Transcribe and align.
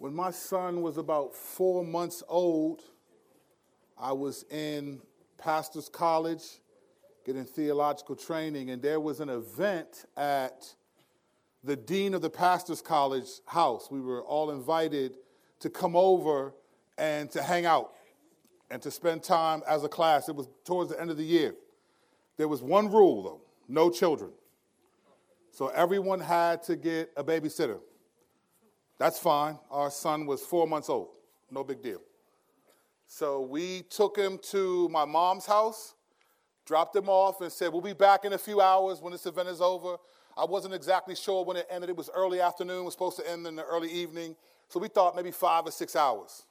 When 0.00 0.14
my 0.14 0.30
son 0.30 0.80
was 0.80 0.96
about 0.96 1.34
four 1.34 1.84
months 1.84 2.22
old, 2.26 2.80
I 3.98 4.12
was 4.12 4.46
in 4.50 5.02
pastor's 5.36 5.90
college 5.90 6.42
getting 7.26 7.44
theological 7.44 8.16
training, 8.16 8.70
and 8.70 8.80
there 8.80 8.98
was 8.98 9.20
an 9.20 9.28
event 9.28 10.06
at 10.16 10.74
the 11.62 11.76
dean 11.76 12.14
of 12.14 12.22
the 12.22 12.30
pastor's 12.30 12.80
college 12.80 13.28
house. 13.44 13.90
We 13.90 14.00
were 14.00 14.22
all 14.22 14.52
invited 14.52 15.18
to 15.58 15.68
come 15.68 15.94
over 15.94 16.54
and 16.96 17.30
to 17.32 17.42
hang 17.42 17.66
out 17.66 17.92
and 18.70 18.80
to 18.80 18.90
spend 18.90 19.22
time 19.22 19.62
as 19.68 19.84
a 19.84 19.88
class. 19.90 20.30
It 20.30 20.34
was 20.34 20.48
towards 20.64 20.88
the 20.88 20.98
end 20.98 21.10
of 21.10 21.18
the 21.18 21.24
year. 21.24 21.54
There 22.38 22.48
was 22.48 22.62
one 22.62 22.90
rule, 22.90 23.22
though 23.22 23.42
no 23.68 23.90
children. 23.90 24.30
So 25.50 25.68
everyone 25.68 26.20
had 26.20 26.62
to 26.62 26.76
get 26.76 27.12
a 27.18 27.22
babysitter. 27.22 27.80
That's 29.00 29.18
fine. 29.18 29.58
Our 29.70 29.90
son 29.90 30.26
was 30.26 30.42
four 30.42 30.66
months 30.66 30.90
old. 30.90 31.08
No 31.50 31.64
big 31.64 31.82
deal. 31.82 32.02
So 33.06 33.40
we 33.40 33.80
took 33.88 34.14
him 34.14 34.38
to 34.50 34.90
my 34.90 35.06
mom's 35.06 35.46
house, 35.46 35.94
dropped 36.66 36.94
him 36.94 37.08
off, 37.08 37.40
and 37.40 37.50
said, 37.50 37.72
We'll 37.72 37.80
be 37.80 37.94
back 37.94 38.26
in 38.26 38.34
a 38.34 38.38
few 38.38 38.60
hours 38.60 39.00
when 39.00 39.12
this 39.12 39.24
event 39.24 39.48
is 39.48 39.62
over. 39.62 39.96
I 40.36 40.44
wasn't 40.44 40.74
exactly 40.74 41.16
sure 41.16 41.46
when 41.46 41.56
it 41.56 41.66
ended. 41.70 41.88
It 41.88 41.96
was 41.96 42.10
early 42.14 42.42
afternoon, 42.42 42.80
it 42.80 42.84
was 42.84 42.92
supposed 42.92 43.16
to 43.16 43.28
end 43.28 43.46
in 43.46 43.56
the 43.56 43.64
early 43.64 43.90
evening. 43.90 44.36
So 44.68 44.78
we 44.78 44.88
thought 44.88 45.16
maybe 45.16 45.30
five 45.30 45.66
or 45.66 45.70
six 45.70 45.96
hours. 45.96 46.42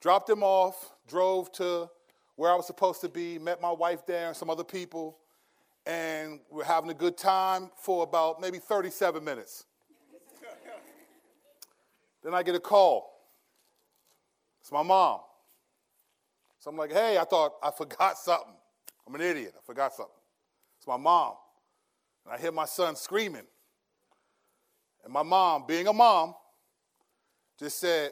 Dropped 0.00 0.30
him 0.30 0.42
off, 0.42 0.92
drove 1.06 1.52
to 1.52 1.90
where 2.36 2.50
I 2.50 2.54
was 2.54 2.66
supposed 2.66 3.02
to 3.02 3.10
be, 3.10 3.38
met 3.38 3.60
my 3.60 3.70
wife 3.70 4.06
there 4.06 4.28
and 4.28 4.36
some 4.36 4.48
other 4.48 4.64
people, 4.64 5.18
and 5.84 6.40
we're 6.50 6.64
having 6.64 6.88
a 6.90 6.94
good 6.94 7.18
time 7.18 7.70
for 7.76 8.02
about 8.02 8.40
maybe 8.40 8.58
37 8.58 9.22
minutes. 9.22 9.66
Then 12.26 12.34
I 12.34 12.42
get 12.42 12.56
a 12.56 12.60
call. 12.60 13.12
It's 14.60 14.72
my 14.72 14.82
mom. 14.82 15.20
So 16.58 16.70
I'm 16.70 16.76
like, 16.76 16.92
hey, 16.92 17.18
I 17.18 17.24
thought 17.24 17.52
I 17.62 17.70
forgot 17.70 18.18
something. 18.18 18.52
I'm 19.06 19.14
an 19.14 19.20
idiot. 19.20 19.54
I 19.56 19.60
forgot 19.64 19.94
something. 19.94 20.12
It's 20.78 20.86
my 20.86 20.96
mom. 20.96 21.34
And 22.24 22.34
I 22.34 22.38
hear 22.38 22.50
my 22.50 22.64
son 22.64 22.96
screaming. 22.96 23.46
And 25.04 25.12
my 25.12 25.22
mom, 25.22 25.66
being 25.68 25.86
a 25.86 25.92
mom, 25.92 26.34
just 27.60 27.78
said, 27.78 28.10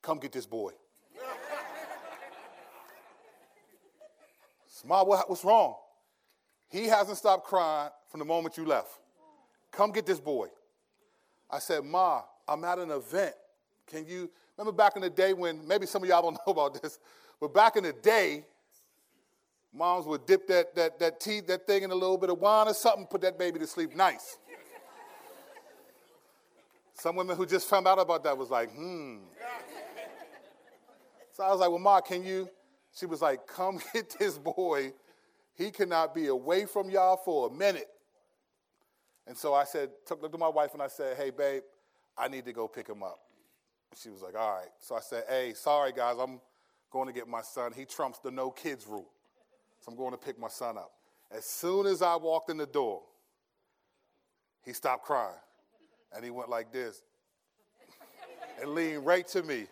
come 0.00 0.18
get 0.20 0.30
this 0.30 0.46
boy. 0.46 0.70
Ma, 4.86 5.02
what's 5.02 5.44
wrong? 5.44 5.74
He 6.68 6.86
hasn't 6.86 7.18
stopped 7.18 7.44
crying 7.44 7.90
from 8.08 8.20
the 8.20 8.24
moment 8.24 8.56
you 8.56 8.64
left. 8.64 9.00
Come 9.72 9.90
get 9.90 10.06
this 10.06 10.20
boy. 10.20 10.48
I 11.50 11.58
said, 11.58 11.84
Ma, 11.84 12.22
I'm 12.48 12.64
at 12.64 12.78
an 12.78 12.90
event. 12.90 13.34
Can 13.86 14.06
you 14.06 14.30
remember 14.56 14.76
back 14.76 14.96
in 14.96 15.02
the 15.02 15.10
day 15.10 15.32
when 15.32 15.66
maybe 15.66 15.86
some 15.86 16.02
of 16.02 16.08
y'all 16.08 16.22
don't 16.22 16.34
know 16.46 16.52
about 16.52 16.80
this, 16.80 16.98
but 17.40 17.52
back 17.52 17.76
in 17.76 17.84
the 17.84 17.92
day, 17.92 18.44
moms 19.72 20.06
would 20.06 20.26
dip 20.26 20.46
that 20.48 20.74
that 20.74 20.98
that 20.98 21.20
tea, 21.20 21.40
that 21.40 21.66
thing 21.66 21.82
in 21.82 21.90
a 21.90 21.94
little 21.94 22.18
bit 22.18 22.30
of 22.30 22.38
wine 22.38 22.68
or 22.68 22.74
something, 22.74 23.06
put 23.06 23.20
that 23.20 23.38
baby 23.38 23.58
to 23.58 23.66
sleep 23.66 23.94
nice. 23.94 24.38
Some 26.94 27.16
women 27.16 27.36
who 27.36 27.44
just 27.44 27.68
found 27.68 27.86
out 27.86 27.98
about 27.98 28.24
that 28.24 28.36
was 28.36 28.50
like, 28.50 28.74
hmm. 28.74 29.18
So 31.32 31.44
I 31.44 31.50
was 31.50 31.60
like, 31.60 31.68
well, 31.68 31.78
Ma, 31.78 32.00
can 32.00 32.24
you? 32.24 32.48
She 32.94 33.04
was 33.04 33.20
like, 33.20 33.46
come 33.46 33.78
get 33.92 34.16
this 34.18 34.38
boy. 34.38 34.94
He 35.54 35.70
cannot 35.70 36.14
be 36.14 36.28
away 36.28 36.64
from 36.64 36.88
y'all 36.88 37.18
for 37.18 37.48
a 37.48 37.52
minute. 37.52 37.88
And 39.26 39.36
so 39.36 39.52
I 39.52 39.64
said, 39.64 39.90
took, 40.06 40.22
looked 40.22 40.34
at 40.34 40.40
my 40.40 40.48
wife 40.48 40.72
and 40.72 40.82
I 40.82 40.86
said, 40.86 41.16
hey, 41.16 41.30
babe, 41.30 41.62
I 42.18 42.28
need 42.28 42.44
to 42.46 42.52
go 42.52 42.66
pick 42.68 42.88
him 42.88 43.02
up. 43.02 43.18
She 43.94 44.10
was 44.10 44.22
like, 44.22 44.34
all 44.34 44.56
right. 44.56 44.68
So 44.78 44.94
I 44.94 45.00
said, 45.00 45.24
hey, 45.28 45.52
sorry, 45.54 45.92
guys, 45.92 46.16
I'm 46.18 46.40
going 46.90 47.06
to 47.06 47.12
get 47.12 47.28
my 47.28 47.42
son. 47.42 47.72
He 47.74 47.84
trumps 47.84 48.18
the 48.18 48.30
no 48.30 48.50
kids 48.50 48.86
rule. 48.86 49.10
So 49.80 49.92
I'm 49.92 49.96
going 49.96 50.12
to 50.12 50.18
pick 50.18 50.38
my 50.38 50.48
son 50.48 50.76
up. 50.76 50.92
As 51.30 51.44
soon 51.44 51.86
as 51.86 52.02
I 52.02 52.16
walked 52.16 52.50
in 52.50 52.56
the 52.56 52.66
door, 52.66 53.02
he 54.64 54.72
stopped 54.72 55.04
crying. 55.04 55.36
And 56.14 56.24
he 56.24 56.30
went 56.30 56.48
like 56.48 56.72
this 56.72 57.02
and 58.60 58.70
leaned 58.70 59.04
right 59.04 59.26
to 59.28 59.42
me. 59.42 59.66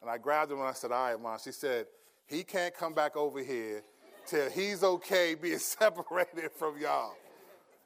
And 0.00 0.10
I 0.10 0.18
grabbed 0.18 0.52
him 0.52 0.58
and 0.58 0.68
I 0.68 0.72
said, 0.72 0.92
All 0.92 1.10
right, 1.10 1.20
mom. 1.20 1.38
She 1.42 1.52
said, 1.52 1.86
He 2.26 2.42
can't 2.42 2.74
come 2.74 2.94
back 2.94 3.16
over 3.16 3.42
here 3.42 3.82
till 4.26 4.50
he's 4.50 4.82
okay 4.82 5.34
being 5.34 5.58
separated 5.58 6.50
from 6.56 6.78
y'all. 6.78 7.14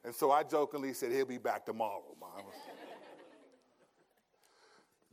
And 0.05 0.15
so 0.15 0.31
I 0.31 0.43
jokingly 0.43 0.93
said, 0.95 1.13
He'll 1.13 1.27
be 1.27 1.39
back 1.39 1.67
tomorrow, 1.67 2.03
mom. 2.21 2.45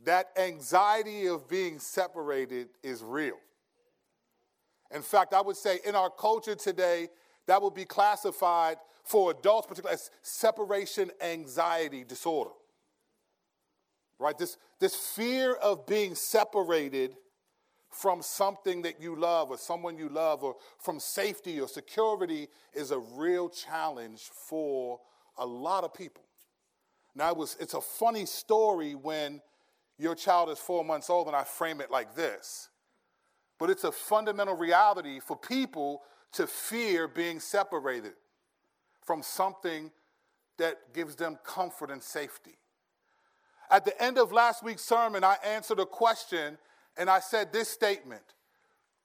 That 0.05 0.29
anxiety 0.37 1.27
of 1.27 1.47
being 1.47 1.79
separated 1.79 2.69
is 2.83 3.03
real. 3.03 3.37
In 4.93 5.01
fact, 5.01 5.33
I 5.33 5.41
would 5.41 5.55
say 5.55 5.79
in 5.85 5.95
our 5.95 6.09
culture 6.09 6.55
today, 6.55 7.09
that 7.47 7.61
would 7.61 7.73
be 7.73 7.85
classified 7.85 8.77
for 9.03 9.31
adults, 9.31 9.67
particularly 9.67 9.95
as 9.95 10.11
separation 10.21 11.11
anxiety 11.21 12.03
disorder. 12.03 12.51
Right? 14.19 14.37
This, 14.37 14.57
this 14.79 14.95
fear 14.95 15.53
of 15.53 15.87
being 15.87 16.13
separated 16.13 17.15
from 17.89 18.21
something 18.21 18.83
that 18.83 19.01
you 19.01 19.15
love 19.15 19.49
or 19.49 19.57
someone 19.57 19.97
you 19.97 20.09
love 20.09 20.43
or 20.43 20.55
from 20.79 20.99
safety 20.99 21.59
or 21.59 21.67
security 21.67 22.47
is 22.73 22.91
a 22.91 22.99
real 22.99 23.49
challenge 23.49 24.29
for 24.47 24.99
a 25.37 25.45
lot 25.45 25.83
of 25.83 25.93
people. 25.93 26.23
Now, 27.15 27.31
it 27.31 27.37
was, 27.37 27.57
it's 27.59 27.73
a 27.73 27.81
funny 27.81 28.25
story 28.25 28.95
when 28.95 29.41
your 30.01 30.15
child 30.15 30.49
is 30.49 30.57
four 30.57 30.83
months 30.83 31.09
old 31.11 31.27
and 31.27 31.35
I 31.35 31.43
frame 31.43 31.79
it 31.79 31.91
like 31.91 32.15
this. 32.15 32.69
But 33.59 33.69
it's 33.69 33.83
a 33.83 33.91
fundamental 33.91 34.55
reality 34.55 35.19
for 35.19 35.37
people 35.37 36.01
to 36.33 36.47
fear 36.47 37.07
being 37.07 37.39
separated 37.39 38.13
from 39.05 39.21
something 39.21 39.91
that 40.57 40.93
gives 40.93 41.15
them 41.15 41.37
comfort 41.45 41.91
and 41.91 42.01
safety. 42.01 42.57
At 43.69 43.85
the 43.85 44.01
end 44.01 44.17
of 44.17 44.31
last 44.31 44.63
week's 44.63 44.81
sermon, 44.81 45.23
I 45.23 45.37
answered 45.45 45.79
a 45.79 45.85
question 45.85 46.57
and 46.97 47.09
I 47.09 47.19
said 47.19 47.53
this 47.53 47.69
statement 47.69 48.23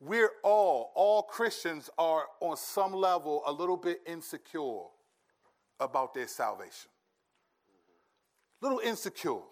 We're 0.01 0.33
all, 0.43 0.93
all 0.95 1.23
Christians 1.23 1.91
are 1.99 2.25
on 2.41 2.57
some 2.57 2.95
level 2.95 3.43
a 3.47 3.53
little 3.53 3.77
bit 3.77 4.01
insecure 4.07 4.85
about 5.79 6.15
their 6.15 6.27
salvation. 6.27 6.91
A 8.63 8.65
little 8.65 8.81
insecure. 8.81 9.43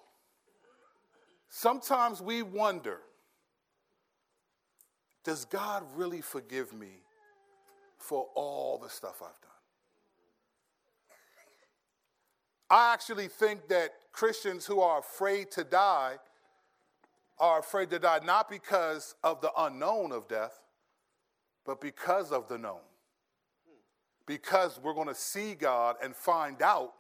Sometimes 1.56 2.20
we 2.20 2.42
wonder 2.42 2.98
does 5.22 5.44
God 5.44 5.84
really 5.94 6.20
forgive 6.20 6.72
me 6.72 7.04
for 7.97 8.26
all 8.34 8.76
the 8.76 8.91
stuff 8.91 9.22
I've 9.22 9.41
done? 9.41 9.50
I 12.69 12.93
actually 12.93 13.28
think 13.28 13.69
that 13.69 13.93
Christians 14.10 14.66
who 14.66 14.81
are 14.81 14.98
afraid 14.98 15.53
to 15.53 15.62
die 15.62 16.16
are 17.38 17.60
afraid 17.60 17.88
to 17.91 18.00
die 18.00 18.19
not 18.25 18.50
because 18.50 19.14
of 19.22 19.41
the 19.41 19.53
unknown 19.56 20.10
of 20.10 20.26
death, 20.26 20.60
but 21.64 21.81
because 21.81 22.32
of 22.32 22.48
the 22.48 22.59
known. 22.59 22.82
Because 24.26 24.81
we're 24.82 24.93
going 24.93 25.06
to 25.06 25.14
see 25.14 25.54
God 25.54 25.94
and 26.03 26.16
find 26.16 26.60
out 26.62 26.94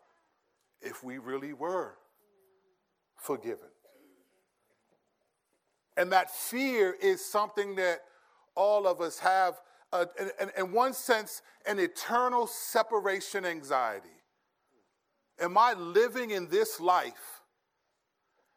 if 0.80 1.02
we 1.02 1.18
really 1.18 1.54
were 1.54 1.96
forgiven. 3.16 3.66
And 5.96 6.10
that 6.12 6.30
fear 6.30 6.96
is 7.00 7.24
something 7.24 7.76
that 7.76 8.00
all 8.56 8.86
of 8.86 9.00
us 9.00 9.18
have, 9.18 9.60
uh, 9.92 10.06
in, 10.40 10.50
in 10.58 10.72
one 10.72 10.92
sense, 10.92 11.42
an 11.66 11.78
eternal 11.78 12.46
separation 12.46 13.44
anxiety. 13.44 14.08
Am 15.40 15.56
I 15.58 15.74
living 15.74 16.30
in 16.30 16.48
this 16.48 16.80
life? 16.80 17.42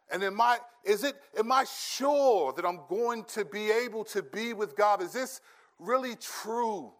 And 0.10 0.24
am 0.24 0.40
I, 0.40 0.60
is 0.86 1.04
it, 1.04 1.16
am 1.38 1.52
I 1.52 1.66
sure 1.66 2.54
that 2.54 2.66
I'm 2.66 2.80
going 2.88 3.24
to 3.26 3.44
be 3.44 3.72
able 3.72 4.04
to 4.06 4.22
be 4.22 4.54
with 4.54 4.76
God? 4.76 5.02
Is 5.02 5.12
this 5.12 5.42
really 5.80 6.16
true? 6.16 6.94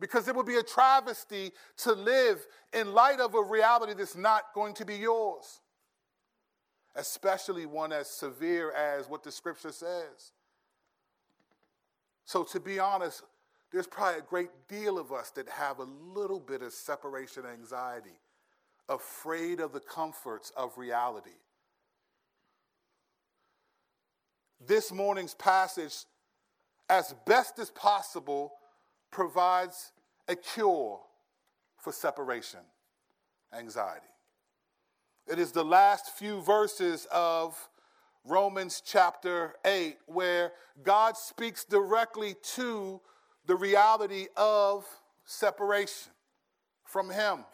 Because 0.00 0.28
it 0.28 0.34
would 0.34 0.46
be 0.46 0.56
a 0.56 0.62
travesty 0.62 1.52
to 1.78 1.92
live 1.92 2.46
in 2.72 2.92
light 2.92 3.20
of 3.20 3.34
a 3.34 3.42
reality 3.42 3.94
that's 3.94 4.16
not 4.16 4.54
going 4.54 4.74
to 4.74 4.84
be 4.84 4.96
yours, 4.96 5.60
especially 6.96 7.66
one 7.66 7.92
as 7.92 8.08
severe 8.08 8.72
as 8.72 9.08
what 9.08 9.22
the 9.22 9.32
scripture 9.32 9.72
says. 9.72 10.32
So, 12.24 12.44
to 12.44 12.60
be 12.60 12.78
honest, 12.78 13.22
there's 13.72 13.86
probably 13.86 14.20
a 14.20 14.22
great 14.22 14.50
deal 14.68 14.98
of 14.98 15.12
us 15.12 15.30
that 15.30 15.48
have 15.48 15.78
a 15.78 15.88
little 16.14 16.40
bit 16.40 16.62
of 16.62 16.72
separation 16.72 17.44
anxiety 17.46 18.18
afraid 18.88 19.60
of 19.60 19.72
the 19.72 19.80
comforts 19.80 20.50
of 20.56 20.76
reality. 20.78 21.30
This 24.66 24.90
morning's 24.90 25.34
passage, 25.34 26.04
as 26.88 27.14
best 27.26 27.58
as 27.58 27.70
possible, 27.70 28.52
provides 29.10 29.92
a 30.26 30.34
cure 30.34 31.00
for 31.76 31.92
separation 31.92 32.60
anxiety. 33.52 34.06
It 35.30 35.38
is 35.38 35.52
the 35.52 35.64
last 35.64 36.16
few 36.16 36.40
verses 36.40 37.06
of 37.12 37.68
Romans 38.24 38.82
chapter 38.82 39.56
8, 39.62 39.98
where 40.06 40.52
God 40.82 41.18
speaks 41.18 41.66
directly 41.66 42.34
to 42.54 42.98
the 43.44 43.54
reality 43.54 44.28
of 44.38 44.86
separation 45.26 46.12
from 46.82 47.10
Him. 47.10 47.44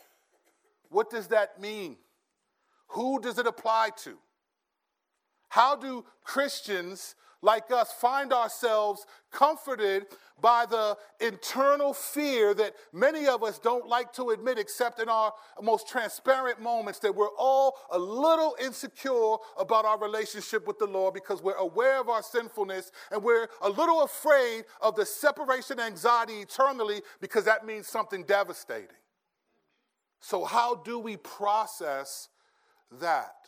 What 0.88 1.10
does 1.10 1.26
that 1.28 1.60
mean? 1.60 1.96
Who 2.88 3.20
does 3.20 3.40
it 3.40 3.46
apply 3.48 3.90
to? 4.04 4.18
How 5.48 5.74
do 5.74 6.04
Christians 6.22 7.16
like 7.44 7.70
us 7.70 7.92
find 7.92 8.32
ourselves 8.32 9.06
comforted 9.30 10.06
by 10.40 10.66
the 10.66 10.96
internal 11.20 11.92
fear 11.92 12.54
that 12.54 12.74
many 12.92 13.26
of 13.26 13.42
us 13.42 13.58
don't 13.58 13.86
like 13.86 14.12
to 14.14 14.30
admit, 14.30 14.58
except 14.58 14.98
in 14.98 15.08
our 15.08 15.32
most 15.62 15.86
transparent 15.86 16.60
moments, 16.60 16.98
that 17.00 17.14
we're 17.14 17.34
all 17.38 17.76
a 17.90 17.98
little 17.98 18.56
insecure 18.60 19.36
about 19.58 19.84
our 19.84 19.98
relationship 19.98 20.66
with 20.66 20.78
the 20.78 20.86
Lord 20.86 21.14
because 21.14 21.42
we're 21.42 21.54
aware 21.54 22.00
of 22.00 22.08
our 22.08 22.22
sinfulness 22.22 22.90
and 23.12 23.22
we're 23.22 23.48
a 23.62 23.68
little 23.68 24.02
afraid 24.02 24.64
of 24.80 24.96
the 24.96 25.06
separation 25.06 25.78
anxiety 25.78 26.40
eternally 26.40 27.02
because 27.20 27.44
that 27.44 27.66
means 27.66 27.86
something 27.86 28.24
devastating. 28.24 28.88
So, 30.20 30.44
how 30.44 30.76
do 30.76 30.98
we 30.98 31.18
process 31.18 32.28
that? 33.00 33.43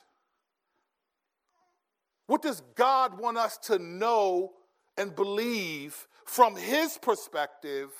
What 2.26 2.42
does 2.42 2.60
God 2.74 3.18
want 3.18 3.38
us 3.38 3.56
to 3.58 3.78
know 3.78 4.52
and 4.96 5.14
believe 5.14 6.08
from 6.24 6.56
His 6.56 6.98
perspective 6.98 7.90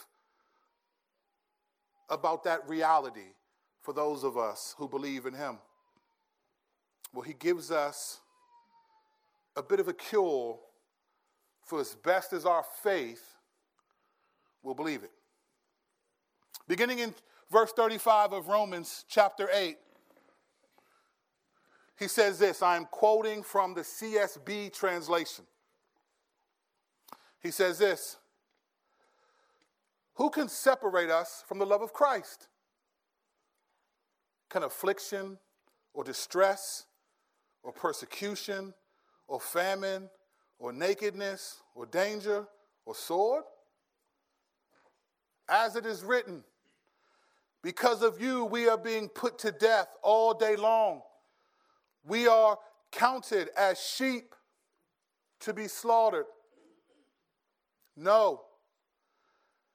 about 2.09 2.45
that 2.45 2.69
reality 2.69 3.35
for 3.83 3.93
those 3.93 4.25
of 4.25 4.37
us 4.37 4.75
who 4.79 4.89
believe 4.89 5.27
in 5.27 5.35
Him? 5.35 5.59
Well, 7.13 7.23
He 7.23 7.35
gives 7.35 7.71
us 7.71 8.21
a 9.57 9.63
bit 9.63 9.81
of 9.81 9.89
a 9.89 9.95
cure 9.95 10.59
for 11.63 11.81
as 11.81 11.95
best 11.95 12.33
as 12.33 12.45
our 12.45 12.65
faith 12.83 13.37
will 14.63 14.75
believe 14.75 15.03
it. 15.03 15.13
Beginning 16.69 16.99
in 16.99 17.15
verse 17.51 17.73
35 17.73 18.33
of 18.33 18.49
Romans 18.49 19.05
chapter 19.09 19.49
8, 19.53 19.77
he 21.99 22.09
says 22.09 22.39
this 22.39 22.63
I 22.63 22.77
am 22.77 22.87
quoting 22.87 23.43
from 23.43 23.75
the 23.75 23.81
CSB 23.81 24.73
translation. 24.73 25.45
He 27.41 27.51
says 27.51 27.79
this 27.79 28.17
Who 30.15 30.31
can 30.31 30.49
separate 30.49 31.11
us 31.11 31.43
from 31.47 31.59
the 31.59 31.67
love 31.67 31.83
of 31.83 31.93
Christ? 31.93 32.49
Can 34.49 34.63
affliction 34.63 35.39
or 35.93 36.05
distress 36.05 36.87
or 37.63 37.73
persecution 37.73 38.75
or 39.27 39.41
famine 39.41 40.09
or 40.59 40.73
nakedness 40.73 41.63
or 41.75 41.87
danger 41.87 42.47
or 42.85 42.95
sword? 42.95 43.45
As 45.49 45.77
it 45.77 45.87
is 45.87 46.03
written, 46.03 46.45
because 47.63 48.03
of 48.03 48.21
you, 48.21 48.45
we 48.45 48.69
are 48.69 48.79
being 48.79 49.09
put 49.09 49.39
to 49.41 49.53
death 49.53 49.89
all 50.03 50.35
day 50.35 50.57
long. 50.57 51.03
We 52.07 52.29
are 52.29 52.59
counted 52.93 53.51
as 53.59 53.81
sheep 53.81 54.35
to 55.41 55.53
be 55.53 55.69
slaughtered. 55.69 56.27
No. 57.97 58.43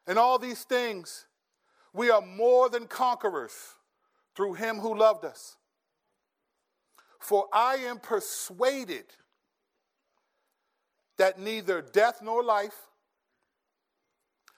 In 0.07 0.17
all 0.17 0.39
these 0.39 0.63
things, 0.63 1.27
we 1.93 2.09
are 2.09 2.21
more 2.21 2.69
than 2.69 2.87
conquerors 2.87 3.53
through 4.35 4.53
him 4.53 4.77
who 4.77 4.97
loved 4.97 5.25
us. 5.25 5.57
For 7.19 7.47
I 7.53 7.75
am 7.75 7.99
persuaded 7.99 9.05
that 11.17 11.37
neither 11.39 11.81
death 11.81 12.21
nor 12.23 12.43
life, 12.43 12.87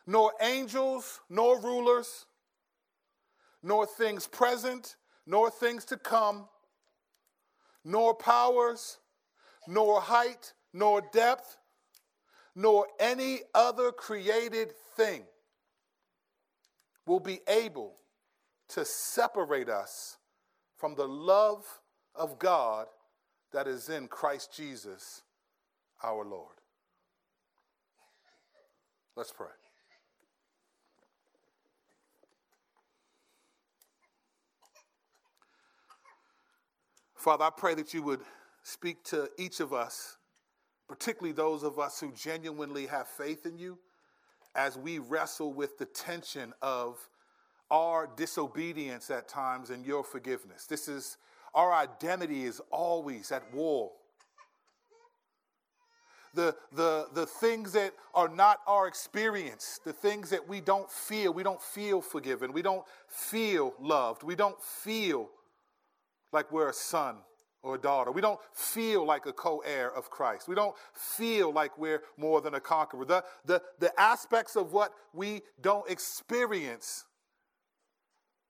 nor 0.05 0.31
angels 0.39 1.19
nor 1.29 1.59
rulers, 1.59 2.25
nor 3.61 3.85
things 3.85 4.27
present 4.27 4.95
nor 5.25 5.49
things 5.49 5.85
to 5.85 5.97
come, 5.97 6.47
nor 7.83 8.13
powers, 8.13 8.97
nor 9.67 10.01
height, 10.01 10.53
nor 10.73 11.01
depth, 11.11 11.57
nor 12.55 12.87
any 12.99 13.39
other 13.53 13.91
created 13.91 14.73
thing 14.95 15.23
will 17.05 17.19
be 17.19 17.39
able 17.47 17.95
to 18.69 18.85
separate 18.85 19.69
us 19.69 20.17
from 20.77 20.95
the 20.95 21.07
love 21.07 21.65
of 22.15 22.39
God 22.39 22.87
that 23.51 23.67
is 23.67 23.89
in 23.89 24.07
Christ 24.07 24.53
Jesus 24.55 25.23
our 26.03 26.25
Lord. 26.25 26.55
Let's 29.15 29.31
pray. 29.31 29.47
Father, 37.23 37.45
I 37.45 37.51
pray 37.51 37.73
that 37.75 37.93
you 37.93 38.03
would 38.03 38.19
speak 38.63 39.05
to 39.05 39.29
each 39.37 39.61
of 39.61 39.71
us, 39.71 40.17
particularly 40.89 41.31
those 41.31 41.63
of 41.63 41.79
us 41.79 41.97
who 41.97 42.11
genuinely 42.11 42.85
have 42.87 43.07
faith 43.07 43.45
in 43.45 43.57
you, 43.57 43.79
as 44.55 44.77
we 44.77 44.99
wrestle 44.99 45.53
with 45.53 45.77
the 45.77 45.85
tension 45.85 46.53
of 46.61 46.97
our 47.71 48.09
disobedience 48.17 49.09
at 49.09 49.29
times 49.29 49.69
and 49.69 49.85
your 49.85 50.03
forgiveness. 50.03 50.65
This 50.65 50.89
is 50.89 51.15
our 51.55 51.71
identity 51.71 52.43
is 52.43 52.61
always 52.71 53.31
at 53.31 53.53
war. 53.53 53.93
The, 56.33 56.53
the, 56.73 57.07
the 57.13 57.25
things 57.25 57.71
that 57.71 57.93
are 58.13 58.27
not 58.27 58.59
our 58.67 58.85
experience, 58.85 59.79
the 59.85 59.93
things 59.93 60.29
that 60.31 60.45
we 60.45 60.59
don't 60.59 60.91
feel, 60.91 61.33
we 61.33 61.43
don't 61.43 61.61
feel 61.61 62.01
forgiven, 62.01 62.51
we 62.51 62.61
don't 62.61 62.83
feel 63.07 63.75
loved, 63.79 64.23
we 64.23 64.35
don't 64.35 64.61
feel 64.61 65.29
like 66.33 66.51
we're 66.51 66.69
a 66.69 66.73
son 66.73 67.17
or 67.63 67.75
a 67.75 67.77
daughter. 67.77 68.11
We 68.11 68.21
don't 68.21 68.39
feel 68.53 69.05
like 69.05 69.25
a 69.25 69.33
co 69.33 69.59
heir 69.59 69.91
of 69.91 70.09
Christ. 70.09 70.47
We 70.47 70.55
don't 70.55 70.75
feel 70.93 71.51
like 71.51 71.77
we're 71.77 72.03
more 72.17 72.41
than 72.41 72.55
a 72.55 72.59
conqueror. 72.59 73.05
The, 73.05 73.23
the, 73.45 73.61
the 73.79 73.99
aspects 73.99 74.55
of 74.55 74.73
what 74.73 74.93
we 75.13 75.41
don't 75.61 75.89
experience 75.89 77.05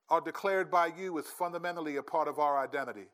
are 0.09 0.21
declared 0.21 0.69
by 0.69 0.87
you 0.87 1.17
as 1.19 1.25
fundamentally 1.27 1.95
a 1.97 2.03
part 2.03 2.27
of 2.27 2.39
our 2.39 2.57
identity. 2.57 3.07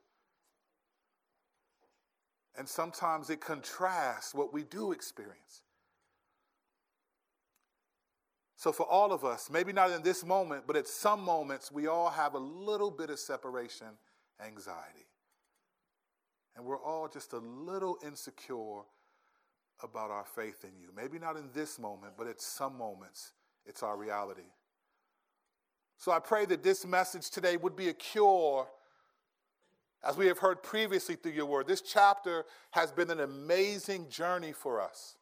And 2.57 2.67
sometimes 2.67 3.29
it 3.29 3.39
contrasts 3.39 4.33
what 4.33 4.53
we 4.53 4.63
do 4.63 4.91
experience. 4.91 5.61
So, 8.57 8.73
for 8.73 8.83
all 8.83 9.13
of 9.13 9.23
us, 9.23 9.49
maybe 9.49 9.71
not 9.71 9.91
in 9.91 10.03
this 10.03 10.25
moment, 10.25 10.65
but 10.67 10.75
at 10.75 10.85
some 10.85 11.21
moments, 11.21 11.71
we 11.71 11.87
all 11.87 12.09
have 12.09 12.33
a 12.33 12.39
little 12.39 12.91
bit 12.91 13.09
of 13.09 13.17
separation 13.17 13.87
anxiety. 14.45 15.05
And 16.55 16.65
we're 16.65 16.81
all 16.81 17.07
just 17.07 17.33
a 17.33 17.37
little 17.37 17.97
insecure 18.05 18.81
about 19.81 20.11
our 20.11 20.25
faith 20.25 20.63
in 20.63 20.71
you. 20.79 20.89
Maybe 20.95 21.19
not 21.19 21.37
in 21.37 21.49
this 21.53 21.79
moment, 21.79 22.13
but 22.17 22.27
at 22.27 22.41
some 22.41 22.77
moments, 22.77 23.31
it's 23.65 23.83
our 23.83 23.97
reality. 23.97 24.41
So 25.97 26.11
I 26.11 26.19
pray 26.19 26.45
that 26.45 26.63
this 26.63 26.85
message 26.85 27.29
today 27.29 27.57
would 27.57 27.75
be 27.75 27.89
a 27.89 27.93
cure, 27.93 28.67
as 30.03 30.17
we 30.17 30.27
have 30.27 30.39
heard 30.39 30.63
previously 30.63 31.15
through 31.15 31.33
your 31.33 31.45
word. 31.45 31.67
This 31.67 31.81
chapter 31.81 32.45
has 32.71 32.91
been 32.91 33.09
an 33.09 33.19
amazing 33.19 34.09
journey 34.09 34.53
for 34.53 34.81
us 34.81 35.15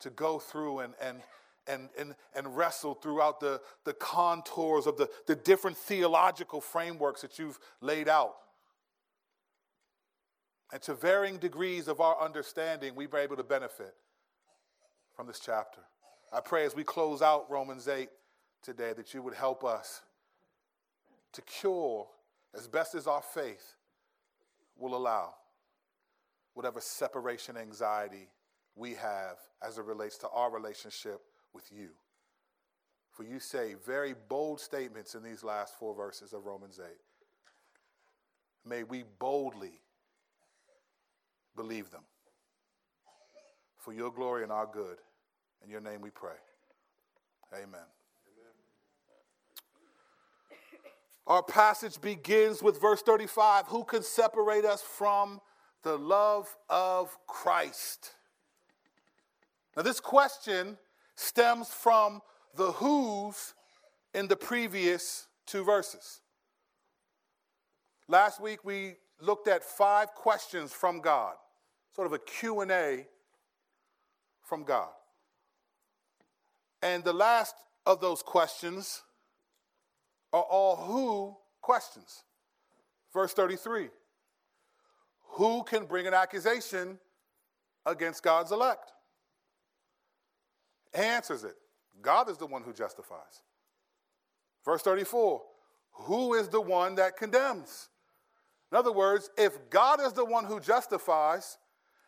to 0.00 0.10
go 0.10 0.38
through 0.38 0.80
and, 0.80 0.94
and, 1.00 1.20
and, 1.66 1.88
and, 1.98 2.14
and 2.34 2.56
wrestle 2.56 2.94
throughout 2.94 3.40
the, 3.40 3.60
the 3.84 3.92
contours 3.92 4.86
of 4.86 4.96
the, 4.96 5.08
the 5.26 5.34
different 5.34 5.76
theological 5.76 6.60
frameworks 6.60 7.22
that 7.22 7.38
you've 7.38 7.58
laid 7.80 8.08
out. 8.08 8.36
And 10.72 10.82
to 10.82 10.94
varying 10.94 11.38
degrees 11.38 11.88
of 11.88 12.00
our 12.00 12.20
understanding, 12.20 12.94
we 12.94 13.06
were 13.06 13.18
able 13.18 13.36
to 13.36 13.44
benefit 13.44 13.94
from 15.14 15.26
this 15.26 15.40
chapter. 15.40 15.80
I 16.32 16.40
pray 16.40 16.64
as 16.64 16.74
we 16.74 16.84
close 16.84 17.22
out 17.22 17.50
Romans 17.50 17.88
8 17.88 18.08
today 18.62 18.92
that 18.92 19.14
you 19.14 19.22
would 19.22 19.34
help 19.34 19.64
us 19.64 20.02
to 21.32 21.42
cure 21.42 22.06
as 22.54 22.66
best 22.66 22.94
as 22.94 23.06
our 23.06 23.22
faith 23.22 23.76
will 24.76 24.96
allow 24.96 25.34
whatever 26.54 26.80
separation 26.80 27.56
anxiety 27.56 28.28
we 28.74 28.94
have 28.94 29.36
as 29.62 29.78
it 29.78 29.84
relates 29.84 30.18
to 30.18 30.28
our 30.30 30.50
relationship 30.50 31.20
with 31.56 31.72
you. 31.72 31.88
For 33.10 33.24
you 33.24 33.40
say 33.40 33.74
very 33.84 34.14
bold 34.28 34.60
statements 34.60 35.14
in 35.14 35.22
these 35.22 35.42
last 35.42 35.74
four 35.78 35.94
verses 35.94 36.34
of 36.34 36.44
Romans 36.44 36.78
8. 36.78 36.86
May 38.68 38.82
we 38.82 39.04
boldly 39.18 39.80
believe 41.56 41.90
them. 41.90 42.02
For 43.78 43.94
your 43.94 44.12
glory 44.12 44.42
and 44.42 44.52
our 44.52 44.68
good. 44.70 44.98
In 45.64 45.70
your 45.70 45.80
name 45.80 46.02
we 46.02 46.10
pray. 46.10 46.36
Amen. 47.54 47.86
Our 51.26 51.42
passage 51.42 52.00
begins 52.00 52.62
with 52.62 52.80
verse 52.80 53.00
35 53.02 53.68
Who 53.68 53.84
can 53.84 54.02
separate 54.02 54.66
us 54.66 54.82
from 54.82 55.40
the 55.82 55.96
love 55.96 56.54
of 56.68 57.16
Christ? 57.26 58.12
Now, 59.76 59.82
this 59.82 60.00
question 60.00 60.78
stems 61.16 61.68
from 61.68 62.20
the 62.54 62.72
who's 62.72 63.54
in 64.14 64.28
the 64.28 64.36
previous 64.36 65.26
two 65.46 65.64
verses. 65.64 66.20
Last 68.08 68.40
week 68.40 68.64
we 68.64 68.94
looked 69.20 69.48
at 69.48 69.64
five 69.64 70.14
questions 70.14 70.72
from 70.72 71.00
God, 71.00 71.34
sort 71.94 72.06
of 72.06 72.12
a 72.12 72.18
Q&A 72.18 73.06
from 74.42 74.62
God. 74.62 74.90
And 76.82 77.02
the 77.02 77.12
last 77.12 77.54
of 77.84 78.00
those 78.00 78.22
questions 78.22 79.02
are 80.32 80.42
all 80.42 80.76
who 80.76 81.36
questions. 81.60 82.24
Verse 83.12 83.32
33 83.32 83.88
Who 85.30 85.64
can 85.64 85.86
bring 85.86 86.06
an 86.06 86.14
accusation 86.14 86.98
against 87.84 88.22
God's 88.22 88.52
elect? 88.52 88.92
Answers 90.96 91.44
it 91.44 91.56
God 92.00 92.28
is 92.28 92.38
the 92.38 92.46
one 92.46 92.62
who 92.62 92.72
justifies. 92.72 93.42
Verse 94.64 94.82
34 94.82 95.42
Who 95.92 96.34
is 96.34 96.48
the 96.48 96.60
one 96.60 96.96
that 96.96 97.16
condemns? 97.16 97.88
In 98.72 98.78
other 98.78 98.92
words, 98.92 99.30
if 99.38 99.70
God 99.70 100.00
is 100.00 100.12
the 100.12 100.24
one 100.24 100.44
who 100.44 100.58
justifies 100.58 101.58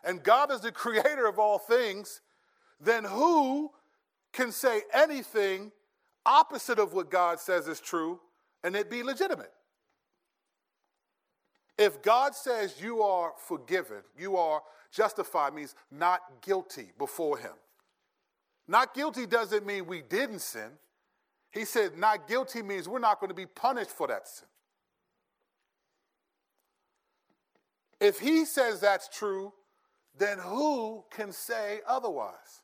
and 0.03 0.23
God 0.23 0.51
is 0.51 0.61
the 0.61 0.73
creator 0.73 1.27
of 1.27 1.39
all 1.39 1.59
things, 1.59 2.21
then 2.81 3.05
who 3.05 3.71
can 4.33 4.51
say 4.51 4.83
anything 4.93 5.71
opposite 6.27 6.79
of 6.79 6.93
what 6.93 7.11
God 7.11 7.39
says 7.39 7.69
is 7.69 7.81
true 7.81 8.21
and 8.65 8.75
it 8.75 8.91
be 8.91 9.03
legitimate? 9.03 9.53
If 11.77 12.03
God 12.03 12.35
says 12.35 12.81
you 12.83 13.03
are 13.03 13.35
forgiven, 13.47 14.03
you 14.19 14.37
are 14.37 14.63
justified, 14.91 15.55
means 15.55 15.77
not 15.93 16.21
guilty 16.43 16.91
before 16.99 17.39
Him. 17.39 17.53
Not 18.69 18.95
guilty 18.95 19.27
doesn't 19.27 19.65
mean 19.67 19.87
we 19.87 20.03
didn't 20.03 20.41
sin. 20.41 20.71
He 21.51 21.65
said 21.65 21.97
not 21.97 22.29
guilty 22.29 22.61
means 22.61 22.87
we're 22.87 22.99
not 22.99 23.19
going 23.19 23.31
to 23.31 23.35
be 23.35 23.47
punished 23.47 23.91
for 23.91 24.07
that 24.09 24.29
sin. 24.29 24.47
If 27.99 28.21
he 28.21 28.45
says 28.45 28.81
that's 28.81 29.09
true, 29.09 29.55
then 30.17 30.39
who 30.39 31.05
can 31.11 31.33
say 31.33 31.81
otherwise? 31.89 32.63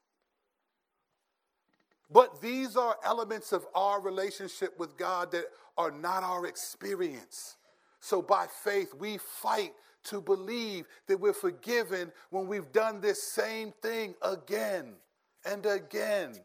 But 2.11 2.40
these 2.42 2.76
are 2.76 2.96
elements 3.02 3.52
of 3.52 3.66
our 3.75 4.00
relationship 4.00 4.78
with 4.78 4.96
God 4.99 5.32
that 5.32 5.46
are 5.78 5.90
not 5.90 6.23
our 6.23 6.46
experience. 6.46 7.56
So 8.00 8.20
by 8.20 8.46
faith, 8.62 8.92
we 8.94 9.18
fight 9.18 9.73
to 10.04 10.20
believe 10.20 10.84
that 11.08 11.18
we're 11.18 11.32
forgiven 11.32 12.12
when 12.28 12.46
we've 12.46 12.70
done 12.73 13.00
this 13.00 13.23
same 13.23 13.73
thing 13.80 14.14
again 14.20 14.96
and 15.44 15.64
again. 15.66 16.36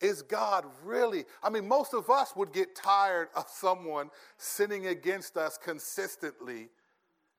Is 0.00 0.22
God 0.22 0.66
really? 0.84 1.24
I 1.42 1.48
mean, 1.48 1.66
most 1.66 1.94
of 1.94 2.10
us 2.10 2.34
would 2.36 2.52
get 2.52 2.74
tired 2.74 3.28
of 3.34 3.46
someone 3.48 4.10
sinning 4.36 4.88
against 4.88 5.36
us 5.36 5.56
consistently 5.56 6.68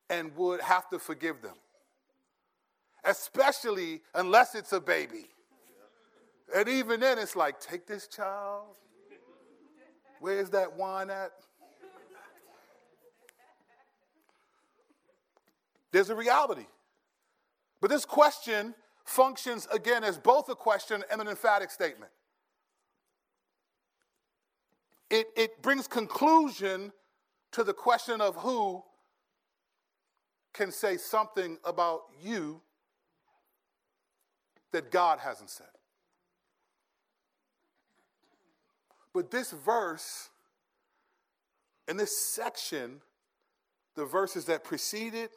and 0.09 0.35
would 0.35 0.61
have 0.61 0.89
to 0.89 0.97
forgive 0.97 1.41
them, 1.41 1.55
especially 3.03 4.01
unless 4.15 4.55
it's 4.55 4.73
a 4.73 4.79
baby. 4.79 5.27
And 6.55 6.67
even 6.67 7.01
then, 7.01 7.19
it's 7.19 7.35
like, 7.35 7.59
take 7.59 7.85
this 7.85 8.07
child. 8.07 8.77
Where's 10.19 10.49
that 10.51 10.75
wine 10.75 11.09
at? 11.09 11.31
There's 15.91 16.09
a 16.09 16.15
reality. 16.15 16.65
But 17.79 17.89
this 17.89 18.05
question 18.05 18.73
functions 19.05 19.67
again 19.71 20.03
as 20.03 20.17
both 20.17 20.49
a 20.49 20.55
question 20.55 21.03
and 21.11 21.21
an 21.21 21.27
emphatic 21.27 21.71
statement. 21.71 22.11
It, 25.09 25.27
it 25.37 25.61
brings 25.61 25.87
conclusion 25.87 26.91
to 27.51 27.63
the 27.63 27.73
question 27.73 28.19
of 28.19 28.35
who 28.37 28.83
can 30.53 30.71
say 30.71 30.97
something 30.97 31.59
about 31.63 32.01
you 32.21 32.61
that 34.71 34.91
God 34.91 35.19
hasn't 35.19 35.51
said. 35.51 35.67
But 39.13 39.31
this 39.31 39.51
verse, 39.51 40.29
in 41.87 41.95
this 41.95 42.17
section, 42.17 43.01
the 43.95 44.05
verses 44.05 44.45
that 44.45 44.63
preceded 44.63 45.29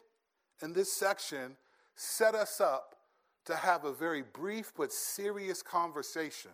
in 0.63 0.73
this 0.73 0.93
section 0.93 1.57
set 1.95 2.35
us 2.35 2.61
up 2.61 2.98
to 3.49 3.57
have 3.57 3.87
a 3.87 3.93
very 3.93 4.23
brief 4.23 4.75
but 4.77 4.93
serious 4.93 5.63
conversation 5.63 6.51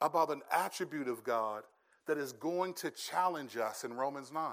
about 0.00 0.28
an 0.28 0.42
attribute 0.50 1.06
of 1.06 1.22
God 1.22 1.62
that 2.08 2.18
is 2.18 2.32
going 2.32 2.74
to 2.74 2.90
challenge 2.90 3.56
us 3.56 3.84
in 3.84 3.94
Romans 3.94 4.32
9. 4.32 4.52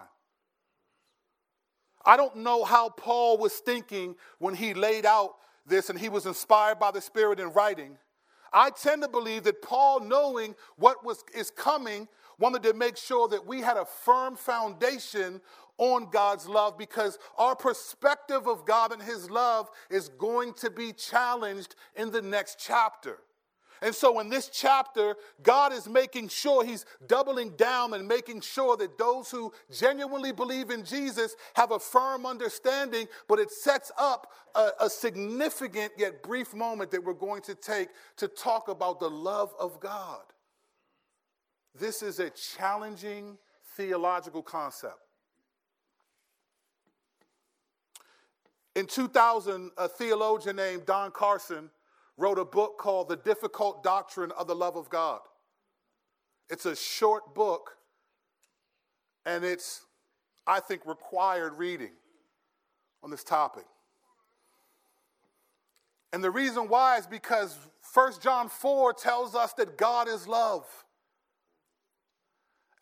I 2.05 2.15
don't 2.15 2.35
know 2.37 2.63
how 2.63 2.89
Paul 2.89 3.39
was 3.39 3.53
thinking 3.53 4.15
when 4.37 4.53
he 4.53 4.75
laid 4.75 5.03
out 5.03 5.33
this 5.65 5.89
and 5.89 5.97
he 5.97 6.09
was 6.09 6.27
inspired 6.27 6.77
by 6.77 6.91
the 6.91 7.01
Spirit 7.01 7.39
in 7.39 7.51
writing. 7.53 7.97
I 8.53 8.69
tend 8.69 9.01
to 9.01 9.09
believe 9.09 9.45
that 9.45 9.63
Paul, 9.63 9.99
knowing 9.99 10.53
what 10.75 11.03
was, 11.03 11.23
is 11.33 11.49
coming, 11.49 12.07
wanted 12.37 12.61
to 12.63 12.75
make 12.75 12.97
sure 12.97 13.27
that 13.29 13.47
we 13.47 13.61
had 13.61 13.77
a 13.77 13.85
firm 13.85 14.35
foundation 14.35 15.41
on 15.77 16.09
God's 16.11 16.47
love 16.47 16.77
because 16.77 17.17
our 17.37 17.55
perspective 17.55 18.47
of 18.47 18.65
God 18.65 18.91
and 18.91 19.01
His 19.01 19.29
love 19.29 19.69
is 19.89 20.09
going 20.09 20.53
to 20.55 20.69
be 20.69 20.93
challenged 20.93 21.75
in 21.95 22.11
the 22.11 22.21
next 22.21 22.59
chapter. 22.59 23.19
And 23.83 23.93
so 23.93 24.21
in 24.21 24.29
this 24.29 24.47
chapter, 24.47 25.17
God 25.41 25.73
is 25.73 25.89
making 25.89 26.29
sure 26.29 26.63
He's 26.63 26.85
doubling 27.05 27.49
down 27.57 27.93
and 27.93 28.07
making 28.07 28.39
sure 28.39 28.77
that 28.77 28.97
those 28.97 29.29
who 29.29 29.51
genuinely 29.77 30.31
believe 30.31 30.69
in 30.69 30.85
Jesus 30.85 31.35
have 31.55 31.71
a 31.71 31.79
firm 31.79 32.25
understanding, 32.25 33.07
but 33.27 33.39
it 33.39 33.51
sets 33.51 33.91
up 33.97 34.31
a, 34.55 34.69
a 34.79 34.89
significant 34.89 35.91
yet 35.97 36.23
brief 36.23 36.53
moment 36.53 36.91
that 36.91 37.03
we're 37.03 37.13
going 37.13 37.41
to 37.41 37.55
take 37.55 37.89
to 38.17 38.29
talk 38.29 38.69
about 38.69 39.01
the 39.01 39.09
love 39.09 39.53
of 39.59 39.81
God. 39.81 40.21
This 41.77 42.01
is 42.01 42.19
a 42.19 42.29
challenging 42.29 43.37
theological 43.75 44.43
concept. 44.43 45.02
In 48.75 48.87
2000, 48.87 49.71
a 49.77 49.87
theologian 49.87 50.55
named 50.55 50.85
Don 50.85 51.11
Carson 51.11 51.69
wrote 52.17 52.39
a 52.39 52.45
book 52.45 52.77
called 52.77 53.07
The 53.07 53.15
Difficult 53.15 53.83
Doctrine 53.83 54.31
of 54.31 54.47
the 54.47 54.55
Love 54.55 54.75
of 54.75 54.89
God. 54.89 55.21
It's 56.49 56.65
a 56.65 56.75
short 56.75 57.35
book, 57.35 57.77
and 59.25 59.43
it's, 59.43 59.85
I 60.45 60.59
think, 60.59 60.85
required 60.85 61.53
reading 61.53 61.91
on 63.03 63.11
this 63.11 63.23
topic. 63.23 63.65
And 66.11 66.23
the 66.23 66.31
reason 66.31 66.67
why 66.67 66.97
is 66.97 67.07
because 67.07 67.57
1 67.93 68.13
John 68.21 68.49
4 68.49 68.93
tells 68.93 69.35
us 69.35 69.53
that 69.53 69.77
God 69.77 70.07
is 70.07 70.27
love. 70.27 70.65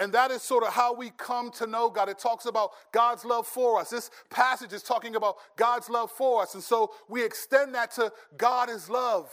And 0.02 0.12
that 0.14 0.32
is 0.32 0.42
sort 0.42 0.64
of 0.64 0.74
how 0.74 0.96
we 0.96 1.12
come 1.12 1.52
to 1.52 1.68
know 1.68 1.88
God. 1.88 2.10
It 2.10 2.18
talks 2.18 2.48
about 2.48 2.72
God's 2.92 3.24
love 3.24 3.46
for 3.46 3.80
us. 3.80 3.92
This 3.92 4.10
passage 4.32 4.74
is 4.74 4.82
talking 4.82 5.16
about 5.16 5.36
God's 5.58 5.92
love 5.92 6.10
for 6.10 6.42
us. 6.42 6.56
And 6.56 6.64
so 6.64 6.92
we 7.08 7.24
extend 7.24 7.76
that 7.76 7.92
to 7.92 8.12
God 8.36 8.72
is 8.72 8.90
love. 8.90 9.30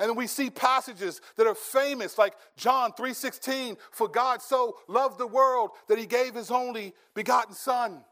And 0.00 0.16
we 0.16 0.26
see 0.26 0.50
passages 0.50 1.20
that 1.36 1.46
are 1.46 1.54
famous 1.54 2.18
like 2.18 2.34
John 2.56 2.94
3:16, 2.94 3.78
for 3.92 4.08
God 4.08 4.42
so 4.42 4.76
loved 4.88 5.18
the 5.18 5.26
world 5.28 5.70
that 5.86 5.98
he 5.98 6.06
gave 6.06 6.34
his 6.34 6.50
only 6.50 6.92
begotten 7.14 7.54
son. 7.54 8.04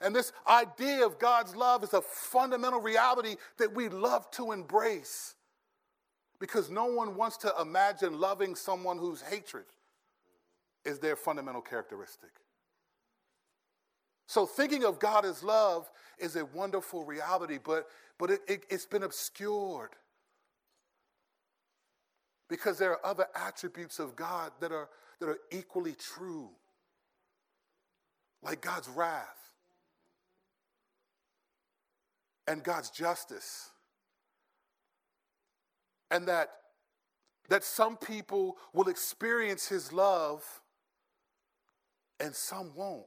And 0.00 0.16
this 0.16 0.32
idea 0.46 1.04
of 1.04 1.18
God's 1.18 1.54
love 1.56 1.84
is 1.84 1.92
a 1.92 2.00
fundamental 2.00 2.80
reality 2.80 3.36
that 3.58 3.74
we 3.74 3.90
love 3.90 4.30
to 4.30 4.52
embrace. 4.52 5.34
Because 6.38 6.70
no 6.70 6.86
one 6.86 7.16
wants 7.16 7.36
to 7.38 7.54
imagine 7.60 8.18
loving 8.18 8.54
someone 8.54 8.96
whose 8.96 9.20
hatred 9.20 9.66
is 10.88 10.98
their 10.98 11.16
fundamental 11.16 11.60
characteristic. 11.60 12.30
So 14.26 14.46
thinking 14.46 14.84
of 14.84 14.98
God 14.98 15.24
as 15.24 15.42
love 15.42 15.90
is 16.18 16.36
a 16.36 16.44
wonderful 16.46 17.04
reality, 17.04 17.58
but, 17.62 17.86
but 18.18 18.30
it, 18.30 18.40
it, 18.48 18.64
it's 18.68 18.86
been 18.86 19.02
obscured 19.02 19.90
because 22.48 22.78
there 22.78 22.92
are 22.92 23.06
other 23.06 23.26
attributes 23.34 23.98
of 23.98 24.16
God 24.16 24.52
that 24.60 24.72
are, 24.72 24.88
that 25.20 25.28
are 25.28 25.38
equally 25.50 25.94
true, 25.94 26.50
like 28.42 28.60
God's 28.60 28.88
wrath 28.88 29.52
and 32.46 32.62
God's 32.62 32.90
justice. 32.90 33.70
And 36.10 36.26
that, 36.28 36.50
that 37.50 37.64
some 37.64 37.96
people 37.96 38.56
will 38.72 38.88
experience 38.88 39.68
his 39.68 39.92
love 39.92 40.42
and 42.20 42.34
some 42.34 42.72
won't. 42.74 43.06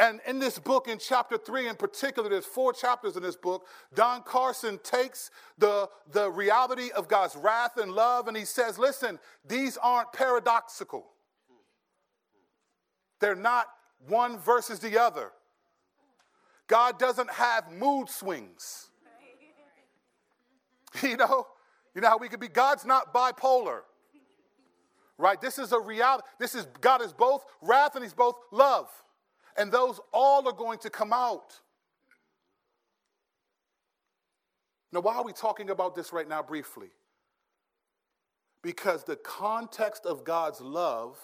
And 0.00 0.20
in 0.28 0.38
this 0.38 0.60
book, 0.60 0.86
in 0.86 0.98
chapter 0.98 1.36
three 1.36 1.66
in 1.66 1.74
particular, 1.74 2.28
there's 2.28 2.46
four 2.46 2.72
chapters 2.72 3.16
in 3.16 3.22
this 3.22 3.34
book. 3.34 3.66
Don 3.94 4.22
Carson 4.22 4.78
takes 4.84 5.32
the, 5.58 5.88
the 6.12 6.30
reality 6.30 6.90
of 6.94 7.08
God's 7.08 7.34
wrath 7.34 7.78
and 7.78 7.90
love 7.90 8.28
and 8.28 8.36
he 8.36 8.44
says, 8.44 8.78
listen, 8.78 9.18
these 9.46 9.76
aren't 9.76 10.12
paradoxical. 10.12 11.04
They're 13.18 13.34
not 13.34 13.66
one 14.06 14.38
versus 14.38 14.78
the 14.78 15.00
other. 15.00 15.32
God 16.68 16.98
doesn't 17.00 17.30
have 17.30 17.72
mood 17.72 18.08
swings. 18.08 18.84
You 21.02 21.18
know, 21.18 21.46
you 21.94 22.00
know 22.00 22.08
how 22.08 22.16
we 22.16 22.28
could 22.28 22.40
be, 22.40 22.48
God's 22.48 22.86
not 22.86 23.12
bipolar. 23.12 23.80
Right? 25.18 25.40
This 25.40 25.58
is 25.58 25.72
a 25.72 25.80
reality. 25.80 26.24
This 26.38 26.54
is 26.54 26.66
God 26.80 27.02
is 27.02 27.12
both 27.12 27.44
wrath 27.60 27.96
and 27.96 28.04
he's 28.04 28.14
both 28.14 28.36
love. 28.52 28.88
And 29.56 29.72
those 29.72 30.00
all 30.12 30.46
are 30.46 30.52
going 30.52 30.78
to 30.80 30.90
come 30.90 31.12
out. 31.12 31.60
Now, 34.92 35.00
why 35.00 35.16
are 35.16 35.24
we 35.24 35.32
talking 35.32 35.70
about 35.70 35.94
this 35.94 36.12
right 36.12 36.28
now 36.28 36.42
briefly? 36.42 36.88
Because 38.62 39.04
the 39.04 39.16
context 39.16 40.06
of 40.06 40.24
God's 40.24 40.60
love 40.60 41.18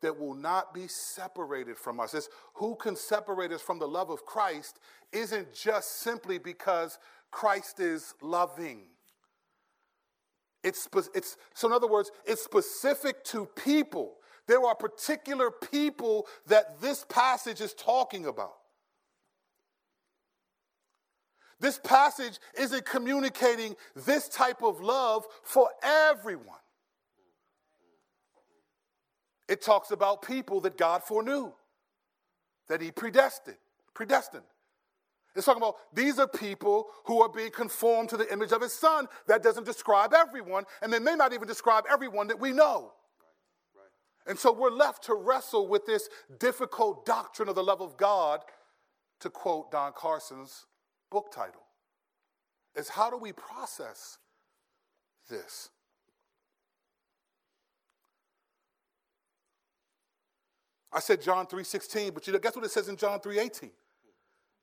that 0.00 0.18
will 0.18 0.34
not 0.34 0.74
be 0.74 0.86
separated 0.86 1.76
from 1.76 1.98
us. 1.98 2.14
It's 2.14 2.28
who 2.54 2.76
can 2.76 2.94
separate 2.94 3.52
us 3.52 3.62
from 3.62 3.78
the 3.78 3.88
love 3.88 4.10
of 4.10 4.24
Christ 4.24 4.78
isn't 5.12 5.54
just 5.54 6.00
simply 6.00 6.38
because 6.38 6.98
Christ 7.30 7.80
is 7.80 8.14
loving. 8.20 8.82
It's, 10.64 10.88
it's, 11.14 11.36
so, 11.52 11.68
in 11.68 11.74
other 11.74 11.86
words, 11.86 12.10
it's 12.24 12.42
specific 12.42 13.22
to 13.24 13.46
people. 13.54 14.14
There 14.48 14.64
are 14.64 14.74
particular 14.74 15.50
people 15.50 16.26
that 16.46 16.80
this 16.80 17.04
passage 17.08 17.60
is 17.60 17.74
talking 17.74 18.26
about. 18.26 18.54
This 21.60 21.78
passage 21.78 22.38
isn't 22.58 22.84
communicating 22.86 23.76
this 23.94 24.28
type 24.28 24.62
of 24.62 24.80
love 24.80 25.24
for 25.42 25.68
everyone. 25.82 26.58
It 29.48 29.60
talks 29.60 29.90
about 29.90 30.22
people 30.22 30.60
that 30.62 30.78
God 30.78 31.02
foreknew, 31.02 31.52
that 32.68 32.80
He 32.80 32.90
predestined, 32.90 33.58
predestined. 33.92 34.44
It's 35.34 35.46
talking 35.46 35.62
about 35.62 35.76
these 35.92 36.18
are 36.18 36.28
people 36.28 36.86
who 37.04 37.20
are 37.20 37.28
being 37.28 37.50
conformed 37.50 38.08
to 38.10 38.16
the 38.16 38.32
image 38.32 38.52
of 38.52 38.62
His 38.62 38.72
Son. 38.72 39.08
That 39.26 39.42
doesn't 39.42 39.64
describe 39.64 40.14
everyone, 40.14 40.64
and 40.80 40.92
they 40.92 41.00
may 41.00 41.16
not 41.16 41.32
even 41.32 41.48
describe 41.48 41.84
everyone 41.90 42.28
that 42.28 42.38
we 42.38 42.52
know. 42.52 42.92
And 44.26 44.38
so 44.38 44.52
we're 44.52 44.70
left 44.70 45.04
to 45.04 45.14
wrestle 45.14 45.68
with 45.68 45.86
this 45.86 46.08
difficult 46.38 47.04
doctrine 47.04 47.48
of 47.48 47.56
the 47.56 47.64
love 47.64 47.82
of 47.82 47.96
God, 47.96 48.40
to 49.20 49.28
quote 49.28 49.70
Don 49.70 49.92
Carson's 49.92 50.66
book 51.10 51.32
title. 51.32 51.62
Is 52.74 52.88
how 52.88 53.10
do 53.10 53.16
we 53.16 53.32
process 53.32 54.18
this? 55.28 55.70
I 60.92 61.00
said 61.00 61.20
John 61.20 61.46
3:16, 61.46 62.14
but 62.14 62.26
you 62.26 62.32
know, 62.32 62.38
guess 62.38 62.54
what 62.54 62.64
it 62.64 62.70
says 62.70 62.88
in 62.88 62.96
John 62.96 63.20
3:18? 63.20 63.70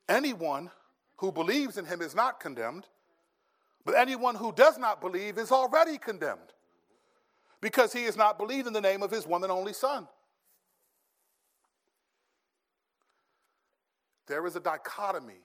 Anyone 0.08 0.70
who 1.16 1.32
believes 1.32 1.78
in 1.78 1.84
him 1.84 2.02
is 2.02 2.14
not 2.14 2.40
condemned, 2.40 2.86
but 3.84 3.94
anyone 3.94 4.34
who 4.34 4.52
does 4.52 4.78
not 4.78 5.00
believe 5.00 5.38
is 5.38 5.52
already 5.52 5.98
condemned 5.98 6.52
because 7.60 7.92
he 7.92 8.04
has 8.04 8.16
not 8.16 8.38
believed 8.38 8.66
in 8.66 8.72
the 8.72 8.80
name 8.80 9.02
of 9.02 9.10
his 9.10 9.26
one 9.26 9.42
and 9.42 9.52
only 9.52 9.72
Son. 9.72 10.06
There 14.26 14.46
is 14.46 14.56
a 14.56 14.60
dichotomy 14.60 15.44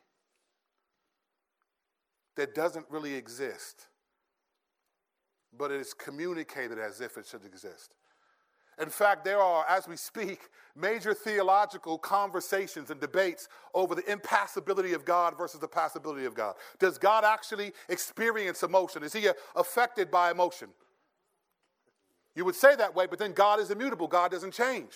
that 2.35 2.53
doesn't 2.53 2.85
really 2.89 3.15
exist, 3.15 3.87
but 5.57 5.71
it 5.71 5.81
is 5.81 5.93
communicated 5.93 6.79
as 6.79 7.01
if 7.01 7.17
it 7.17 7.25
should 7.25 7.45
exist. 7.45 7.95
In 8.79 8.89
fact, 8.89 9.25
there 9.25 9.39
are, 9.39 9.65
as 9.67 9.87
we 9.87 9.95
speak, 9.95 10.39
major 10.75 11.13
theological 11.13 11.97
conversations 11.97 12.91
and 12.91 13.01
debates 13.01 13.49
over 13.73 13.95
the 13.95 14.09
impassibility 14.11 14.93
of 14.93 15.03
God 15.03 15.35
versus 15.35 15.59
the 15.59 15.67
passibility 15.67 16.25
of 16.25 16.35
God. 16.35 16.55
Does 16.77 16.99
God 16.99 17.23
actually 17.23 17.73
experience 17.89 18.61
emotion? 18.61 19.01
Is 19.01 19.13
he 19.13 19.27
affected 19.55 20.11
by 20.11 20.29
emotion? 20.29 20.69
You 22.35 22.45
would 22.45 22.55
say 22.55 22.75
that 22.75 22.93
way, 22.93 23.07
but 23.07 23.17
then 23.17 23.33
God 23.33 23.59
is 23.59 23.71
immutable. 23.71 24.07
God 24.07 24.29
doesn't 24.29 24.53
change. 24.53 24.91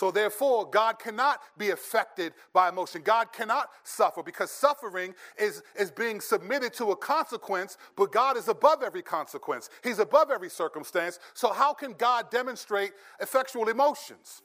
So, 0.00 0.10
therefore, 0.10 0.64
God 0.64 0.98
cannot 0.98 1.40
be 1.58 1.68
affected 1.68 2.32
by 2.54 2.70
emotion. 2.70 3.02
God 3.02 3.34
cannot 3.34 3.68
suffer 3.84 4.22
because 4.22 4.50
suffering 4.50 5.14
is, 5.38 5.62
is 5.78 5.90
being 5.90 6.22
submitted 6.22 6.72
to 6.76 6.92
a 6.92 6.96
consequence, 6.96 7.76
but 7.96 8.10
God 8.10 8.38
is 8.38 8.48
above 8.48 8.82
every 8.82 9.02
consequence. 9.02 9.68
He's 9.84 9.98
above 9.98 10.30
every 10.30 10.48
circumstance. 10.48 11.18
So, 11.34 11.52
how 11.52 11.74
can 11.74 11.92
God 11.92 12.30
demonstrate 12.30 12.92
effectual 13.20 13.68
emotions? 13.68 14.40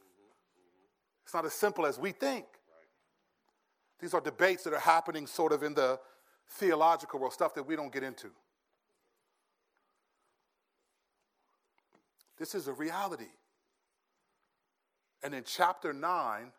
It's 1.23 1.33
not 1.33 1.45
as 1.45 1.53
simple 1.53 1.85
as 1.85 1.97
we 1.97 2.11
think. 2.11 2.43
These 4.01 4.13
are 4.13 4.19
debates 4.19 4.65
that 4.65 4.73
are 4.73 4.79
happening 4.79 5.25
sort 5.25 5.53
of 5.53 5.63
in 5.63 5.73
the 5.73 6.01
theological 6.49 7.17
world, 7.17 7.31
stuff 7.31 7.55
that 7.55 7.63
we 7.63 7.77
don't 7.77 7.93
get 7.93 8.03
into. 8.03 8.27
This 12.37 12.55
is 12.55 12.67
a 12.67 12.73
reality. 12.73 13.29
And 15.25 15.33
in 15.33 15.43
chapter 15.43 15.91
9, 15.91 16.51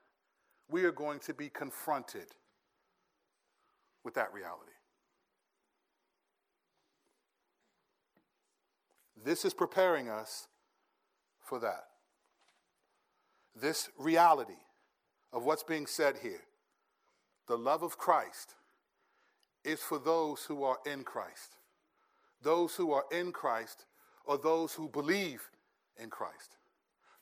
we 0.69 0.83
are 0.83 0.91
going 0.91 1.21
to 1.21 1.33
be 1.33 1.49
confronted 1.49 2.27
with 4.03 4.15
that 4.15 4.33
reality. 4.33 4.73
This 9.25 9.45
is 9.45 9.55
preparing 9.55 10.09
us 10.09 10.49
for 11.41 11.61
that. 11.61 11.85
This 13.55 13.89
reality 13.97 14.59
of 15.33 15.45
what's 15.45 15.63
being 15.63 15.87
said 15.87 16.17
here, 16.21 16.43
the 17.47 17.57
love 17.57 17.85
of 17.85 17.97
Christ, 17.97 18.57
is 19.63 19.79
for 19.79 20.01
those 20.01 20.43
who 20.47 20.65
are 20.65 20.79
in 20.85 21.05
Christ. 21.05 21.55
Those 22.43 22.75
who 22.75 22.91
are 22.91 23.05
in 23.13 23.31
Christ 23.31 23.85
are 24.27 24.39
those 24.39 24.73
who 24.73 24.89
believe 24.89 25.51
in 25.97 26.11
Christ. 26.11 26.57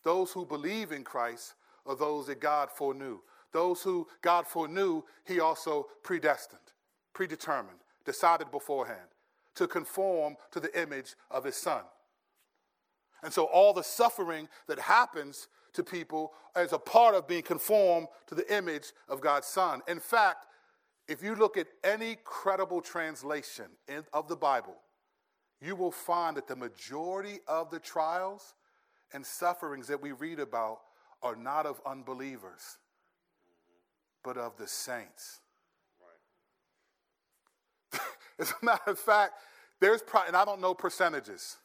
Those 0.04 0.32
who 0.32 0.44
believe 0.44 0.92
in 0.92 1.02
Christ 1.02 1.54
are 1.86 1.96
those 1.96 2.26
that 2.26 2.40
God 2.40 2.70
foreknew. 2.70 3.18
Those 3.52 3.82
who 3.82 4.06
God 4.22 4.46
foreknew, 4.46 5.02
He 5.24 5.40
also 5.40 5.86
predestined, 6.02 6.60
predetermined, 7.12 7.78
decided 8.04 8.50
beforehand 8.50 9.08
to 9.56 9.66
conform 9.66 10.36
to 10.50 10.60
the 10.60 10.80
image 10.80 11.14
of 11.30 11.44
His 11.44 11.56
Son. 11.56 11.82
And 13.22 13.32
so 13.32 13.44
all 13.44 13.72
the 13.72 13.82
suffering 13.82 14.48
that 14.68 14.78
happens 14.78 15.48
to 15.72 15.82
people 15.82 16.32
is 16.56 16.72
a 16.72 16.78
part 16.78 17.14
of 17.14 17.26
being 17.26 17.42
conformed 17.42 18.08
to 18.26 18.34
the 18.34 18.54
image 18.54 18.92
of 19.08 19.20
God's 19.20 19.46
Son. 19.46 19.80
In 19.88 20.00
fact, 20.00 20.46
if 21.08 21.22
you 21.22 21.34
look 21.34 21.56
at 21.56 21.66
any 21.82 22.18
credible 22.24 22.80
translation 22.80 23.66
in, 23.88 24.04
of 24.12 24.28
the 24.28 24.36
Bible, 24.36 24.76
you 25.60 25.76
will 25.76 25.90
find 25.90 26.36
that 26.36 26.46
the 26.46 26.56
majority 26.56 27.40
of 27.46 27.70
the 27.70 27.78
trials 27.78 28.54
and 29.14 29.24
sufferings 29.24 29.86
that 29.86 30.02
we 30.02 30.12
read 30.12 30.40
about 30.40 30.80
are 31.22 31.36
not 31.36 31.64
of 31.64 31.80
unbelievers, 31.86 32.78
but 34.22 34.36
of 34.36 34.56
the 34.58 34.66
saints. 34.66 35.40
Right. 37.92 38.00
As 38.38 38.50
a 38.60 38.64
matter 38.64 38.90
of 38.90 38.98
fact, 38.98 39.34
there's 39.80 40.02
pro- 40.02 40.24
and 40.26 40.36
I 40.36 40.44
don't 40.44 40.60
know 40.60 40.74
percentages, 40.74 41.56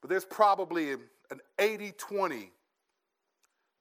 but 0.00 0.08
there's 0.08 0.24
probably 0.24 0.92
an 0.92 1.40
80 1.58 1.92
20 1.98 2.52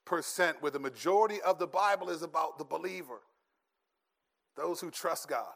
percent 0.05 0.61
where 0.61 0.71
the 0.71 0.79
majority 0.79 1.41
of 1.41 1.59
the 1.59 1.67
Bible 1.67 2.09
is 2.09 2.23
about 2.23 2.57
the 2.57 2.63
believer, 2.63 3.19
those 4.55 4.79
who 4.81 4.89
trust 4.89 5.27
God. 5.27 5.53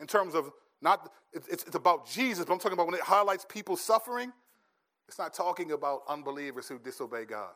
In 0.00 0.06
terms 0.06 0.34
of 0.34 0.50
not, 0.84 1.10
it's, 1.32 1.48
it's 1.48 1.74
about 1.74 2.06
Jesus, 2.06 2.44
but 2.44 2.52
I'm 2.52 2.58
talking 2.58 2.74
about 2.74 2.86
when 2.86 2.94
it 2.94 3.00
highlights 3.00 3.46
people 3.48 3.76
suffering, 3.76 4.32
it's 5.08 5.18
not 5.18 5.32
talking 5.32 5.72
about 5.72 6.02
unbelievers 6.08 6.68
who 6.68 6.78
disobey 6.78 7.24
God. 7.24 7.52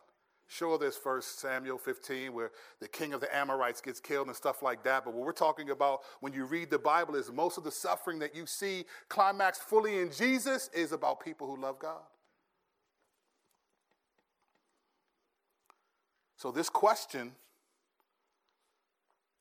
Sure, 0.47 0.79
there's 0.79 0.97
First 0.97 1.38
Samuel 1.38 1.77
15 1.77 2.33
where 2.33 2.51
the 2.81 2.88
king 2.88 3.12
of 3.12 3.21
the 3.21 3.35
Amorites 3.37 3.83
gets 3.83 4.01
killed 4.01 4.29
and 4.29 4.37
stuff 4.37 4.62
like 4.62 4.83
that. 4.85 5.05
But 5.05 5.12
what 5.12 5.27
we're 5.27 5.33
talking 5.33 5.69
about 5.69 6.01
when 6.21 6.33
you 6.33 6.47
read 6.47 6.71
the 6.71 6.79
Bible 6.79 7.17
is 7.17 7.31
most 7.31 7.59
of 7.59 7.64
the 7.64 7.71
suffering 7.71 8.19
that 8.21 8.35
you 8.35 8.47
see 8.47 8.87
climaxed 9.11 9.61
fully 9.62 9.99
in 9.99 10.11
Jesus 10.11 10.71
is 10.73 10.93
about 10.93 11.21
people 11.21 11.47
who 11.47 11.61
love 11.61 11.79
God. 11.79 12.01
So, 16.38 16.51
this 16.51 16.71
question 16.71 17.33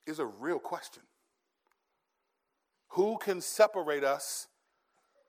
is 0.05 0.19
a 0.19 0.25
real 0.25 0.59
question. 0.59 1.03
Who 2.89 3.17
can 3.17 3.41
separate 3.41 4.03
us 4.03 4.47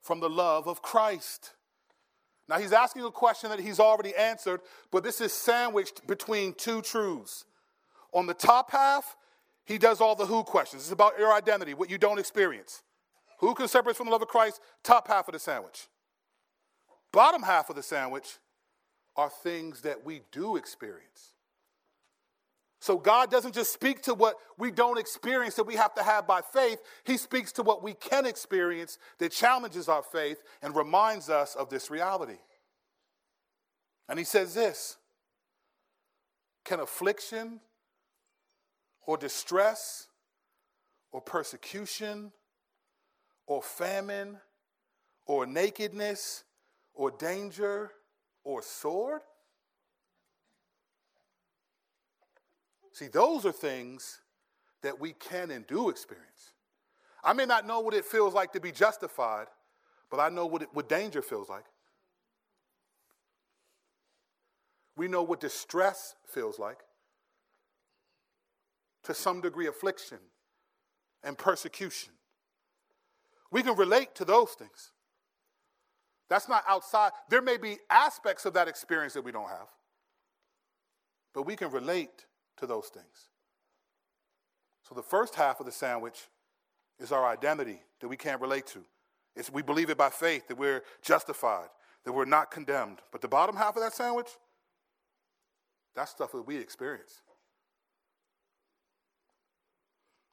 from 0.00 0.20
the 0.20 0.30
love 0.30 0.66
of 0.66 0.82
Christ? 0.82 1.54
Now, 2.48 2.58
he's 2.58 2.72
asking 2.72 3.04
a 3.04 3.10
question 3.10 3.50
that 3.50 3.60
he's 3.60 3.78
already 3.78 4.14
answered, 4.14 4.60
but 4.90 5.04
this 5.04 5.20
is 5.20 5.32
sandwiched 5.32 6.06
between 6.06 6.54
two 6.54 6.80
truths. 6.80 7.44
On 8.14 8.26
the 8.26 8.34
top 8.34 8.70
half, 8.70 9.16
he 9.66 9.76
does 9.76 10.00
all 10.00 10.14
the 10.14 10.24
who 10.24 10.44
questions. 10.44 10.84
It's 10.84 10.92
about 10.92 11.18
your 11.18 11.32
identity, 11.32 11.74
what 11.74 11.90
you 11.90 11.98
don't 11.98 12.18
experience. 12.18 12.82
Who 13.40 13.54
can 13.54 13.68
separate 13.68 13.92
us 13.92 13.96
from 13.98 14.06
the 14.06 14.12
love 14.12 14.22
of 14.22 14.28
Christ? 14.28 14.60
Top 14.82 15.08
half 15.08 15.28
of 15.28 15.32
the 15.32 15.38
sandwich. 15.38 15.88
Bottom 17.12 17.42
half 17.42 17.68
of 17.68 17.76
the 17.76 17.82
sandwich 17.82 18.38
are 19.14 19.28
things 19.28 19.82
that 19.82 20.04
we 20.04 20.22
do 20.32 20.56
experience. 20.56 21.34
So 22.80 22.96
God 22.96 23.30
doesn't 23.30 23.54
just 23.54 23.72
speak 23.72 24.02
to 24.02 24.14
what 24.14 24.36
we 24.56 24.70
don't 24.70 24.98
experience 24.98 25.56
that 25.56 25.64
we 25.64 25.74
have 25.74 25.94
to 25.94 26.02
have 26.02 26.26
by 26.26 26.40
faith. 26.40 26.78
He 27.04 27.16
speaks 27.16 27.50
to 27.52 27.62
what 27.62 27.82
we 27.82 27.94
can 27.94 28.24
experience 28.24 28.98
that 29.18 29.32
challenges 29.32 29.88
our 29.88 30.02
faith 30.02 30.42
and 30.62 30.76
reminds 30.76 31.28
us 31.28 31.56
of 31.56 31.70
this 31.70 31.90
reality. 31.90 32.38
And 34.08 34.18
he 34.18 34.24
says 34.24 34.54
this 34.54 34.96
Can 36.64 36.78
affliction 36.80 37.60
or 39.06 39.16
distress 39.16 40.06
or 41.10 41.20
persecution 41.20 42.30
or 43.46 43.60
famine 43.60 44.38
or 45.26 45.46
nakedness 45.46 46.44
or 46.94 47.10
danger 47.10 47.90
or 48.44 48.62
sword? 48.62 49.22
See, 52.98 53.06
those 53.06 53.46
are 53.46 53.52
things 53.52 54.18
that 54.82 54.98
we 54.98 55.12
can 55.12 55.52
and 55.52 55.64
do 55.68 55.88
experience. 55.88 56.54
I 57.22 57.32
may 57.32 57.46
not 57.46 57.64
know 57.64 57.78
what 57.78 57.94
it 57.94 58.04
feels 58.04 58.34
like 58.34 58.52
to 58.54 58.60
be 58.60 58.72
justified, 58.72 59.46
but 60.10 60.18
I 60.18 60.30
know 60.30 60.46
what, 60.46 60.62
it, 60.62 60.68
what 60.72 60.88
danger 60.88 61.22
feels 61.22 61.48
like. 61.48 61.62
We 64.96 65.06
know 65.06 65.22
what 65.22 65.38
distress 65.38 66.16
feels 66.26 66.58
like. 66.58 66.78
To 69.04 69.14
some 69.14 69.42
degree, 69.42 69.68
affliction 69.68 70.18
and 71.22 71.38
persecution. 71.38 72.14
We 73.52 73.62
can 73.62 73.76
relate 73.76 74.16
to 74.16 74.24
those 74.24 74.50
things. 74.54 74.90
That's 76.28 76.48
not 76.48 76.64
outside. 76.66 77.12
There 77.30 77.42
may 77.42 77.58
be 77.58 77.78
aspects 77.90 78.44
of 78.44 78.54
that 78.54 78.66
experience 78.66 79.12
that 79.12 79.22
we 79.22 79.30
don't 79.30 79.48
have, 79.48 79.68
but 81.32 81.44
we 81.44 81.54
can 81.54 81.70
relate 81.70 82.24
to 82.58 82.66
those 82.66 82.88
things. 82.88 83.28
So 84.88 84.94
the 84.94 85.02
first 85.02 85.34
half 85.34 85.60
of 85.60 85.66
the 85.66 85.72
sandwich 85.72 86.28
is 86.98 87.12
our 87.12 87.26
identity 87.26 87.80
that 88.00 88.08
we 88.08 88.16
can't 88.16 88.40
relate 88.40 88.66
to. 88.68 88.80
It's, 89.36 89.50
we 89.50 89.62
believe 89.62 89.90
it 89.90 89.98
by 89.98 90.10
faith 90.10 90.48
that 90.48 90.58
we're 90.58 90.82
justified, 91.02 91.68
that 92.04 92.12
we're 92.12 92.24
not 92.24 92.50
condemned. 92.50 92.98
But 93.12 93.20
the 93.20 93.28
bottom 93.28 93.56
half 93.56 93.76
of 93.76 93.82
that 93.82 93.92
sandwich, 93.92 94.28
that's 95.94 96.10
stuff 96.10 96.32
that 96.32 96.46
we 96.46 96.56
experience. 96.56 97.20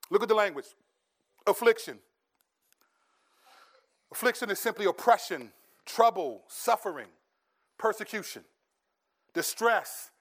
Look 0.09 0.21
at 0.21 0.29
the 0.29 0.35
language 0.35 0.65
affliction. 1.47 1.99
Affliction 4.11 4.49
is 4.49 4.59
simply 4.59 4.85
oppression, 4.85 5.51
trouble, 5.85 6.43
suffering, 6.47 7.07
persecution, 7.77 8.43
distress, 9.33 10.11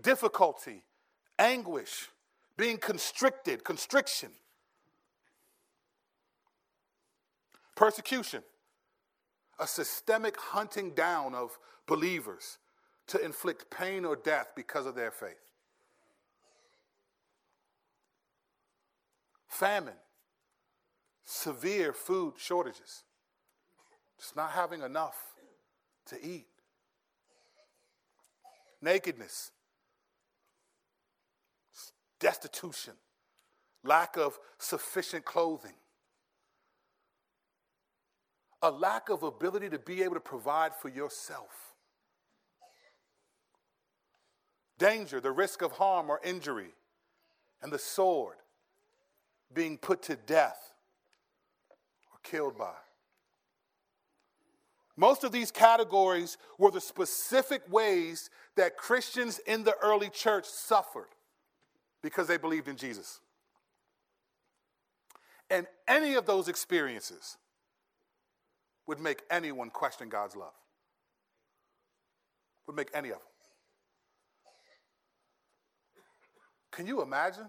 difficulty, 0.00 0.82
anguish, 1.38 2.08
being 2.56 2.78
constricted, 2.78 3.64
constriction, 3.64 4.30
persecution, 7.74 8.42
a 9.58 9.66
systemic 9.66 10.38
hunting 10.38 10.90
down 10.94 11.34
of 11.34 11.58
believers 11.86 12.58
to 13.06 13.22
inflict 13.22 13.70
pain 13.70 14.04
or 14.04 14.16
death 14.16 14.48
because 14.56 14.86
of 14.86 14.94
their 14.94 15.10
faith. 15.10 15.34
Famine, 19.48 19.94
severe 21.24 21.92
food 21.92 22.34
shortages, 22.36 23.04
just 24.18 24.34
not 24.34 24.50
having 24.50 24.82
enough 24.82 25.16
to 26.06 26.16
eat. 26.24 26.46
Nakedness, 28.82 29.52
destitution, 32.24 32.94
lack 33.84 34.16
of 34.16 34.38
sufficient 34.56 35.26
clothing, 35.26 35.74
a 38.62 38.70
lack 38.70 39.10
of 39.10 39.22
ability 39.22 39.68
to 39.68 39.78
be 39.78 40.02
able 40.02 40.14
to 40.14 40.20
provide 40.20 40.74
for 40.74 40.88
yourself. 40.88 41.74
Danger, 44.78 45.20
the 45.20 45.30
risk 45.30 45.60
of 45.60 45.72
harm 45.72 46.08
or 46.08 46.18
injury, 46.24 46.70
and 47.60 47.70
the 47.70 47.78
sword 47.78 48.36
being 49.52 49.76
put 49.76 50.02
to 50.04 50.16
death 50.16 50.72
or 52.10 52.18
killed 52.22 52.56
by. 52.56 52.72
Most 54.96 55.24
of 55.24 55.30
these 55.32 55.50
categories 55.50 56.38
were 56.56 56.70
the 56.70 56.80
specific 56.80 57.70
ways 57.70 58.30
that 58.56 58.78
Christians 58.78 59.40
in 59.40 59.62
the 59.62 59.76
early 59.82 60.08
church 60.08 60.46
suffered 60.46 61.08
because 62.04 62.28
they 62.28 62.36
believed 62.36 62.68
in 62.68 62.76
Jesus. 62.76 63.18
And 65.48 65.66
any 65.88 66.14
of 66.14 66.26
those 66.26 66.48
experiences 66.48 67.38
would 68.86 69.00
make 69.00 69.22
anyone 69.30 69.70
question 69.70 70.10
God's 70.10 70.36
love. 70.36 70.52
Would 72.66 72.76
make 72.76 72.90
any 72.92 73.08
of 73.08 73.14
them. 73.14 73.22
Can 76.72 76.86
you 76.86 77.00
imagine? 77.00 77.46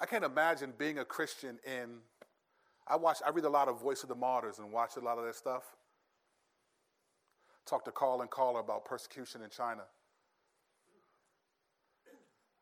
I 0.00 0.06
can't 0.06 0.24
imagine 0.24 0.72
being 0.76 0.98
a 0.98 1.04
Christian 1.04 1.60
in 1.64 1.98
I 2.88 2.96
watch 2.96 3.18
I 3.24 3.30
read 3.30 3.44
a 3.44 3.50
lot 3.50 3.68
of 3.68 3.80
Voice 3.80 4.02
of 4.02 4.08
the 4.08 4.16
Martyrs 4.16 4.58
and 4.58 4.72
watch 4.72 4.96
a 4.96 5.00
lot 5.00 5.18
of 5.18 5.24
that 5.24 5.36
stuff. 5.36 5.75
Talk 7.66 7.84
to 7.84 7.90
Carl 7.90 8.20
and 8.20 8.30
Carla 8.30 8.60
about 8.60 8.84
persecution 8.84 9.42
in 9.42 9.50
China. 9.50 9.82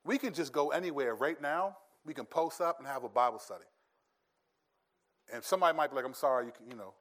We 0.04 0.18
can 0.18 0.32
just 0.32 0.52
go 0.52 0.70
anywhere 0.70 1.14
right 1.14 1.40
now. 1.40 1.76
We 2.04 2.14
can 2.14 2.24
post 2.24 2.60
up 2.60 2.78
and 2.78 2.88
have 2.88 3.04
a 3.04 3.08
Bible 3.08 3.38
study. 3.38 3.64
And 5.32 5.42
somebody 5.42 5.76
might 5.76 5.90
be 5.90 5.96
like, 5.96 6.04
I'm 6.04 6.14
sorry, 6.14 6.46
you, 6.46 6.52
can, 6.52 6.70
you 6.70 6.76
know, 6.76 6.92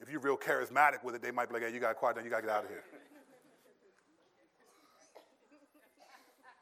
if 0.00 0.10
you're 0.10 0.20
real 0.20 0.36
charismatic 0.36 1.02
with 1.04 1.14
it, 1.14 1.22
they 1.22 1.30
might 1.30 1.48
be 1.48 1.54
like, 1.54 1.62
hey, 1.62 1.72
you 1.72 1.80
got 1.80 1.88
to 1.88 1.94
quiet 1.94 2.16
down, 2.16 2.24
you 2.24 2.30
got 2.30 2.40
to 2.40 2.46
get 2.46 2.50
out 2.50 2.64
of 2.64 2.70
here. 2.70 2.84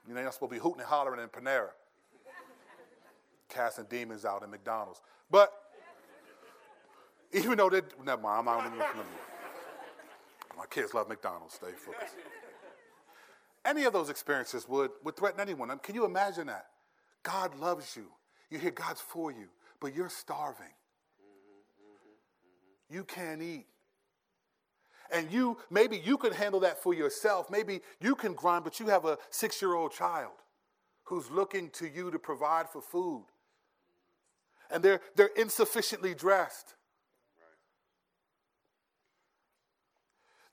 you 0.07 0.15
know, 0.15 0.21
you're 0.21 0.25
not 0.25 0.35
supposed 0.35 0.51
to 0.51 0.57
be 0.57 0.61
hooting 0.61 0.81
and 0.81 0.89
hollering 0.89 1.21
in 1.21 1.29
Panera, 1.29 1.71
casting 3.49 3.85
demons 3.85 4.25
out 4.25 4.43
in 4.43 4.51
McDonald's. 4.51 5.01
But 5.31 5.53
even 7.33 7.59
though 7.59 7.71
they, 7.71 7.83
never 8.05 8.23
mind, 8.23 8.39
I'm 8.39 8.45
not 8.45 8.67
even. 8.67 9.07
My 10.57 10.67
kids 10.67 10.95
love 10.95 11.09
McDonald's. 11.09 11.55
Stay 11.55 11.73
focused. 11.73 12.15
Any 13.65 13.85
of 13.85 13.93
those 13.93 14.11
experiences 14.11 14.69
would, 14.69 14.91
would 15.05 15.17
threaten 15.17 15.41
anyone. 15.41 15.71
I 15.71 15.75
mean, 15.75 15.81
can 15.81 15.95
you 15.95 16.05
imagine 16.05 16.47
that? 16.47 16.67
God 17.23 17.59
loves 17.59 17.97
you. 17.97 18.07
You 18.51 18.59
hear 18.59 18.71
God's 18.71 19.01
for 19.01 19.33
you, 19.33 19.49
but 19.81 19.95
you're 19.95 20.09
starving. 20.09 20.67
You 22.89 23.03
can't 23.03 23.43
eat. 23.43 23.67
And 25.11 25.31
you, 25.33 25.59
maybe 25.71 26.01
you 26.05 26.17
can 26.17 26.33
handle 26.33 26.61
that 26.61 26.83
for 26.83 26.95
yourself. 26.95 27.51
Maybe 27.51 27.81
you 28.01 28.15
can 28.15 28.35
grind, 28.35 28.65
but 28.65 28.79
you 28.81 28.87
have 28.87 29.05
a 29.05 29.19
six 29.31 29.61
year 29.61 29.75
old 29.75 29.93
child 29.93 30.33
who's 31.05 31.31
looking 31.31 31.71
to 31.71 31.89
you 31.89 32.11
to 32.11 32.19
provide 32.19 32.69
for 32.69 32.81
food. 32.81 33.25
And 34.71 34.83
they're, 34.83 35.01
they're 35.15 35.31
insufficiently 35.37 36.15
dressed. 36.15 36.75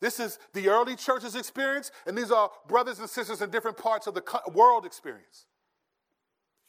This 0.04 0.20
is 0.20 0.38
the 0.52 0.68
early 0.68 0.98
church's 0.98 1.34
experience, 1.34 1.90
and 2.06 2.18
these 2.18 2.30
are 2.30 2.52
brothers 2.68 3.00
and 3.00 3.10
sisters 3.10 3.42
in 3.42 3.50
different 3.50 3.78
parts 3.78 4.06
of 4.06 4.14
the 4.14 4.22
world 4.54 4.86
experience. 4.86 5.46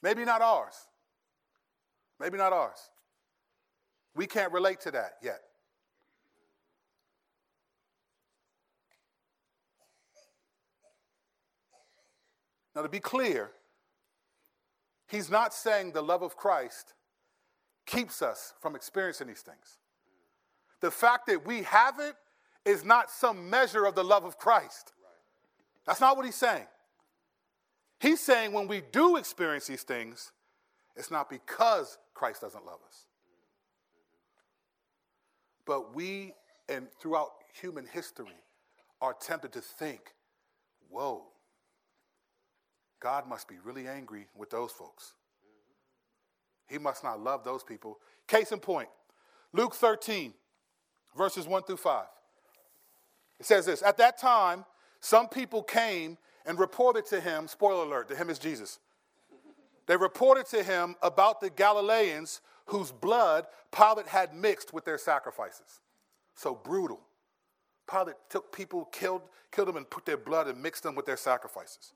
Maybe 0.02 0.24
not 0.24 0.40
ours. 0.40 0.74
Maybe 2.20 2.38
not 2.38 2.52
ours. 2.52 2.78
We 4.14 4.28
can't 4.28 4.52
relate 4.52 4.82
to 4.82 4.92
that 4.92 5.14
yet. 5.20 5.40
Now, 12.76 12.82
to 12.82 12.88
be 12.88 13.00
clear, 13.00 13.50
he's 15.08 15.28
not 15.28 15.52
saying 15.52 15.90
the 15.90 16.02
love 16.02 16.22
of 16.22 16.36
Christ 16.36 16.94
keeps 17.84 18.22
us 18.22 18.52
from 18.60 18.76
experiencing 18.76 19.26
these 19.26 19.42
things. 19.42 19.78
The 20.80 20.92
fact 20.92 21.26
that 21.26 21.44
we 21.44 21.64
have 21.64 21.98
it 21.98 22.14
is 22.64 22.84
not 22.84 23.10
some 23.10 23.50
measure 23.50 23.84
of 23.84 23.94
the 23.94 24.04
love 24.04 24.24
of 24.24 24.38
Christ. 24.38 24.92
That's 25.86 26.00
not 26.00 26.16
what 26.16 26.24
he's 26.24 26.34
saying. 26.34 26.66
He's 28.00 28.20
saying 28.20 28.52
when 28.52 28.68
we 28.68 28.82
do 28.92 29.16
experience 29.16 29.66
these 29.66 29.82
things, 29.82 30.32
it's 30.96 31.10
not 31.10 31.28
because 31.28 31.98
Christ 32.14 32.40
doesn't 32.40 32.64
love 32.64 32.80
us. 32.86 33.06
But 35.66 35.94
we, 35.94 36.34
and 36.68 36.88
throughout 37.00 37.32
human 37.60 37.86
history, 37.86 38.36
are 39.00 39.14
tempted 39.14 39.52
to 39.52 39.60
think, 39.60 40.14
whoa, 40.88 41.24
God 43.00 43.28
must 43.28 43.48
be 43.48 43.56
really 43.62 43.86
angry 43.86 44.26
with 44.34 44.50
those 44.50 44.72
folks. 44.72 45.14
He 46.66 46.78
must 46.78 47.04
not 47.04 47.20
love 47.20 47.44
those 47.44 47.62
people. 47.62 47.98
Case 48.26 48.52
in 48.52 48.60
point, 48.60 48.88
Luke 49.52 49.74
13, 49.74 50.32
verses 51.16 51.46
1 51.46 51.62
through 51.64 51.76
5. 51.76 52.04
It 53.40 53.46
says 53.46 53.66
this 53.66 53.82
At 53.82 53.96
that 53.98 54.18
time, 54.18 54.64
some 55.00 55.28
people 55.28 55.62
came 55.62 56.18
and 56.46 56.58
reported 56.58 57.06
to 57.06 57.20
him, 57.20 57.48
spoiler 57.48 57.84
alert, 57.84 58.08
to 58.08 58.16
him 58.16 58.30
is 58.30 58.38
Jesus. 58.38 58.78
They 59.86 59.96
reported 59.96 60.46
to 60.46 60.62
him 60.62 60.96
about 61.02 61.40
the 61.40 61.50
Galileans 61.50 62.40
whose 62.66 62.90
blood 62.90 63.46
Pilate 63.70 64.06
had 64.06 64.34
mixed 64.34 64.72
with 64.72 64.84
their 64.84 64.98
sacrifices. 64.98 65.80
So 66.34 66.54
brutal. 66.54 67.00
Pilate 67.90 68.16
took 68.30 68.50
people, 68.50 68.86
killed, 68.86 69.22
killed 69.52 69.68
them, 69.68 69.76
and 69.76 69.88
put 69.88 70.06
their 70.06 70.16
blood 70.16 70.48
and 70.48 70.62
mixed 70.62 70.82
them 70.82 70.94
with 70.94 71.06
their 71.06 71.18
sacrifices. 71.18 71.92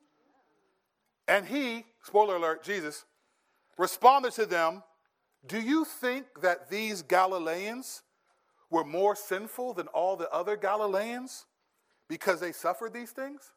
And 1.27 1.47
he, 1.47 1.85
spoiler 2.03 2.37
alert, 2.37 2.63
Jesus, 2.63 3.05
responded 3.79 4.33
to 4.33 4.47
them 4.47 4.83
Do 5.47 5.61
you 5.61 5.85
think 5.85 6.27
that 6.43 6.69
these 6.69 7.03
Galileans 7.03 8.03
were 8.71 8.85
more 8.85 9.17
sinful 9.17 9.75
than 9.75 9.87
all 9.89 10.17
the 10.17 10.31
other 10.31 10.57
Galileans 10.57 11.47
because 12.09 12.41
they 12.41 12.53
suffered 12.53 12.93
these 12.93 13.11
things? 13.11 13.53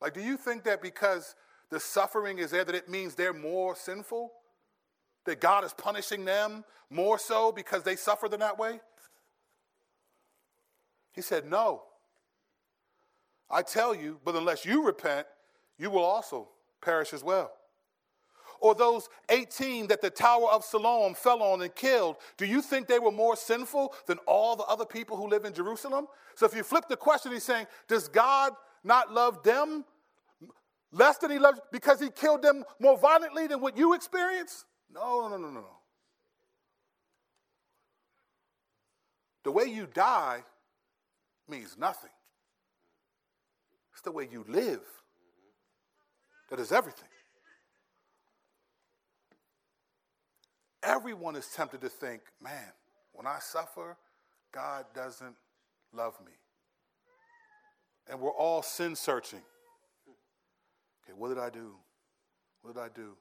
Like, 0.00 0.14
do 0.14 0.20
you 0.20 0.36
think 0.36 0.64
that 0.64 0.82
because 0.82 1.34
the 1.70 1.80
suffering 1.80 2.38
is 2.38 2.50
there, 2.50 2.64
that 2.64 2.74
it 2.74 2.88
means 2.88 3.14
they're 3.14 3.32
more 3.32 3.76
sinful? 3.76 4.32
That 5.24 5.40
God 5.40 5.64
is 5.64 5.72
punishing 5.72 6.24
them 6.24 6.64
more 6.90 7.18
so 7.18 7.52
because 7.52 7.84
they 7.84 7.96
suffered 7.96 8.34
in 8.34 8.40
that 8.40 8.58
way? 8.58 8.80
He 11.12 11.22
said, 11.22 11.46
No. 11.48 11.82
I 13.50 13.60
tell 13.60 13.94
you, 13.94 14.18
but 14.24 14.34
unless 14.34 14.64
you 14.64 14.82
repent, 14.82 15.26
you 15.78 15.90
will 15.90 16.04
also 16.04 16.48
perish 16.80 17.12
as 17.12 17.22
well. 17.22 17.52
Or 18.62 18.76
those 18.76 19.08
18 19.28 19.88
that 19.88 20.00
the 20.00 20.08
Tower 20.08 20.48
of 20.52 20.64
Siloam 20.64 21.14
fell 21.14 21.42
on 21.42 21.60
and 21.62 21.74
killed, 21.74 22.16
do 22.36 22.46
you 22.46 22.62
think 22.62 22.86
they 22.86 23.00
were 23.00 23.10
more 23.10 23.34
sinful 23.34 23.92
than 24.06 24.18
all 24.18 24.54
the 24.54 24.62
other 24.64 24.84
people 24.84 25.16
who 25.16 25.26
live 25.26 25.44
in 25.44 25.52
Jerusalem? 25.52 26.06
So 26.36 26.46
if 26.46 26.54
you 26.54 26.62
flip 26.62 26.84
the 26.88 26.96
question, 26.96 27.32
he's 27.32 27.42
saying, 27.42 27.66
Does 27.88 28.06
God 28.06 28.52
not 28.84 29.12
love 29.12 29.42
them 29.42 29.84
less 30.92 31.18
than 31.18 31.32
he 31.32 31.40
loves 31.40 31.60
because 31.72 31.98
he 32.00 32.08
killed 32.10 32.42
them 32.42 32.64
more 32.78 32.96
violently 32.96 33.48
than 33.48 33.60
what 33.60 33.76
you 33.76 33.94
experience? 33.94 34.64
No, 34.94 35.28
no, 35.28 35.36
no, 35.36 35.48
no, 35.48 35.60
no. 35.60 35.76
The 39.42 39.50
way 39.50 39.64
you 39.64 39.88
die 39.92 40.44
means 41.48 41.76
nothing. 41.76 42.10
It's 43.92 44.02
the 44.02 44.12
way 44.12 44.28
you 44.30 44.44
live 44.46 44.82
that 46.48 46.60
is 46.60 46.70
everything. 46.70 47.08
Everyone 50.82 51.36
is 51.36 51.46
tempted 51.46 51.80
to 51.82 51.88
think, 51.88 52.22
man, 52.42 52.72
when 53.12 53.26
I 53.26 53.38
suffer, 53.40 53.96
God 54.52 54.86
doesn't 54.94 55.36
love 55.92 56.14
me. 56.24 56.32
And 58.10 58.20
we're 58.20 58.32
all 58.32 58.62
sin 58.62 58.96
searching. 58.96 59.42
Okay, 61.04 61.14
what 61.16 61.28
did 61.28 61.38
I 61.38 61.50
do? 61.50 61.76
What 62.62 62.74
did 62.74 62.80
I 62.80 62.88
do? 62.94 63.16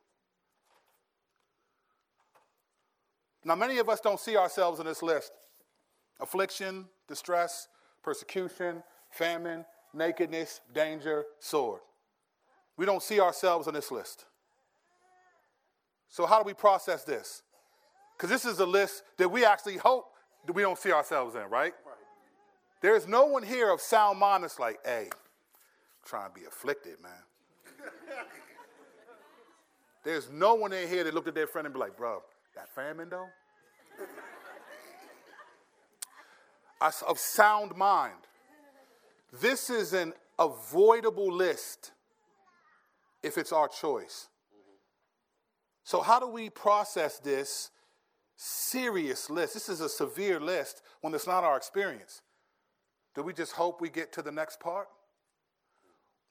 Now, 3.43 3.55
many 3.55 3.79
of 3.79 3.89
us 3.89 3.99
don't 3.99 4.19
see 4.19 4.37
ourselves 4.37 4.79
in 4.79 4.85
this 4.85 5.01
list 5.01 5.31
affliction, 6.19 6.85
distress, 7.07 7.67
persecution, 8.03 8.83
famine, 9.09 9.65
nakedness, 9.93 10.61
danger, 10.73 11.25
sword. 11.39 11.81
We 12.77 12.85
don't 12.85 13.01
see 13.01 13.19
ourselves 13.19 13.67
on 13.67 13.73
this 13.73 13.91
list. 13.91 14.25
So, 16.09 16.25
how 16.25 16.39
do 16.39 16.45
we 16.45 16.53
process 16.53 17.03
this? 17.03 17.43
Because 18.21 18.43
this 18.43 18.53
is 18.53 18.59
a 18.59 18.65
list 18.67 19.01
that 19.17 19.31
we 19.31 19.43
actually 19.43 19.77
hope 19.77 20.13
that 20.45 20.53
we 20.53 20.61
don't 20.61 20.77
see 20.77 20.91
ourselves 20.91 21.33
in, 21.33 21.41
right? 21.41 21.73
right. 21.73 21.73
There's 22.79 23.07
no 23.07 23.25
one 23.25 23.41
here 23.41 23.71
of 23.71 23.81
sound 23.81 24.19
mind 24.19 24.43
that's 24.43 24.59
like, 24.59 24.77
hey, 24.85 25.05
I'm 25.05 26.05
trying 26.05 26.31
to 26.31 26.39
be 26.39 26.45
afflicted, 26.45 27.01
man. 27.01 27.11
There's 30.03 30.29
no 30.29 30.53
one 30.53 30.71
in 30.71 30.87
here 30.87 31.03
that 31.03 31.15
looked 31.15 31.29
at 31.29 31.33
their 31.33 31.47
friend 31.47 31.65
and 31.65 31.73
be 31.73 31.79
like, 31.79 31.97
bro, 31.97 32.21
that 32.55 32.69
famine 32.69 33.09
though? 33.09 33.25
of 37.07 37.17
sound 37.17 37.75
mind. 37.75 38.13
This 39.41 39.71
is 39.71 39.93
an 39.93 40.13
avoidable 40.37 41.33
list 41.33 41.91
if 43.23 43.39
it's 43.39 43.51
our 43.51 43.67
choice. 43.67 44.27
So, 45.83 46.01
how 46.01 46.19
do 46.19 46.27
we 46.27 46.51
process 46.51 47.17
this 47.17 47.71
serious 48.43 49.29
list? 49.29 49.53
This 49.53 49.69
is 49.69 49.81
a 49.81 49.89
severe 49.89 50.39
list 50.39 50.81
when 51.01 51.13
it's 51.13 51.27
not 51.27 51.43
our 51.43 51.55
experience. 51.55 52.21
Do 53.13 53.21
we 53.21 53.33
just 53.33 53.51
hope 53.51 53.79
we 53.79 53.89
get 53.89 54.11
to 54.13 54.23
the 54.23 54.31
next 54.31 54.59
part? 54.59 54.87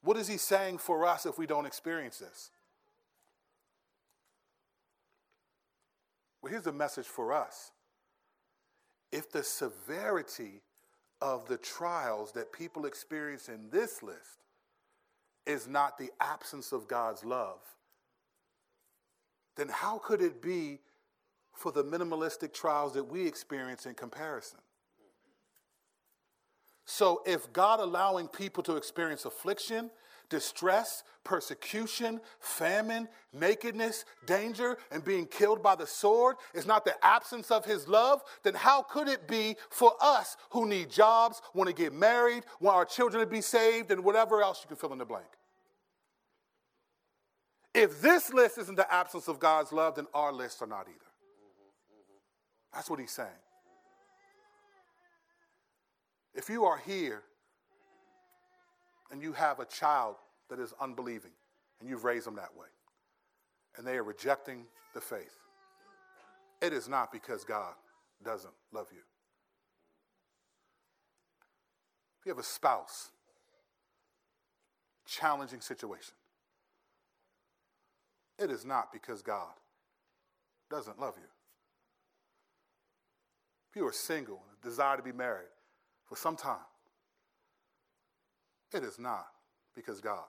What 0.02 0.16
is 0.16 0.26
he 0.26 0.36
saying 0.36 0.78
for 0.78 1.06
us 1.06 1.24
if 1.24 1.38
we 1.38 1.46
don't 1.46 1.66
experience 1.66 2.18
this? 2.18 2.50
Well, 6.42 6.50
here's 6.50 6.64
the 6.64 6.72
message 6.72 7.06
for 7.06 7.32
us. 7.32 7.70
If 9.12 9.30
the 9.30 9.44
severity 9.44 10.62
of 11.20 11.46
the 11.46 11.58
trials 11.58 12.32
that 12.32 12.52
people 12.52 12.86
experience 12.86 13.48
in 13.48 13.70
this 13.70 14.02
list 14.02 14.42
is 15.46 15.68
not 15.68 15.96
the 15.96 16.10
absence 16.20 16.72
of 16.72 16.88
God's 16.88 17.24
love, 17.24 17.60
then 19.56 19.68
how 19.68 19.98
could 19.98 20.22
it 20.22 20.42
be 20.42 20.80
for 21.60 21.70
the 21.70 21.84
minimalistic 21.84 22.54
trials 22.54 22.94
that 22.94 23.04
we 23.04 23.26
experience 23.26 23.84
in 23.84 23.94
comparison? 23.94 24.58
So, 26.86 27.22
if 27.26 27.52
God 27.52 27.78
allowing 27.78 28.26
people 28.26 28.62
to 28.64 28.76
experience 28.76 29.24
affliction 29.26 29.90
distress, 30.30 31.02
persecution, 31.24 32.20
famine, 32.38 33.08
nakedness, 33.32 34.04
danger, 34.26 34.78
and 34.92 35.04
being 35.04 35.26
killed 35.26 35.60
by 35.60 35.74
the 35.74 35.86
sword 35.86 36.36
is 36.54 36.66
not 36.66 36.84
the 36.84 36.94
absence 37.04 37.50
of 37.50 37.64
his 37.64 37.88
love, 37.88 38.22
then 38.44 38.54
how 38.54 38.80
could 38.80 39.08
it 39.08 39.26
be 39.26 39.56
for 39.70 39.92
us 40.00 40.36
who 40.50 40.66
need 40.66 40.88
jobs, 40.88 41.42
want 41.52 41.68
to 41.68 41.74
get 41.74 41.92
married, 41.92 42.44
want 42.60 42.76
our 42.76 42.84
children 42.84 43.20
to 43.22 43.28
be 43.28 43.40
saved, 43.40 43.90
and 43.90 44.04
whatever 44.04 44.40
else 44.40 44.60
you 44.62 44.68
can 44.68 44.76
fill 44.76 44.92
in 44.92 44.98
the 44.98 45.04
blank? 45.04 45.26
If 47.74 48.00
this 48.00 48.32
list 48.32 48.56
isn't 48.58 48.76
the 48.76 48.92
absence 48.92 49.28
of 49.28 49.40
God's 49.40 49.72
love, 49.72 49.96
then 49.96 50.06
our 50.14 50.32
lists 50.32 50.62
are 50.62 50.66
not 50.66 50.86
either. 50.88 51.09
That's 52.72 52.88
what 52.88 53.00
he's 53.00 53.10
saying. 53.10 53.28
If 56.34 56.48
you 56.48 56.64
are 56.64 56.78
here 56.78 57.22
and 59.10 59.20
you 59.20 59.32
have 59.32 59.58
a 59.58 59.64
child 59.64 60.16
that 60.48 60.60
is 60.60 60.72
unbelieving 60.80 61.32
and 61.80 61.88
you've 61.88 62.04
raised 62.04 62.26
them 62.26 62.36
that 62.36 62.56
way 62.56 62.68
and 63.76 63.86
they 63.86 63.96
are 63.96 64.04
rejecting 64.04 64.64
the 64.94 65.00
faith, 65.00 65.36
it 66.62 66.72
is 66.72 66.88
not 66.88 67.10
because 67.10 67.44
God 67.44 67.74
doesn't 68.24 68.54
love 68.72 68.86
you. 68.92 69.02
If 72.20 72.26
you 72.26 72.32
have 72.32 72.38
a 72.38 72.42
spouse, 72.42 73.10
challenging 75.06 75.60
situation, 75.60 76.14
it 78.38 78.50
is 78.50 78.64
not 78.64 78.92
because 78.92 79.22
God 79.22 79.52
doesn't 80.70 81.00
love 81.00 81.14
you. 81.16 81.26
If 83.70 83.76
you 83.76 83.86
are 83.86 83.92
single 83.92 84.42
and 84.50 84.60
desire 84.62 84.96
to 84.96 85.02
be 85.02 85.12
married 85.12 85.48
for 86.04 86.16
some 86.16 86.36
time, 86.36 86.58
it 88.74 88.82
is 88.82 88.98
not 88.98 89.26
because 89.74 90.00
God 90.00 90.24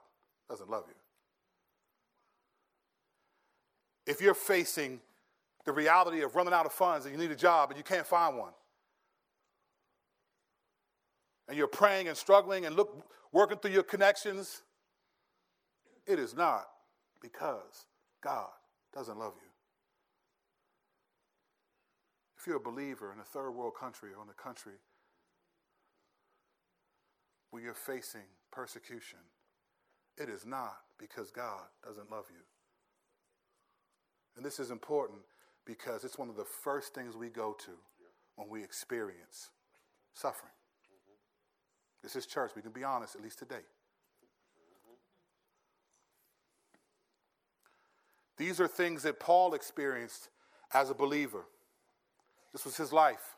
doesn't 0.49 0.69
love 0.69 0.85
you. 0.87 0.93
If 4.05 4.21
you're 4.21 4.33
facing 4.33 4.99
the 5.65 5.71
reality 5.71 6.21
of 6.21 6.35
running 6.35 6.53
out 6.53 6.65
of 6.65 6.73
funds 6.73 7.05
and 7.05 7.15
you 7.15 7.21
need 7.21 7.31
a 7.31 7.35
job 7.35 7.69
and 7.69 7.77
you 7.77 7.83
can't 7.83 8.05
find 8.05 8.37
one, 8.37 8.53
and 11.47 11.57
you're 11.57 11.67
praying 11.67 12.07
and 12.07 12.15
struggling 12.15 12.65
and 12.65 12.75
look, 12.75 13.05
working 13.31 13.57
through 13.57 13.71
your 13.71 13.83
connections, 13.83 14.61
it 16.07 16.19
is 16.19 16.35
not 16.35 16.67
because 17.21 17.85
God 18.23 18.49
doesn't 18.93 19.17
love 19.17 19.33
you. 19.35 19.50
If 22.41 22.47
you're 22.47 22.57
a 22.57 22.59
believer 22.59 23.13
in 23.13 23.19
a 23.19 23.23
third 23.23 23.51
world 23.51 23.73
country 23.79 24.09
or 24.17 24.23
in 24.23 24.29
a 24.29 24.41
country 24.41 24.73
where 27.51 27.61
you're 27.61 27.75
facing 27.75 28.23
persecution, 28.51 29.19
it 30.17 30.27
is 30.27 30.43
not 30.43 30.77
because 30.97 31.29
God 31.29 31.61
doesn't 31.85 32.09
love 32.09 32.25
you. 32.31 32.41
And 34.35 34.43
this 34.43 34.59
is 34.59 34.71
important 34.71 35.19
because 35.65 36.03
it's 36.03 36.17
one 36.17 36.29
of 36.29 36.35
the 36.35 36.43
first 36.43 36.95
things 36.95 37.15
we 37.15 37.29
go 37.29 37.55
to 37.59 37.71
when 38.37 38.49
we 38.49 38.63
experience 38.63 39.51
suffering. 40.15 40.53
This 42.01 42.15
is 42.15 42.25
church. 42.25 42.53
We 42.55 42.63
can 42.63 42.71
be 42.71 42.83
honest, 42.83 43.15
at 43.15 43.21
least 43.21 43.37
today. 43.37 43.61
These 48.35 48.59
are 48.59 48.67
things 48.67 49.03
that 49.03 49.19
Paul 49.19 49.53
experienced 49.53 50.29
as 50.73 50.89
a 50.89 50.95
believer. 50.95 51.45
This 52.53 52.65
was 52.65 52.77
his 52.77 52.91
life. 52.91 53.37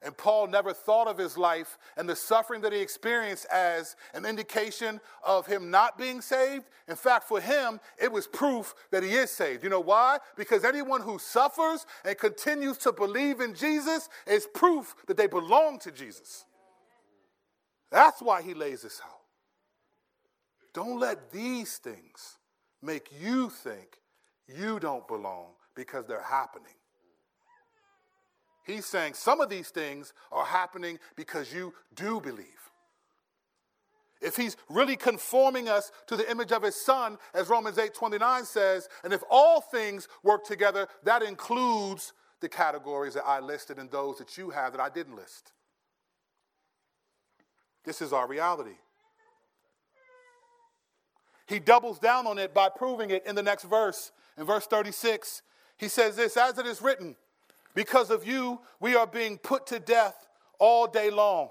And 0.00 0.16
Paul 0.16 0.46
never 0.46 0.72
thought 0.72 1.08
of 1.08 1.18
his 1.18 1.36
life 1.36 1.76
and 1.96 2.08
the 2.08 2.14
suffering 2.14 2.60
that 2.60 2.72
he 2.72 2.78
experienced 2.78 3.46
as 3.52 3.96
an 4.14 4.24
indication 4.24 5.00
of 5.24 5.46
him 5.46 5.72
not 5.72 5.98
being 5.98 6.20
saved. 6.20 6.66
In 6.86 6.94
fact, 6.94 7.26
for 7.26 7.40
him, 7.40 7.80
it 8.00 8.12
was 8.12 8.28
proof 8.28 8.74
that 8.92 9.02
he 9.02 9.10
is 9.10 9.30
saved. 9.30 9.64
You 9.64 9.70
know 9.70 9.80
why? 9.80 10.18
Because 10.36 10.64
anyone 10.64 11.00
who 11.00 11.18
suffers 11.18 11.84
and 12.04 12.16
continues 12.16 12.78
to 12.78 12.92
believe 12.92 13.40
in 13.40 13.54
Jesus 13.54 14.08
is 14.26 14.46
proof 14.54 14.94
that 15.08 15.16
they 15.16 15.26
belong 15.26 15.80
to 15.80 15.90
Jesus. 15.90 16.44
That's 17.90 18.22
why 18.22 18.42
he 18.42 18.54
lays 18.54 18.82
this 18.82 19.00
out. 19.04 19.18
Don't 20.74 21.00
let 21.00 21.32
these 21.32 21.78
things 21.78 22.38
make 22.80 23.08
you 23.20 23.50
think 23.50 23.98
you 24.46 24.78
don't 24.78 25.08
belong 25.08 25.48
because 25.74 26.06
they're 26.06 26.22
happening. 26.22 26.77
He's 28.68 28.84
saying 28.84 29.14
some 29.14 29.40
of 29.40 29.48
these 29.48 29.70
things 29.70 30.12
are 30.30 30.44
happening 30.44 30.98
because 31.16 31.52
you 31.52 31.72
do 31.94 32.20
believe. 32.20 32.44
If 34.20 34.36
he's 34.36 34.58
really 34.68 34.96
conforming 34.96 35.70
us 35.70 35.90
to 36.06 36.16
the 36.16 36.30
image 36.30 36.52
of 36.52 36.62
his 36.62 36.74
son, 36.74 37.16
as 37.32 37.48
Romans 37.48 37.78
8 37.78 37.94
29 37.94 38.44
says, 38.44 38.88
and 39.02 39.14
if 39.14 39.22
all 39.30 39.62
things 39.62 40.06
work 40.22 40.44
together, 40.44 40.86
that 41.04 41.22
includes 41.22 42.12
the 42.40 42.48
categories 42.48 43.14
that 43.14 43.24
I 43.26 43.40
listed 43.40 43.78
and 43.78 43.90
those 43.90 44.18
that 44.18 44.36
you 44.36 44.50
have 44.50 44.72
that 44.72 44.82
I 44.82 44.90
didn't 44.90 45.16
list. 45.16 45.52
This 47.84 48.02
is 48.02 48.12
our 48.12 48.28
reality. 48.28 48.76
He 51.46 51.58
doubles 51.58 51.98
down 51.98 52.26
on 52.26 52.36
it 52.36 52.52
by 52.52 52.68
proving 52.68 53.10
it 53.10 53.24
in 53.24 53.34
the 53.34 53.42
next 53.42 53.64
verse. 53.64 54.12
In 54.36 54.44
verse 54.44 54.66
36, 54.66 55.40
he 55.78 55.88
says 55.88 56.16
this 56.16 56.36
As 56.36 56.58
it 56.58 56.66
is 56.66 56.82
written, 56.82 57.16
because 57.74 58.10
of 58.10 58.26
you, 58.26 58.60
we 58.80 58.96
are 58.96 59.06
being 59.06 59.38
put 59.38 59.66
to 59.68 59.78
death 59.78 60.26
all 60.58 60.86
day 60.86 61.10
long. 61.10 61.50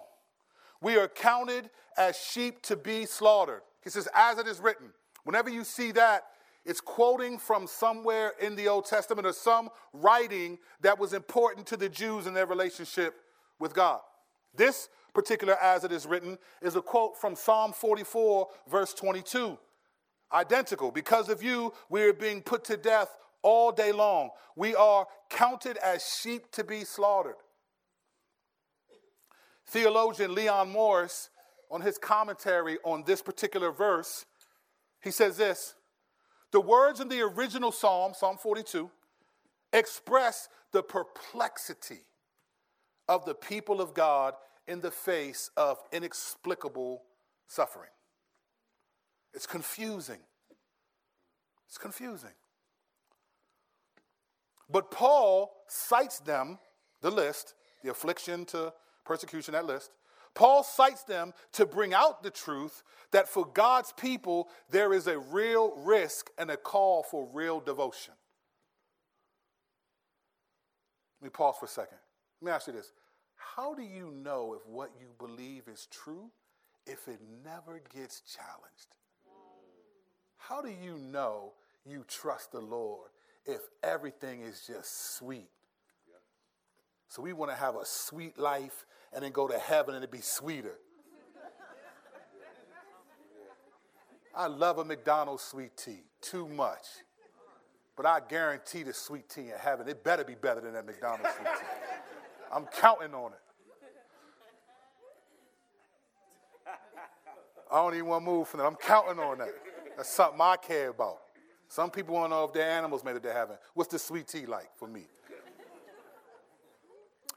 We 0.82 0.98
are 0.98 1.08
counted 1.08 1.70
as 1.98 2.18
sheep 2.18 2.62
to 2.64 2.76
be 2.76 3.06
slaughtered. 3.06 3.62
He 3.84 3.90
says, 3.90 4.08
As 4.14 4.38
it 4.38 4.48
is 4.48 4.60
written. 4.60 4.90
Whenever 5.24 5.50
you 5.50 5.64
see 5.64 5.92
that, 5.94 6.24
it's 6.66 6.82
quoting 6.82 7.38
from 7.38 7.66
somewhere 7.66 8.34
in 8.42 8.56
the 8.56 8.68
Old 8.68 8.86
Testament 8.86 9.26
or 9.26 9.34
some 9.34 9.70
writing 9.94 10.58
that 10.82 11.00
was 11.00 11.14
important 11.14 11.66
to 11.68 11.78
the 11.78 11.90
Jews 11.90 12.28
in 12.28 12.34
their 12.34 12.46
relationship 12.46 13.16
with 13.60 13.74
God. 13.74 14.02
This 14.54 14.90
particular 15.14 15.56
as 15.62 15.84
it 15.84 15.92
is 15.92 16.06
written 16.06 16.38
is 16.62 16.76
a 16.76 16.82
quote 16.82 17.18
from 17.18 17.36
Psalm 17.36 17.72
44, 17.72 18.48
verse 18.70 18.94
22. 18.94 19.58
Identical. 20.34 20.92
Because 20.92 21.30
of 21.30 21.42
you, 21.42 21.74
we 21.90 22.04
are 22.04 22.14
being 22.14 22.42
put 22.42 22.66
to 22.66 22.76
death 22.76 23.16
all 23.42 23.72
day 23.72 23.92
long. 23.92 24.30
We 24.56 24.76
are 24.76 25.08
counted 25.30 25.78
as 25.78 26.06
sheep 26.22 26.52
to 26.54 26.64
be 26.64 26.84
slaughtered. 26.84 27.36
Theologian 29.68 30.34
Leon 30.34 30.70
Morris, 30.70 31.30
on 31.70 31.82
his 31.82 31.98
commentary 31.98 32.78
on 32.84 33.04
this 33.06 33.22
particular 33.22 33.72
verse, 33.72 34.26
he 35.02 35.12
says 35.12 35.38
this 35.38 35.76
The 36.52 36.62
words 36.62 37.00
in 37.00 37.10
the 37.10 37.22
original 37.22 37.72
psalm, 37.72 38.14
Psalm 38.16 38.38
42, 38.38 38.90
express 39.74 40.48
the 40.72 40.84
perplexity 40.84 42.02
of 43.08 43.26
the 43.26 43.36
people 43.36 43.82
of 43.82 43.94
God 43.94 44.34
in 44.68 44.82
the 44.82 44.92
face 44.92 45.50
of 45.56 45.78
inexplicable 45.92 47.04
suffering. 47.48 47.90
It's 49.34 49.48
confusing. 49.48 50.20
It's 51.68 51.78
confusing. 51.78 52.32
But 54.70 54.92
Paul 54.92 55.52
cites 55.68 56.20
them, 56.20 56.60
the 57.02 57.12
list, 57.12 57.56
the 57.84 57.92
affliction 57.92 58.46
to 58.46 58.74
persecution, 59.06 59.54
that 59.54 59.66
list. 59.66 59.92
Paul 60.34 60.64
cites 60.64 61.04
them 61.04 61.34
to 61.54 61.66
bring 61.66 61.94
out 61.94 62.22
the 62.22 62.30
truth 62.30 62.84
that 63.12 63.28
for 63.28 63.46
God's 63.46 63.92
people, 63.94 64.50
there 64.70 64.94
is 64.94 65.08
a 65.08 65.18
real 65.18 65.74
risk 65.78 66.30
and 66.38 66.52
a 66.52 66.58
call 66.58 67.04
for 67.04 67.28
real 67.34 67.60
devotion. 67.60 68.14
Let 71.22 71.26
me 71.26 71.30
pause 71.32 71.56
for 71.60 71.66
a 71.66 71.70
second. 71.70 71.98
Let 72.42 72.46
me 72.46 72.52
ask 72.52 72.68
you 72.68 72.74
this 72.74 72.92
How 73.36 73.74
do 73.74 73.82
you 73.82 74.12
know 74.12 74.54
if 74.54 74.68
what 74.68 74.92
you 75.00 75.08
believe 75.18 75.64
is 75.68 75.88
true 75.90 76.30
if 76.86 77.08
it 77.08 77.20
never 77.44 77.82
gets 77.96 78.22
challenged? 78.22 78.96
How 80.38 80.62
do 80.62 80.70
you 80.70 80.98
know 80.98 81.54
you 81.86 82.06
trust 82.08 82.52
the 82.52 82.62
Lord 82.62 83.10
if 83.48 83.62
everything 83.82 84.42
is 84.42 84.64
just 84.68 85.16
sweet. 85.16 85.50
So 87.08 87.22
we 87.22 87.34
want 87.34 87.50
to 87.52 87.58
have 87.58 87.76
a 87.76 87.86
sweet 87.86 88.38
life 88.38 88.86
and 89.14 89.24
then 89.24 89.32
go 89.32 89.48
to 89.48 89.58
heaven 89.58 89.96
and 89.96 90.04
it 90.04 90.12
be 90.12 90.20
sweeter. 90.22 90.76
I 94.36 94.48
love 94.48 94.78
a 94.78 94.86
McDonald's 94.86 95.42
sweet 95.42 95.76
tea 95.76 96.04
too 96.22 96.48
much. 96.48 96.86
But 97.96 98.06
I 98.06 98.20
guarantee 98.20 98.84
the 98.84 98.94
sweet 98.94 99.28
tea 99.28 99.50
in 99.50 99.58
heaven, 99.60 99.88
it 99.88 100.04
better 100.04 100.24
be 100.24 100.36
better 100.36 100.62
than 100.62 100.74
that 100.74 100.86
McDonald's 100.86 101.34
sweet 101.36 101.48
tea. 101.48 101.66
I'm 102.54 102.66
counting 102.66 103.16
on 103.16 103.32
it. 103.32 103.40
I 107.72 107.76
don't 107.76 107.96
even 107.96 108.06
want 108.06 108.24
to 108.24 108.32
move 108.32 108.48
from 108.48 108.60
that. 108.60 108.68
I'm 108.68 108.76
counting 108.76 109.20
on 109.20 109.40
that. 109.40 109.50
That's 109.96 110.10
something 110.10 110.40
I 110.40 110.56
care 110.58 110.90
about. 110.90 111.18
Some 111.68 111.92
people 111.92 112.16
want 112.16 112.32
to 112.32 112.36
know 112.36 112.44
if 112.46 112.54
their 112.54 112.70
animals 112.70 113.04
made 113.04 113.16
it 113.16 113.24
to 113.24 113.34
heaven. 113.34 113.58
What's 113.74 113.92
the 113.92 114.00
sweet 114.00 114.28
tea 114.28 114.46
like 114.46 114.70
for 114.78 114.88
me? 114.88 115.08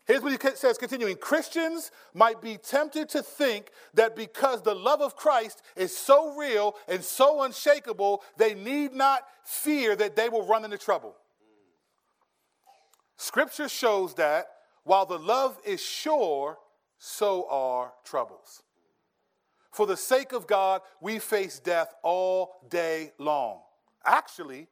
Here's 0.06 0.22
what 0.22 0.32
he 0.32 0.56
says, 0.56 0.76
continuing 0.76 1.16
Christians 1.16 1.92
might 2.14 2.40
be 2.40 2.56
tempted 2.56 3.08
to 3.10 3.22
think 3.22 3.70
that 3.94 4.16
because 4.16 4.60
the 4.62 4.74
love 4.74 5.00
of 5.00 5.14
Christ 5.14 5.62
is 5.76 5.96
so 5.96 6.34
real 6.36 6.74
and 6.88 7.04
so 7.04 7.42
unshakable, 7.42 8.24
they 8.36 8.54
need 8.54 8.92
not 8.92 9.22
fear 9.44 9.94
that 9.94 10.16
they 10.16 10.28
will 10.28 10.44
run 10.44 10.64
into 10.64 10.78
trouble. 10.78 11.14
Scripture 13.16 13.68
shows 13.68 14.14
that 14.14 14.46
while 14.82 15.06
the 15.06 15.18
love 15.18 15.58
is 15.64 15.80
sure, 15.80 16.58
so 16.98 17.46
are 17.48 17.92
troubles. 18.04 18.64
For 19.70 19.86
the 19.86 19.96
sake 19.96 20.32
of 20.32 20.48
God, 20.48 20.80
we 21.00 21.20
face 21.20 21.60
death 21.60 21.94
all 22.02 22.56
day 22.68 23.12
long. 23.18 23.60
Actually, 24.04 24.68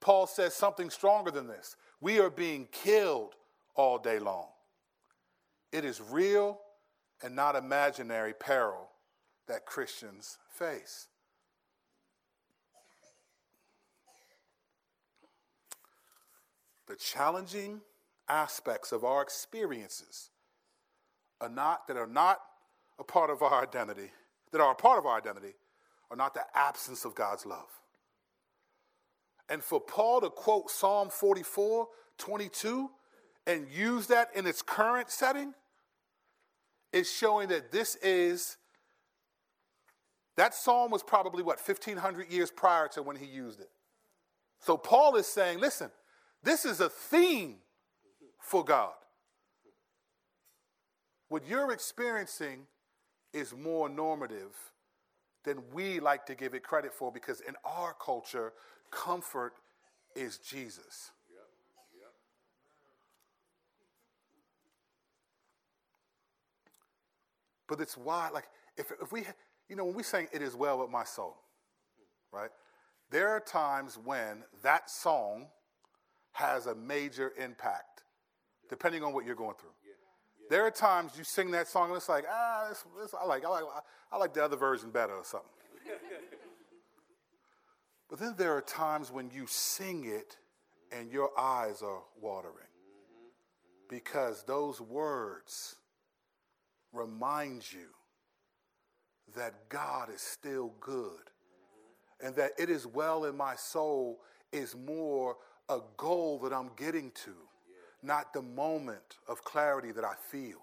Paul 0.00 0.26
says 0.26 0.54
something 0.54 0.90
stronger 0.90 1.30
than 1.30 1.46
this. 1.46 1.76
We 2.00 2.18
are 2.20 2.30
being 2.30 2.68
killed 2.72 3.34
all 3.74 3.98
day 3.98 4.18
long. 4.18 4.48
It 5.72 5.84
is 5.84 6.00
real 6.00 6.60
and 7.22 7.34
not 7.34 7.56
imaginary 7.56 8.32
peril 8.32 8.88
that 9.48 9.66
Christians 9.66 10.38
face. 10.50 11.08
The 16.86 16.96
challenging 16.96 17.80
aspects 18.28 18.92
of 18.92 19.04
our 19.04 19.22
experiences 19.22 20.30
are 21.40 21.48
not 21.48 21.88
that 21.88 21.96
are 21.96 22.06
not 22.06 22.40
a 22.98 23.04
part 23.04 23.30
of 23.30 23.42
our 23.42 23.62
identity, 23.62 24.10
that 24.52 24.60
are 24.60 24.72
a 24.72 24.76
part 24.76 24.98
of 24.98 25.06
our 25.06 25.16
identity, 25.16 25.54
are 26.10 26.16
not 26.16 26.34
the 26.34 26.44
absence 26.54 27.04
of 27.04 27.14
God's 27.14 27.46
love. 27.46 27.68
And 29.48 29.62
for 29.62 29.80
Paul 29.80 30.20
to 30.22 30.30
quote 30.30 30.70
Psalm 30.70 31.10
44 31.10 31.88
22 32.16 32.90
and 33.46 33.66
use 33.68 34.06
that 34.06 34.30
in 34.34 34.46
its 34.46 34.62
current 34.62 35.10
setting 35.10 35.52
is 36.92 37.10
showing 37.10 37.48
that 37.48 37.72
this 37.72 37.96
is, 37.96 38.56
that 40.36 40.54
psalm 40.54 40.90
was 40.90 41.02
probably 41.02 41.42
what, 41.42 41.58
1500 41.58 42.30
years 42.30 42.50
prior 42.50 42.88
to 42.88 43.02
when 43.02 43.16
he 43.16 43.26
used 43.26 43.60
it. 43.60 43.70
So 44.60 44.76
Paul 44.76 45.16
is 45.16 45.26
saying, 45.26 45.58
listen, 45.58 45.90
this 46.42 46.64
is 46.64 46.80
a 46.80 46.88
theme 46.88 47.56
for 48.40 48.64
God. 48.64 48.92
What 51.28 51.46
you're 51.46 51.72
experiencing 51.72 52.66
is 53.32 53.52
more 53.54 53.88
normative 53.88 54.54
than 55.44 55.58
we 55.72 56.00
like 56.00 56.24
to 56.26 56.34
give 56.34 56.54
it 56.54 56.62
credit 56.62 56.94
for 56.94 57.10
because 57.12 57.40
in 57.40 57.54
our 57.64 57.94
culture, 57.94 58.52
comfort 58.94 59.54
is 60.14 60.38
Jesus. 60.38 61.10
But 67.66 67.80
it's 67.80 67.96
why, 67.96 68.28
like, 68.32 68.44
if, 68.76 68.92
if 69.02 69.10
we, 69.10 69.24
you 69.68 69.76
know, 69.76 69.84
when 69.84 69.94
we 69.94 70.02
say 70.02 70.28
it 70.32 70.42
is 70.42 70.54
well 70.54 70.78
with 70.80 70.90
my 70.90 71.04
soul, 71.04 71.36
right? 72.30 72.50
There 73.10 73.28
are 73.30 73.40
times 73.40 73.98
when 74.02 74.44
that 74.62 74.90
song 74.90 75.46
has 76.32 76.66
a 76.66 76.74
major 76.74 77.32
impact, 77.38 78.02
depending 78.68 79.02
on 79.02 79.12
what 79.12 79.24
you're 79.24 79.34
going 79.34 79.54
through. 79.54 79.70
Yeah. 79.82 79.92
There 80.50 80.66
are 80.66 80.70
times 80.70 81.12
you 81.16 81.24
sing 81.24 81.50
that 81.52 81.68
song 81.68 81.88
and 81.88 81.96
it's 81.96 82.08
like, 82.08 82.24
ah, 82.30 82.66
this, 82.68 82.84
this, 83.00 83.14
I 83.14 83.24
like, 83.24 83.44
I 83.44 83.48
like, 83.48 83.64
I 84.12 84.18
like 84.18 84.34
the 84.34 84.44
other 84.44 84.56
version 84.56 84.90
better 84.90 85.14
or 85.14 85.24
something. 85.24 85.48
But 88.14 88.20
then 88.20 88.34
there 88.38 88.56
are 88.56 88.60
times 88.62 89.10
when 89.10 89.28
you 89.34 89.44
sing 89.48 90.04
it 90.04 90.36
and 90.92 91.10
your 91.10 91.30
eyes 91.36 91.82
are 91.82 92.02
watering 92.22 92.68
because 93.90 94.44
those 94.44 94.80
words 94.80 95.74
remind 96.92 97.72
you 97.72 97.88
that 99.34 99.68
God 99.68 100.10
is 100.14 100.20
still 100.20 100.74
good 100.78 101.28
and 102.22 102.36
that 102.36 102.52
it 102.56 102.70
is 102.70 102.86
well 102.86 103.24
in 103.24 103.36
my 103.36 103.56
soul 103.56 104.20
is 104.52 104.76
more 104.76 105.36
a 105.68 105.80
goal 105.96 106.38
that 106.44 106.52
I'm 106.52 106.70
getting 106.76 107.10
to, 107.24 107.34
not 108.00 108.32
the 108.32 108.42
moment 108.42 109.18
of 109.26 109.42
clarity 109.42 109.90
that 109.90 110.04
I 110.04 110.14
feel. 110.30 110.60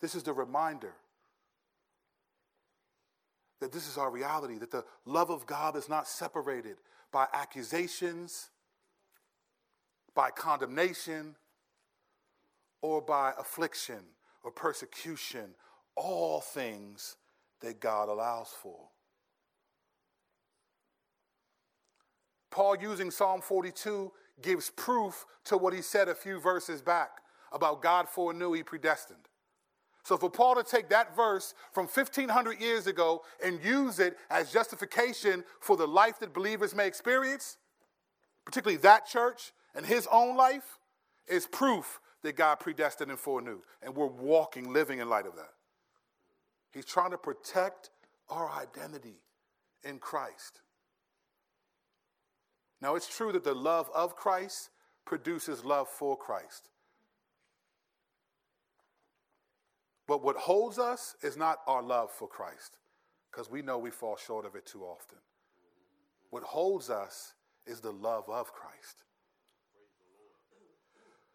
This 0.00 0.16
is 0.16 0.24
the 0.24 0.32
reminder 0.32 0.94
that 3.60 3.72
this 3.72 3.88
is 3.88 3.98
our 3.98 4.10
reality, 4.10 4.58
that 4.58 4.70
the 4.70 4.84
love 5.04 5.30
of 5.30 5.46
God 5.46 5.76
is 5.76 5.88
not 5.88 6.06
separated 6.06 6.76
by 7.10 7.26
accusations, 7.32 8.50
by 10.14 10.30
condemnation, 10.30 11.34
or 12.82 13.00
by 13.00 13.32
affliction 13.38 14.00
or 14.44 14.50
persecution, 14.50 15.50
all 15.96 16.40
things 16.40 17.16
that 17.60 17.80
God 17.80 18.08
allows 18.08 18.48
for. 18.62 18.88
Paul, 22.50 22.76
using 22.80 23.10
Psalm 23.10 23.40
42, 23.40 24.12
gives 24.40 24.70
proof 24.70 25.26
to 25.44 25.56
what 25.56 25.74
he 25.74 25.82
said 25.82 26.08
a 26.08 26.14
few 26.14 26.40
verses 26.40 26.80
back 26.80 27.10
about 27.52 27.82
God 27.82 28.08
foreknew 28.08 28.52
he 28.52 28.62
predestined. 28.62 29.28
So, 30.08 30.16
for 30.16 30.30
Paul 30.30 30.54
to 30.54 30.62
take 30.62 30.88
that 30.88 31.14
verse 31.14 31.52
from 31.70 31.84
1500 31.84 32.58
years 32.62 32.86
ago 32.86 33.24
and 33.44 33.62
use 33.62 33.98
it 33.98 34.16
as 34.30 34.50
justification 34.50 35.44
for 35.60 35.76
the 35.76 35.86
life 35.86 36.18
that 36.20 36.32
believers 36.32 36.74
may 36.74 36.86
experience, 36.86 37.58
particularly 38.46 38.78
that 38.78 39.06
church 39.06 39.52
and 39.74 39.84
his 39.84 40.08
own 40.10 40.34
life, 40.34 40.78
is 41.26 41.46
proof 41.46 42.00
that 42.22 42.36
God 42.36 42.54
predestined 42.54 43.10
and 43.10 43.20
foreknew. 43.20 43.58
And 43.82 43.94
we're 43.94 44.06
walking, 44.06 44.72
living 44.72 44.98
in 44.98 45.10
light 45.10 45.26
of 45.26 45.36
that. 45.36 45.52
He's 46.72 46.86
trying 46.86 47.10
to 47.10 47.18
protect 47.18 47.90
our 48.30 48.50
identity 48.50 49.20
in 49.84 49.98
Christ. 49.98 50.62
Now, 52.80 52.94
it's 52.94 53.14
true 53.14 53.30
that 53.32 53.44
the 53.44 53.54
love 53.54 53.90
of 53.94 54.16
Christ 54.16 54.70
produces 55.04 55.66
love 55.66 55.86
for 55.86 56.16
Christ. 56.16 56.70
But 60.08 60.24
what 60.24 60.36
holds 60.36 60.78
us 60.78 61.14
is 61.22 61.36
not 61.36 61.58
our 61.66 61.82
love 61.82 62.10
for 62.10 62.26
Christ, 62.26 62.78
because 63.30 63.50
we 63.50 63.60
know 63.60 63.78
we 63.78 63.90
fall 63.90 64.16
short 64.16 64.46
of 64.46 64.56
it 64.56 64.66
too 64.66 64.82
often. 64.82 65.18
What 66.30 66.42
holds 66.42 66.88
us 66.88 67.34
is 67.66 67.80
the 67.80 67.92
love 67.92 68.24
of 68.28 68.52
Christ. 68.52 69.04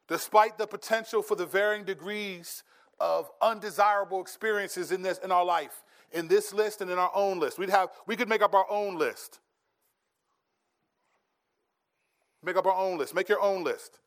Despite 0.08 0.58
the 0.58 0.68
potential 0.68 1.22
for 1.22 1.36
the 1.36 1.46
varying 1.46 1.86
degrees 1.86 2.64
of 3.00 3.30
undesirable 3.42 4.22
experiences 4.22 4.92
in 4.92 5.04
this 5.04 5.20
in 5.20 5.32
our 5.32 5.46
life, 5.46 5.84
in 6.12 6.28
this 6.28 6.52
list 6.52 6.82
and 6.82 6.90
in 6.90 6.98
our 6.98 7.12
own 7.14 7.40
list, 7.40 7.60
we'd 7.60 7.70
have 7.70 7.90
we 8.08 8.16
could 8.16 8.28
make 8.28 8.42
up 8.42 8.56
our 8.56 8.70
own 8.70 8.98
list. 8.98 9.40
Make 12.44 12.58
up 12.58 12.66
our 12.66 12.76
own 12.76 12.98
list. 12.98 13.16
Make 13.16 13.30
your 13.30 13.42
own 13.42 13.64
list. 13.64 14.00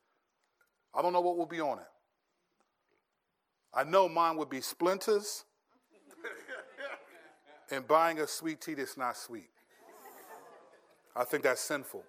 I 0.93 1.01
don't 1.01 1.13
know 1.13 1.21
what 1.21 1.37
will 1.37 1.47
be 1.47 1.59
on 1.61 1.79
it. 1.79 1.87
I 3.77 3.83
know 3.83 4.09
mine 4.09 4.37
would 4.37 4.49
be 4.49 4.59
splinters 4.59 5.45
and 7.71 7.87
buying 7.87 8.19
a 8.19 8.25
sweet 8.25 8.59
tea 8.59 8.73
that's 8.73 8.97
not 8.97 9.15
sweet. 9.15 9.49
I 11.15 11.23
think 11.23 11.43
that's 11.43 11.61
sinful. 11.61 12.03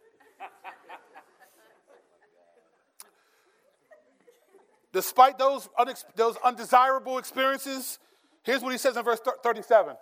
Despite 4.95 5.39
those, 5.39 5.69
unex- 5.79 6.05
those 6.17 6.37
undesirable 6.43 7.19
experiences, 7.19 7.99
here's 8.45 8.63
what 8.63 8.73
he 8.73 8.79
says 8.79 8.97
in 8.97 9.05
verse 9.05 9.21
37. 9.43 9.95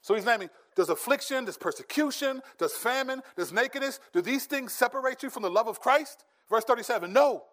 So 0.00 0.14
he's 0.14 0.24
naming 0.24 0.48
does 0.74 0.88
affliction, 0.88 1.44
does 1.44 1.58
persecution, 1.58 2.40
does 2.56 2.72
famine, 2.72 3.20
does 3.36 3.52
nakedness, 3.52 4.00
do 4.14 4.22
these 4.22 4.46
things 4.46 4.72
separate 4.72 5.22
you 5.22 5.28
from 5.28 5.42
the 5.42 5.50
love 5.50 5.68
of 5.68 5.80
Christ? 5.80 6.24
Verse 6.48 6.64
37 6.64 7.12
No. 7.12 7.44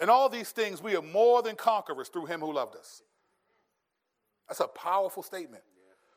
In 0.00 0.08
all 0.08 0.28
these 0.28 0.50
things, 0.50 0.82
we 0.82 0.96
are 0.96 1.02
more 1.02 1.42
than 1.42 1.56
conquerors 1.56 2.08
through 2.08 2.26
him 2.26 2.40
who 2.40 2.52
loved 2.52 2.76
us. 2.76 3.02
That's 4.48 4.60
a 4.60 4.68
powerful 4.68 5.22
statement. 5.22 5.62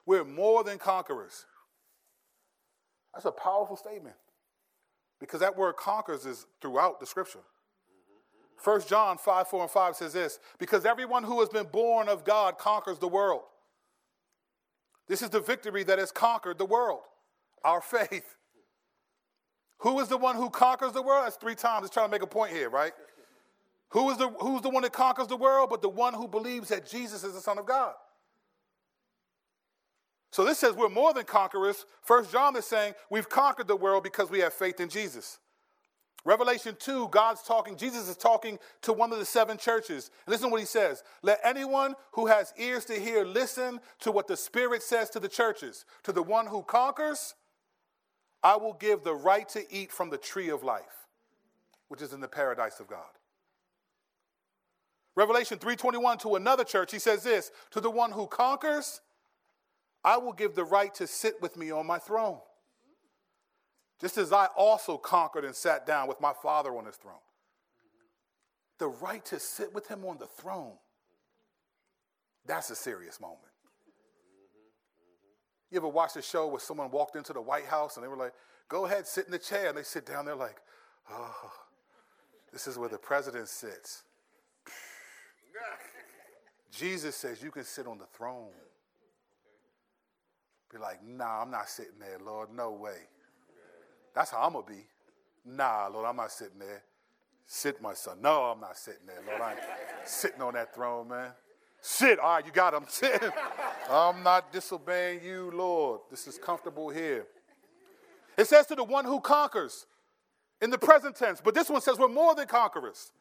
We're 0.05 0.25
more 0.25 0.63
than 0.63 0.77
conquerors. 0.77 1.45
That's 3.13 3.25
a 3.25 3.31
powerful 3.31 3.77
statement 3.77 4.15
because 5.19 5.39
that 5.39 5.57
word 5.57 5.75
conquers 5.75 6.25
is 6.25 6.45
throughout 6.61 6.99
the 6.99 7.05
scripture. 7.05 7.39
1 8.63 8.81
John 8.87 9.17
5 9.17 9.47
4 9.47 9.61
and 9.61 9.71
5 9.71 9.95
says 9.95 10.13
this 10.13 10.39
because 10.57 10.85
everyone 10.85 11.23
who 11.23 11.39
has 11.39 11.49
been 11.49 11.67
born 11.67 12.09
of 12.09 12.23
God 12.23 12.57
conquers 12.57 12.99
the 12.99 13.07
world. 13.07 13.41
This 15.07 15.21
is 15.21 15.29
the 15.29 15.39
victory 15.39 15.83
that 15.83 15.99
has 15.99 16.11
conquered 16.11 16.57
the 16.57 16.65
world, 16.65 17.01
our 17.63 17.81
faith. 17.81 18.35
Who 19.79 19.99
is 19.99 20.07
the 20.07 20.17
one 20.17 20.35
who 20.35 20.49
conquers 20.49 20.91
the 20.91 21.03
world? 21.03 21.25
That's 21.25 21.35
three 21.35 21.55
times. 21.55 21.85
It's 21.85 21.93
trying 21.93 22.07
to 22.07 22.11
make 22.11 22.23
a 22.23 22.27
point 22.27 22.51
here, 22.51 22.69
right? 22.69 22.93
Who 23.89 24.09
is 24.09 24.17
the, 24.17 24.29
who's 24.29 24.61
the 24.61 24.69
one 24.69 24.83
that 24.83 24.93
conquers 24.93 25.27
the 25.27 25.37
world? 25.37 25.69
But 25.69 25.81
the 25.81 25.89
one 25.89 26.13
who 26.13 26.27
believes 26.27 26.69
that 26.69 26.85
Jesus 26.85 27.23
is 27.23 27.33
the 27.33 27.41
Son 27.41 27.57
of 27.57 27.65
God. 27.65 27.93
So 30.31 30.43
this 30.43 30.59
says 30.59 30.73
we're 30.75 30.89
more 30.89 31.13
than 31.13 31.23
conquerors. 31.23 31.85
First 32.01 32.31
John 32.31 32.55
is 32.57 32.65
saying 32.65 32.93
we've 33.09 33.29
conquered 33.29 33.67
the 33.67 33.75
world 33.75 34.03
because 34.03 34.29
we 34.29 34.39
have 34.39 34.53
faith 34.53 34.79
in 34.79 34.89
Jesus. 34.89 35.39
Revelation 36.25 36.75
2, 36.77 37.07
God's 37.07 37.41
talking, 37.41 37.77
Jesus 37.77 38.09
is 38.09 38.17
talking 38.17 38.59
to 38.81 38.91
one 38.91 39.13
of 39.13 39.19
the 39.19 39.23
seven 39.23 39.57
churches. 39.57 40.11
Listen 40.27 40.47
to 40.47 40.51
what 40.51 40.59
he 40.59 40.65
says. 40.65 41.01
Let 41.21 41.39
anyone 41.41 41.95
who 42.11 42.25
has 42.25 42.53
ears 42.57 42.83
to 42.85 42.99
hear 42.99 43.23
listen 43.23 43.79
to 44.01 44.11
what 44.11 44.27
the 44.27 44.35
Spirit 44.35 44.83
says 44.83 45.09
to 45.11 45.21
the 45.21 45.29
churches. 45.29 45.85
To 46.03 46.11
the 46.11 46.21
one 46.21 46.47
who 46.47 46.63
conquers, 46.63 47.33
I 48.43 48.57
will 48.57 48.73
give 48.73 49.05
the 49.05 49.15
right 49.15 49.47
to 49.49 49.63
eat 49.73 49.89
from 49.89 50.09
the 50.09 50.17
tree 50.17 50.49
of 50.49 50.63
life, 50.63 51.07
which 51.87 52.01
is 52.01 52.11
in 52.11 52.19
the 52.19 52.27
paradise 52.27 52.81
of 52.81 52.87
God. 52.87 53.07
Revelation 55.17 55.59
3:21 55.59 56.19
to 56.19 56.35
another 56.35 56.63
church, 56.63 56.91
he 56.91 56.99
says 56.99 57.23
this, 57.23 57.51
to 57.71 57.81
the 57.81 57.89
one 57.89 58.11
who 58.11 58.27
conquers, 58.27 59.01
I 60.03 60.17
will 60.17 60.31
give 60.31 60.55
the 60.55 60.63
right 60.63 60.93
to 60.95 61.07
sit 61.07 61.41
with 61.41 61.57
me 61.57 61.71
on 61.71 61.85
my 61.85 61.97
throne 61.97 62.39
just 63.99 64.17
as 64.17 64.31
I 64.31 64.45
also 64.55 64.97
conquered 64.97 65.43
and 65.43 65.55
sat 65.55 65.85
down 65.85 66.07
with 66.07 66.21
my 66.21 66.33
Father 66.33 66.75
on 66.77 66.85
his 66.85 66.95
throne. 66.95 67.15
The 68.77 68.87
right 68.87 69.25
to 69.25 69.39
sit 69.39 69.73
with 69.73 69.87
him 69.87 70.05
on 70.05 70.19
the 70.19 70.27
throne, 70.27 70.73
that's 72.45 72.69
a 72.69 72.75
serious 72.75 73.19
moment. 73.19 73.41
You 75.71 75.77
ever 75.77 75.87
watch 75.87 76.15
a 76.15 76.21
show 76.21 76.47
where 76.47 76.59
someone 76.59 76.91
walked 76.91 77.15
into 77.15 77.33
the 77.33 77.41
White 77.41 77.65
House 77.65 77.97
and 77.97 78.03
they 78.03 78.07
were 78.07 78.15
like, 78.15 78.33
go 78.69 78.85
ahead, 78.85 79.07
sit 79.07 79.25
in 79.25 79.31
the 79.31 79.39
chair. 79.39 79.69
And 79.69 79.77
they 79.77 79.83
sit 79.83 80.05
down, 80.05 80.25
they're 80.25 80.35
like, 80.35 80.61
oh, 81.11 81.51
this 82.53 82.67
is 82.67 82.77
where 82.77 82.87
the 82.87 82.99
president 82.99 83.49
sits. 83.49 84.03
Jesus 86.71 87.15
says 87.15 87.41
you 87.41 87.51
can 87.51 87.63
sit 87.63 87.87
on 87.87 87.97
the 87.97 88.05
throne. 88.05 88.49
Be 90.71 90.77
like, 90.79 90.99
nah, 91.05 91.41
I'm 91.41 91.51
not 91.51 91.69
sitting 91.69 91.99
there, 91.99 92.19
Lord. 92.23 92.49
No 92.53 92.71
way. 92.71 92.97
That's 94.13 94.31
how 94.31 94.41
I'm 94.43 94.53
going 94.53 94.65
to 94.65 94.71
be. 94.71 94.85
Nah, 95.45 95.87
Lord, 95.87 96.05
I'm 96.05 96.17
not 96.17 96.31
sitting 96.31 96.59
there. 96.59 96.83
Sit, 97.45 97.81
my 97.81 97.93
son. 97.93 98.17
No, 98.21 98.43
I'm 98.43 98.59
not 98.59 98.77
sitting 98.77 99.07
there, 99.07 99.21
Lord. 99.25 99.41
I 99.41 99.51
ain't 99.51 99.59
sitting 100.05 100.41
on 100.41 100.53
that 100.55 100.75
throne, 100.75 101.07
man. 101.07 101.31
Sit. 101.79 102.19
All 102.19 102.35
right, 102.35 102.45
you 102.45 102.51
got 102.51 102.73
him. 102.73 102.83
Sit. 102.89 103.23
I'm 103.89 104.21
not 104.23 104.51
disobeying 104.51 105.23
you, 105.23 105.51
Lord. 105.53 106.01
This 106.11 106.27
is 106.27 106.37
comfortable 106.37 106.89
here. 106.89 107.25
It 108.37 108.47
says 108.47 108.67
to 108.67 108.75
the 108.75 108.83
one 108.83 109.05
who 109.05 109.21
conquers 109.21 109.85
in 110.61 110.69
the 110.69 110.77
present 110.77 111.15
tense, 111.15 111.41
but 111.43 111.55
this 111.55 111.69
one 111.69 111.81
says 111.81 111.97
we're 111.97 112.07
more 112.07 112.35
than 112.35 112.47
conquerors. 112.47 113.11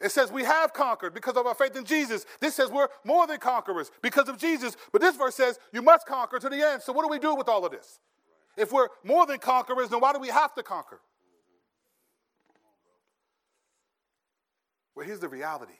It 0.00 0.10
says 0.10 0.32
we 0.32 0.44
have 0.44 0.72
conquered 0.72 1.12
because 1.12 1.36
of 1.36 1.46
our 1.46 1.54
faith 1.54 1.76
in 1.76 1.84
Jesus. 1.84 2.24
This 2.40 2.54
says 2.54 2.70
we're 2.70 2.88
more 3.04 3.26
than 3.26 3.38
conquerors 3.38 3.90
because 4.00 4.28
of 4.28 4.38
Jesus. 4.38 4.76
But 4.92 5.02
this 5.02 5.16
verse 5.16 5.34
says 5.34 5.58
you 5.72 5.82
must 5.82 6.06
conquer 6.06 6.38
to 6.38 6.48
the 6.48 6.56
end. 6.56 6.82
So, 6.82 6.92
what 6.92 7.04
do 7.04 7.10
we 7.10 7.18
do 7.18 7.34
with 7.34 7.48
all 7.48 7.64
of 7.66 7.72
this? 7.72 8.00
If 8.56 8.72
we're 8.72 8.88
more 9.04 9.26
than 9.26 9.38
conquerors, 9.38 9.90
then 9.90 10.00
why 10.00 10.12
do 10.12 10.18
we 10.18 10.28
have 10.28 10.54
to 10.54 10.62
conquer? 10.62 11.00
Well, 14.94 15.06
here's 15.06 15.20
the 15.20 15.28
reality 15.28 15.74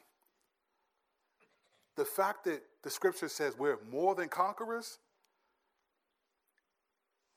the 1.96 2.04
fact 2.04 2.44
that 2.44 2.62
the 2.82 2.90
scripture 2.90 3.28
says 3.28 3.58
we're 3.58 3.78
more 3.90 4.14
than 4.14 4.28
conquerors 4.28 4.98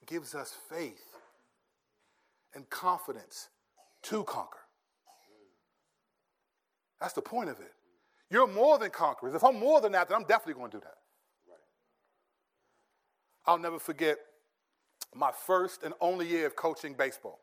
gives 0.06 0.36
us 0.36 0.56
faith 0.70 1.18
and 2.54 2.70
confidence 2.70 3.50
to 4.04 4.24
conquer. 4.24 4.62
That's 7.00 7.14
the 7.14 7.22
point 7.22 7.50
of 7.50 7.60
it. 7.60 7.74
You're 8.30 8.48
more 8.48 8.80
than 8.80 8.89
conquerors. 8.89 9.34
If 9.36 9.44
I'm 9.44 9.60
more 9.60 9.82
than 9.82 9.91
that, 9.91 10.10
then 10.10 10.16
I'm 10.16 10.24
definitely 10.24 10.56
going 10.56 10.72
to 10.72 10.78
do 10.78 10.82
that. 10.82 10.96
I'll 13.46 13.60
never 13.60 13.80
forget 13.80 14.18
my 15.14 15.32
first 15.32 15.84
and 15.84 15.94
only 16.00 16.28
year 16.28 16.48
of 16.48 16.56
coaching 16.56 16.94
baseball. 16.94 17.39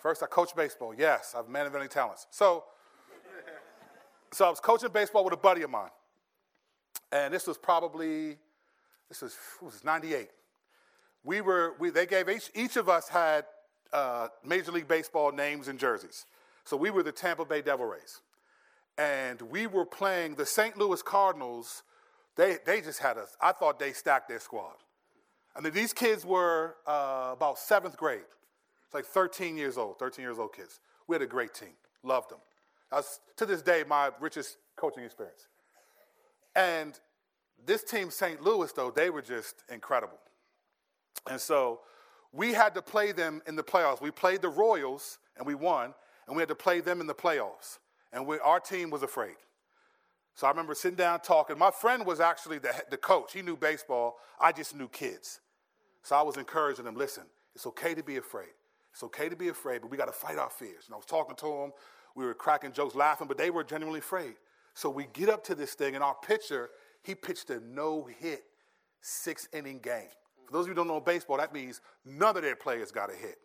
First, 0.00 0.22
I 0.22 0.26
coached 0.26 0.54
baseball. 0.54 0.94
Yes, 0.94 1.34
I've 1.36 1.48
man 1.48 1.66
of 1.66 1.72
many 1.72 1.88
talents. 1.88 2.26
So, 2.30 2.64
so 4.32 4.44
I 4.44 4.50
was 4.50 4.60
coaching 4.60 4.90
baseball 4.92 5.24
with 5.24 5.32
a 5.32 5.38
buddy 5.38 5.62
of 5.62 5.70
mine, 5.70 5.88
and 7.10 7.32
this 7.32 7.46
was 7.46 7.56
probably 7.56 8.36
this 9.08 9.22
was, 9.22 9.36
was 9.62 9.82
98. 9.82 10.28
We 11.24 11.40
were 11.40 11.74
we, 11.78 11.88
they 11.88 12.04
gave 12.04 12.28
each, 12.28 12.50
each 12.54 12.76
of 12.76 12.90
us 12.90 13.08
had 13.08 13.46
uh, 13.94 14.28
Major 14.44 14.72
League 14.72 14.88
Baseball 14.88 15.32
names 15.32 15.68
and 15.68 15.78
jerseys. 15.78 16.26
So 16.64 16.76
we 16.76 16.90
were 16.90 17.02
the 17.02 17.12
Tampa 17.12 17.44
Bay 17.44 17.62
Devil 17.62 17.86
Rays, 17.86 18.20
and 18.96 19.40
we 19.42 19.66
were 19.66 19.84
playing 19.84 20.34
the 20.34 20.46
St. 20.46 20.76
Louis 20.76 21.02
Cardinals. 21.02 21.82
They 22.36 22.56
they 22.64 22.80
just 22.80 23.00
had 23.00 23.18
us. 23.18 23.36
I 23.40 23.52
thought 23.52 23.78
they 23.78 23.92
stacked 23.92 24.28
their 24.28 24.40
squad. 24.40 24.76
I 25.56 25.60
mean, 25.60 25.72
these 25.72 25.92
kids 25.92 26.24
were 26.24 26.76
uh, 26.86 27.30
about 27.32 27.58
seventh 27.58 27.96
grade. 27.96 28.22
It's 28.86 28.94
like 28.94 29.04
13 29.04 29.56
years 29.56 29.78
old, 29.78 29.98
13 29.98 30.22
years 30.22 30.38
old 30.38 30.52
kids. 30.52 30.80
We 31.06 31.14
had 31.14 31.22
a 31.22 31.26
great 31.26 31.54
team. 31.54 31.74
Loved 32.02 32.30
them. 32.30 32.40
That's, 32.90 33.20
to 33.36 33.46
this 33.46 33.62
day, 33.62 33.84
my 33.86 34.10
richest 34.20 34.56
coaching 34.76 35.04
experience. 35.04 35.48
And 36.56 36.98
this 37.64 37.82
team, 37.82 38.10
St. 38.10 38.42
Louis, 38.42 38.72
though, 38.72 38.90
they 38.90 39.10
were 39.10 39.22
just 39.22 39.62
incredible. 39.70 40.18
And 41.30 41.40
so 41.40 41.80
we 42.32 42.52
had 42.52 42.74
to 42.74 42.82
play 42.82 43.12
them 43.12 43.42
in 43.46 43.56
the 43.56 43.62
playoffs. 43.62 44.00
We 44.00 44.10
played 44.10 44.42
the 44.42 44.48
Royals 44.48 45.18
and 45.36 45.46
we 45.46 45.54
won, 45.54 45.94
and 46.26 46.36
we 46.36 46.40
had 46.40 46.48
to 46.48 46.54
play 46.54 46.80
them 46.80 47.00
in 47.00 47.06
the 47.06 47.14
playoffs. 47.14 47.78
And 48.12 48.26
we, 48.26 48.38
our 48.38 48.60
team 48.60 48.90
was 48.90 49.02
afraid. 49.02 49.36
So 50.34 50.46
I 50.46 50.50
remember 50.50 50.74
sitting 50.74 50.96
down 50.96 51.20
talking. 51.20 51.58
My 51.58 51.70
friend 51.70 52.04
was 52.04 52.20
actually 52.20 52.58
the, 52.58 52.72
the 52.90 52.96
coach. 52.96 53.32
He 53.32 53.42
knew 53.42 53.56
baseball. 53.56 54.16
I 54.40 54.52
just 54.52 54.74
knew 54.74 54.88
kids. 54.88 55.40
So 56.02 56.16
I 56.16 56.22
was 56.22 56.36
encouraging 56.36 56.86
him 56.86 56.96
listen, 56.96 57.24
it's 57.54 57.66
okay 57.66 57.94
to 57.94 58.02
be 58.02 58.16
afraid. 58.16 58.50
It's 58.92 59.02
okay 59.04 59.28
to 59.28 59.36
be 59.36 59.48
afraid, 59.48 59.80
but 59.80 59.90
we 59.90 59.96
got 59.96 60.06
to 60.06 60.12
fight 60.12 60.38
our 60.38 60.50
fears. 60.50 60.84
And 60.86 60.94
I 60.94 60.96
was 60.96 61.06
talking 61.06 61.36
to 61.36 61.46
him. 61.46 61.72
We 62.14 62.24
were 62.24 62.34
cracking 62.34 62.72
jokes, 62.72 62.94
laughing, 62.94 63.26
but 63.26 63.38
they 63.38 63.50
were 63.50 63.64
genuinely 63.64 63.98
afraid. 63.98 64.34
So 64.74 64.88
we 64.90 65.08
get 65.12 65.28
up 65.28 65.42
to 65.44 65.54
this 65.54 65.74
thing, 65.74 65.94
and 65.94 66.04
our 66.04 66.14
pitcher, 66.14 66.70
he 67.02 67.14
pitched 67.14 67.50
a 67.50 67.60
no 67.60 68.08
hit 68.20 68.44
six 69.00 69.48
inning 69.52 69.78
game. 69.78 70.08
For 70.46 70.52
those 70.52 70.62
of 70.62 70.68
you 70.68 70.72
who 70.72 70.76
don't 70.76 70.88
know 70.88 71.00
baseball, 71.00 71.38
that 71.38 71.52
means 71.52 71.80
none 72.04 72.36
of 72.36 72.42
their 72.42 72.56
players 72.56 72.92
got 72.92 73.10
a 73.10 73.14
hit. 73.14 73.38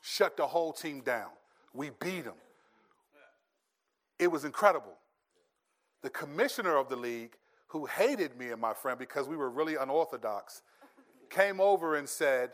Shut 0.00 0.36
the 0.36 0.46
whole 0.46 0.72
team 0.72 1.02
down. 1.02 1.30
We 1.76 1.90
beat 2.00 2.24
them. 2.24 2.34
It 4.18 4.28
was 4.28 4.44
incredible. 4.44 4.94
The 6.02 6.10
commissioner 6.10 6.76
of 6.76 6.88
the 6.88 6.96
league, 6.96 7.36
who 7.68 7.86
hated 7.86 8.38
me 8.38 8.50
and 8.50 8.60
my 8.60 8.72
friend 8.72 8.98
because 8.98 9.28
we 9.28 9.36
were 9.36 9.50
really 9.50 9.76
unorthodox, 9.76 10.62
came 11.30 11.60
over 11.60 11.96
and 11.96 12.08
said, 12.08 12.50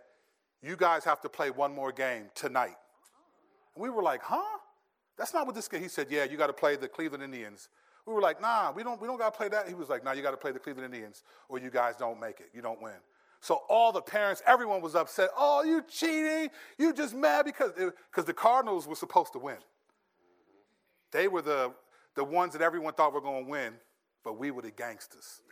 You 0.62 0.76
guys 0.76 1.04
have 1.04 1.20
to 1.22 1.28
play 1.28 1.50
one 1.50 1.74
more 1.74 1.92
game 1.92 2.24
tonight. 2.34 2.76
And 3.74 3.82
we 3.82 3.90
were 3.90 4.02
like, 4.02 4.22
Huh? 4.22 4.58
That's 5.18 5.34
not 5.34 5.46
what 5.46 5.54
this 5.54 5.68
game. 5.68 5.82
He 5.82 5.88
said, 5.88 6.08
Yeah, 6.10 6.24
you 6.24 6.36
got 6.36 6.48
to 6.48 6.52
play 6.52 6.76
the 6.76 6.88
Cleveland 6.88 7.22
Indians. 7.22 7.68
We 8.06 8.14
were 8.14 8.22
like, 8.22 8.40
Nah, 8.40 8.72
we 8.72 8.82
don't, 8.82 9.00
we 9.00 9.06
don't 9.06 9.18
got 9.18 9.32
to 9.32 9.36
play 9.36 9.48
that. 9.48 9.68
He 9.68 9.74
was 9.74 9.88
like, 9.88 10.02
Nah, 10.04 10.12
you 10.12 10.22
got 10.22 10.32
to 10.32 10.36
play 10.36 10.50
the 10.50 10.58
Cleveland 10.58 10.92
Indians 10.92 11.22
or 11.48 11.58
you 11.58 11.70
guys 11.70 11.96
don't 11.96 12.18
make 12.18 12.40
it. 12.40 12.48
You 12.52 12.62
don't 12.62 12.82
win. 12.82 12.94
So 13.42 13.62
all 13.68 13.90
the 13.90 14.00
parents, 14.00 14.40
everyone 14.46 14.80
was 14.80 14.94
upset. 14.94 15.28
Oh, 15.36 15.64
you 15.64 15.84
cheating. 15.88 16.48
You 16.78 16.94
just 16.94 17.12
mad 17.12 17.44
because 17.44 17.72
because 17.74 18.24
the 18.24 18.32
Cardinals 18.32 18.86
were 18.86 18.94
supposed 18.94 19.32
to 19.32 19.40
win. 19.40 19.56
They 21.10 21.26
were 21.26 21.42
the, 21.42 21.72
the 22.14 22.22
ones 22.22 22.52
that 22.54 22.62
everyone 22.62 22.94
thought 22.94 23.12
were 23.12 23.20
going 23.20 23.44
to 23.44 23.50
win, 23.50 23.74
but 24.24 24.38
we 24.38 24.52
were 24.52 24.62
the 24.62 24.70
gangsters. 24.70 25.42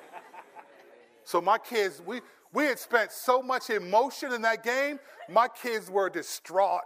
so 1.24 1.40
my 1.40 1.56
kids, 1.56 2.02
we, 2.04 2.20
we 2.52 2.66
had 2.66 2.78
spent 2.78 3.10
so 3.10 3.42
much 3.42 3.70
emotion 3.70 4.32
in 4.32 4.42
that 4.42 4.62
game, 4.62 5.00
my 5.30 5.48
kids 5.48 5.90
were 5.90 6.08
distraught. 6.08 6.82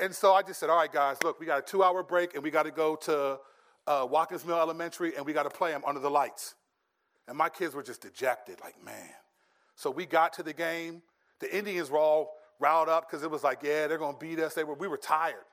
And 0.00 0.14
so 0.14 0.32
I 0.32 0.42
just 0.42 0.60
said, 0.60 0.70
all 0.70 0.78
right, 0.78 0.92
guys, 0.92 1.16
look, 1.22 1.40
we 1.40 1.46
got 1.46 1.58
a 1.58 1.62
two 1.62 1.82
hour 1.82 2.02
break 2.02 2.34
and 2.34 2.42
we 2.42 2.50
got 2.50 2.62
to 2.62 2.70
go 2.70 2.96
to 2.96 3.38
uh, 3.86 4.06
Watkins 4.08 4.46
Mill 4.46 4.58
Elementary 4.58 5.14
and 5.16 5.26
we 5.26 5.32
got 5.32 5.42
to 5.42 5.50
play 5.50 5.72
them 5.72 5.82
under 5.86 6.00
the 6.00 6.10
lights. 6.10 6.54
And 7.28 7.36
my 7.36 7.50
kids 7.50 7.74
were 7.74 7.82
just 7.82 8.00
dejected, 8.00 8.58
like, 8.62 8.82
man. 8.82 9.10
So 9.76 9.90
we 9.90 10.06
got 10.06 10.32
to 10.34 10.42
the 10.42 10.54
game. 10.54 11.02
The 11.40 11.56
Indians 11.56 11.90
were 11.90 11.98
all 11.98 12.34
riled 12.58 12.88
up 12.88 13.08
because 13.08 13.22
it 13.22 13.30
was 13.30 13.44
like, 13.44 13.60
yeah, 13.62 13.86
they're 13.86 13.98
going 13.98 14.14
to 14.14 14.18
beat 14.18 14.40
us. 14.40 14.54
They 14.54 14.64
were, 14.64 14.74
we 14.74 14.88
were 14.88 14.96
tired. 14.96 15.44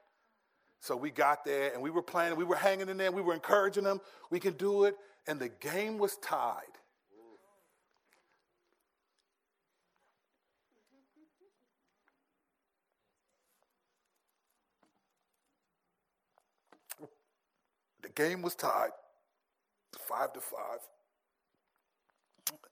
So 0.79 0.95
we 0.95 1.11
got 1.11 1.43
there 1.43 1.73
and 1.73 1.81
we 1.81 1.89
were 1.89 2.01
playing, 2.01 2.35
we 2.37 2.43
were 2.43 2.55
hanging 2.55 2.89
in 2.89 2.97
there, 2.97 3.11
we 3.11 3.21
were 3.21 3.33
encouraging 3.33 3.83
them, 3.83 3.99
we 4.29 4.39
can 4.39 4.53
do 4.53 4.85
it. 4.85 4.95
And 5.27 5.39
the 5.39 5.49
game 5.49 5.97
was 5.97 6.15
tied. 6.17 6.61
The 18.01 18.09
game 18.09 18.41
was 18.41 18.55
tied, 18.55 18.91
five 20.07 20.31
to 20.33 20.39
five. 20.39 20.79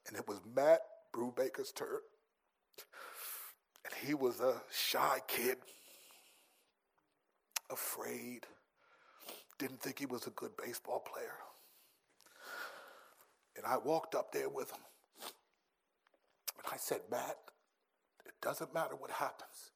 And 0.07 0.17
it 0.17 0.27
was 0.27 0.39
Matt 0.55 0.81
Brubaker's 1.13 1.71
turn. 1.71 1.99
And 3.85 3.93
he 4.05 4.13
was 4.13 4.39
a 4.39 4.61
shy 4.71 5.19
kid 5.27 5.57
afraid, 7.69 8.45
didn't 9.57 9.81
think 9.81 9.99
he 9.99 10.05
was 10.05 10.27
a 10.27 10.31
good 10.31 10.51
baseball 10.57 10.99
player. 10.99 11.35
And 13.55 13.65
I 13.65 13.77
walked 13.77 14.15
up 14.15 14.31
there 14.31 14.49
with 14.49 14.71
him. 14.71 14.81
And 16.57 16.73
I 16.73 16.77
said, 16.77 17.01
Matt, 17.11 17.37
it 18.25 18.33
doesn't 18.41 18.73
matter 18.73 18.95
what 18.95 19.11
happens. 19.11 19.71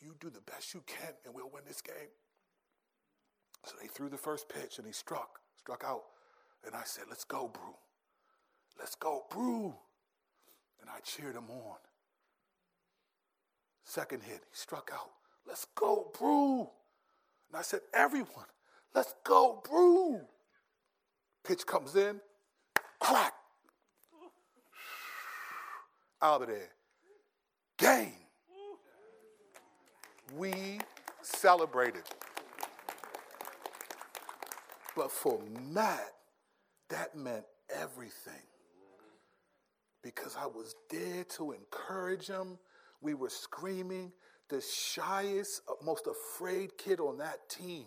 You 0.00 0.14
do 0.20 0.30
the 0.30 0.40
best 0.40 0.74
you 0.74 0.82
can, 0.86 1.14
and 1.24 1.34
we'll 1.34 1.50
win 1.52 1.62
this 1.66 1.80
game. 1.80 2.12
So 3.64 3.74
they 3.80 3.88
threw 3.88 4.10
the 4.10 4.18
first 4.18 4.48
pitch, 4.48 4.78
and 4.78 4.86
he 4.86 4.92
struck, 4.92 5.40
struck 5.58 5.82
out. 5.84 6.02
And 6.66 6.74
I 6.74 6.82
said, 6.84 7.04
Let's 7.08 7.24
go, 7.24 7.48
Brew. 7.48 7.74
Let's 8.78 8.94
go, 8.94 9.24
Brew. 9.30 9.74
And 10.80 10.90
I 10.90 11.00
cheered 11.00 11.36
him 11.36 11.50
on. 11.50 11.76
Second 13.84 14.22
hit, 14.22 14.40
he 14.50 14.56
struck 14.56 14.90
out. 14.92 15.10
Let's 15.46 15.66
go, 15.74 16.10
Brew. 16.18 16.60
And 16.60 17.56
I 17.56 17.62
said, 17.62 17.80
Everyone, 17.92 18.46
let's 18.94 19.14
go, 19.24 19.62
Brew. 19.68 20.20
Pitch 21.46 21.66
comes 21.66 21.94
in, 21.94 22.20
crack. 22.98 23.34
Out 26.22 26.42
of 26.42 26.48
there. 26.48 26.70
Game. 27.76 28.12
We 30.34 30.78
celebrated. 31.20 32.02
But 34.96 35.10
for 35.10 35.38
Matt, 35.70 36.14
that 36.88 37.14
meant 37.16 37.44
everything. 37.68 38.32
Because 40.04 40.36
I 40.40 40.46
was 40.46 40.76
there 40.88 41.24
to 41.36 41.52
encourage 41.52 42.28
him. 42.28 42.58
We 43.00 43.14
were 43.14 43.30
screaming 43.30 44.12
the 44.48 44.60
shyest, 44.60 45.62
uh, 45.68 45.72
most 45.84 46.06
afraid 46.06 46.76
kid 46.78 47.00
on 47.00 47.18
that 47.18 47.48
team 47.48 47.86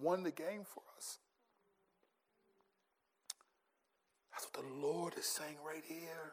won 0.00 0.22
the 0.22 0.30
game 0.30 0.64
for 0.64 0.82
us. 0.96 1.18
That's 4.32 4.46
what 4.52 4.64
the 4.64 4.86
Lord 4.86 5.14
is 5.18 5.24
saying 5.24 5.56
right 5.66 5.82
here. 5.86 6.32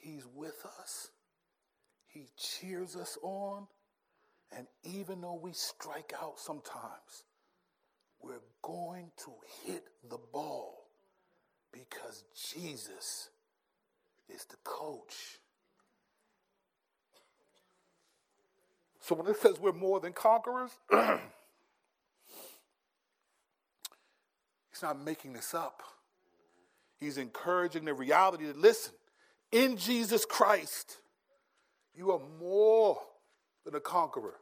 He's 0.00 0.26
with 0.34 0.64
us, 0.80 1.10
He 2.06 2.28
cheers 2.36 2.94
us 2.96 3.18
on. 3.22 3.66
And 4.56 4.68
even 4.84 5.20
though 5.20 5.40
we 5.42 5.52
strike 5.52 6.12
out 6.22 6.38
sometimes, 6.38 7.24
we're 8.22 8.42
going 8.62 9.10
to 9.24 9.32
hit 9.64 9.82
the 10.08 10.18
ball 10.32 10.83
because 11.74 12.22
Jesus 12.52 13.30
is 14.32 14.44
the 14.44 14.56
coach. 14.62 15.40
So 19.00 19.16
when 19.16 19.26
it 19.26 19.36
says 19.40 19.58
we're 19.60 19.72
more 19.72 20.00
than 20.00 20.12
conquerors, 20.12 20.70
he's 20.90 21.10
not 24.82 25.04
making 25.04 25.32
this 25.32 25.52
up. 25.52 25.82
He's 27.00 27.18
encouraging 27.18 27.84
the 27.84 27.92
reality 27.92 28.46
that 28.46 28.56
listen, 28.56 28.94
in 29.50 29.76
Jesus 29.76 30.24
Christ, 30.24 30.98
you 31.94 32.12
are 32.12 32.20
more 32.40 32.98
than 33.64 33.74
a 33.74 33.80
conqueror. 33.80 34.36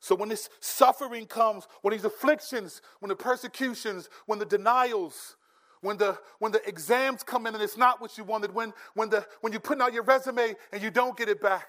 So 0.00 0.14
when 0.14 0.28
this 0.28 0.50
suffering 0.60 1.26
comes, 1.26 1.66
when 1.82 1.92
these 1.92 2.04
afflictions, 2.04 2.82
when 3.00 3.08
the 3.08 3.16
persecutions, 3.16 4.08
when 4.26 4.38
the 4.38 4.44
denials, 4.44 5.36
when 5.80 5.96
the, 5.96 6.18
when 6.38 6.52
the 6.52 6.66
exams 6.68 7.22
come 7.22 7.46
in 7.46 7.54
and 7.54 7.62
it's 7.62 7.76
not 7.76 8.00
what 8.00 8.16
you 8.16 8.24
wanted, 8.24 8.54
when, 8.54 8.72
when, 8.94 9.10
the, 9.10 9.26
when 9.40 9.52
you're 9.52 9.60
putting 9.60 9.82
out 9.82 9.92
your 9.92 10.02
resume 10.02 10.54
and 10.72 10.82
you 10.82 10.90
don't 10.90 11.16
get 11.16 11.28
it 11.28 11.40
back, 11.40 11.68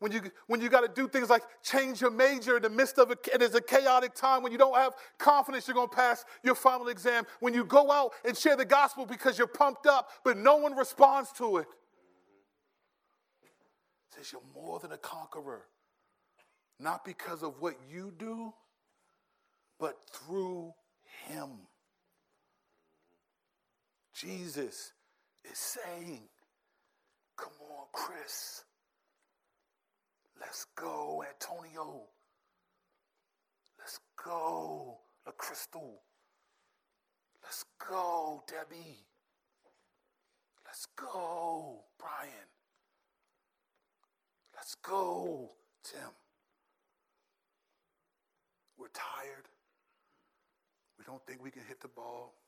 when 0.00 0.12
you, 0.12 0.22
when 0.46 0.62
you 0.62 0.70
got 0.70 0.80
to 0.80 0.88
do 0.88 1.06
things 1.06 1.28
like 1.28 1.42
change 1.62 2.00
your 2.00 2.10
major 2.10 2.56
in 2.56 2.62
the 2.62 2.70
midst 2.70 2.98
of 2.98 3.10
a, 3.10 3.16
and 3.32 3.42
it 3.42 3.50
is 3.50 3.54
a 3.54 3.60
chaotic 3.60 4.14
time, 4.14 4.42
when 4.42 4.50
you 4.50 4.56
don't 4.56 4.74
have 4.74 4.94
confidence 5.18 5.68
you're 5.68 5.74
going 5.74 5.90
to 5.90 5.94
pass 5.94 6.24
your 6.42 6.54
final 6.54 6.88
exam, 6.88 7.24
when 7.40 7.52
you 7.52 7.64
go 7.64 7.90
out 7.90 8.12
and 8.24 8.36
share 8.36 8.56
the 8.56 8.64
gospel 8.64 9.04
because 9.04 9.36
you're 9.36 9.46
pumped 9.46 9.86
up, 9.86 10.08
but 10.24 10.38
no 10.38 10.56
one 10.56 10.74
responds 10.74 11.30
to 11.32 11.58
it. 11.58 11.66
it 13.42 14.16
says 14.16 14.32
you're 14.32 14.40
more 14.54 14.80
than 14.80 14.92
a 14.92 14.98
conqueror, 14.98 15.66
not 16.78 17.04
because 17.04 17.42
of 17.42 17.60
what 17.60 17.74
you 17.90 18.10
do, 18.18 18.54
but 19.78 19.98
through 20.10 20.72
him. 21.28 21.50
Jesus 24.20 24.92
is 25.50 25.58
saying, 25.58 26.20
Come 27.38 27.52
on, 27.70 27.86
Chris. 27.90 28.64
Let's 30.38 30.66
go, 30.76 31.24
Antonio. 31.26 32.02
Let's 33.78 33.98
go, 34.22 34.98
La 35.24 35.32
Crystal. 35.32 36.02
Let's 37.42 37.64
go, 37.88 38.42
Debbie. 38.46 39.06
Let's 40.66 40.86
go, 40.96 41.84
Brian. 41.98 42.50
Let's 44.54 44.74
go, 44.74 45.52
Tim. 45.82 46.10
We're 48.76 48.88
tired. 48.88 49.48
We 50.98 51.06
don't 51.06 51.24
think 51.26 51.42
we 51.42 51.50
can 51.50 51.62
hit 51.66 51.80
the 51.80 51.88
ball. 51.88 52.39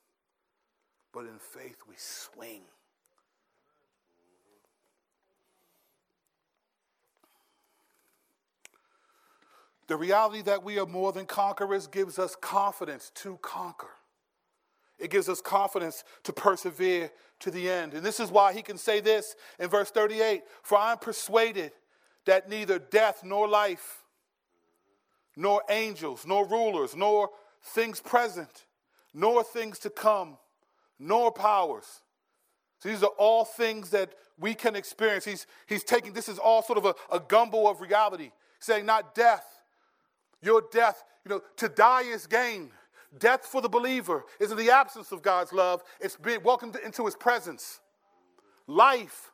But 1.12 1.24
in 1.26 1.38
faith, 1.38 1.76
we 1.88 1.94
swing. 1.96 2.62
The 9.88 9.96
reality 9.96 10.42
that 10.42 10.62
we 10.62 10.78
are 10.78 10.86
more 10.86 11.12
than 11.12 11.26
conquerors 11.26 11.86
gives 11.86 12.18
us 12.18 12.34
confidence 12.34 13.10
to 13.16 13.38
conquer. 13.42 13.90
It 14.98 15.10
gives 15.10 15.28
us 15.28 15.40
confidence 15.40 16.04
to 16.22 16.32
persevere 16.32 17.10
to 17.40 17.50
the 17.50 17.68
end. 17.68 17.92
And 17.92 18.06
this 18.06 18.20
is 18.20 18.30
why 18.30 18.52
he 18.52 18.62
can 18.62 18.78
say 18.78 19.00
this 19.00 19.34
in 19.58 19.68
verse 19.68 19.90
38 19.90 20.44
For 20.62 20.78
I 20.78 20.92
am 20.92 20.98
persuaded 20.98 21.72
that 22.24 22.48
neither 22.48 22.78
death 22.78 23.22
nor 23.24 23.48
life, 23.48 24.04
nor 25.36 25.62
angels, 25.68 26.24
nor 26.26 26.46
rulers, 26.46 26.94
nor 26.94 27.30
things 27.62 28.00
present, 28.00 28.64
nor 29.12 29.42
things 29.42 29.78
to 29.80 29.90
come, 29.90 30.38
nor 31.02 31.32
powers. 31.32 32.02
So 32.78 32.88
these 32.88 33.02
are 33.02 33.10
all 33.18 33.44
things 33.44 33.90
that 33.90 34.12
we 34.38 34.54
can 34.54 34.76
experience. 34.76 35.24
He's, 35.24 35.46
he's 35.66 35.84
taking, 35.84 36.12
this 36.12 36.28
is 36.28 36.38
all 36.38 36.62
sort 36.62 36.78
of 36.78 36.84
a, 36.84 36.94
a 37.12 37.20
gumbo 37.20 37.68
of 37.68 37.80
reality, 37.80 38.30
saying 38.60 38.86
not 38.86 39.14
death, 39.14 39.44
your 40.40 40.62
death, 40.72 41.02
you 41.24 41.30
know, 41.30 41.42
to 41.56 41.68
die 41.68 42.02
is 42.02 42.26
gain. 42.26 42.70
Death 43.18 43.44
for 43.44 43.60
the 43.60 43.68
believer 43.68 44.24
is 44.40 44.50
in 44.50 44.56
the 44.56 44.70
absence 44.70 45.12
of 45.12 45.22
God's 45.22 45.52
love, 45.52 45.82
it's 46.00 46.16
being 46.16 46.42
welcomed 46.42 46.76
into 46.84 47.04
his 47.04 47.14
presence. 47.14 47.80
Life, 48.66 49.32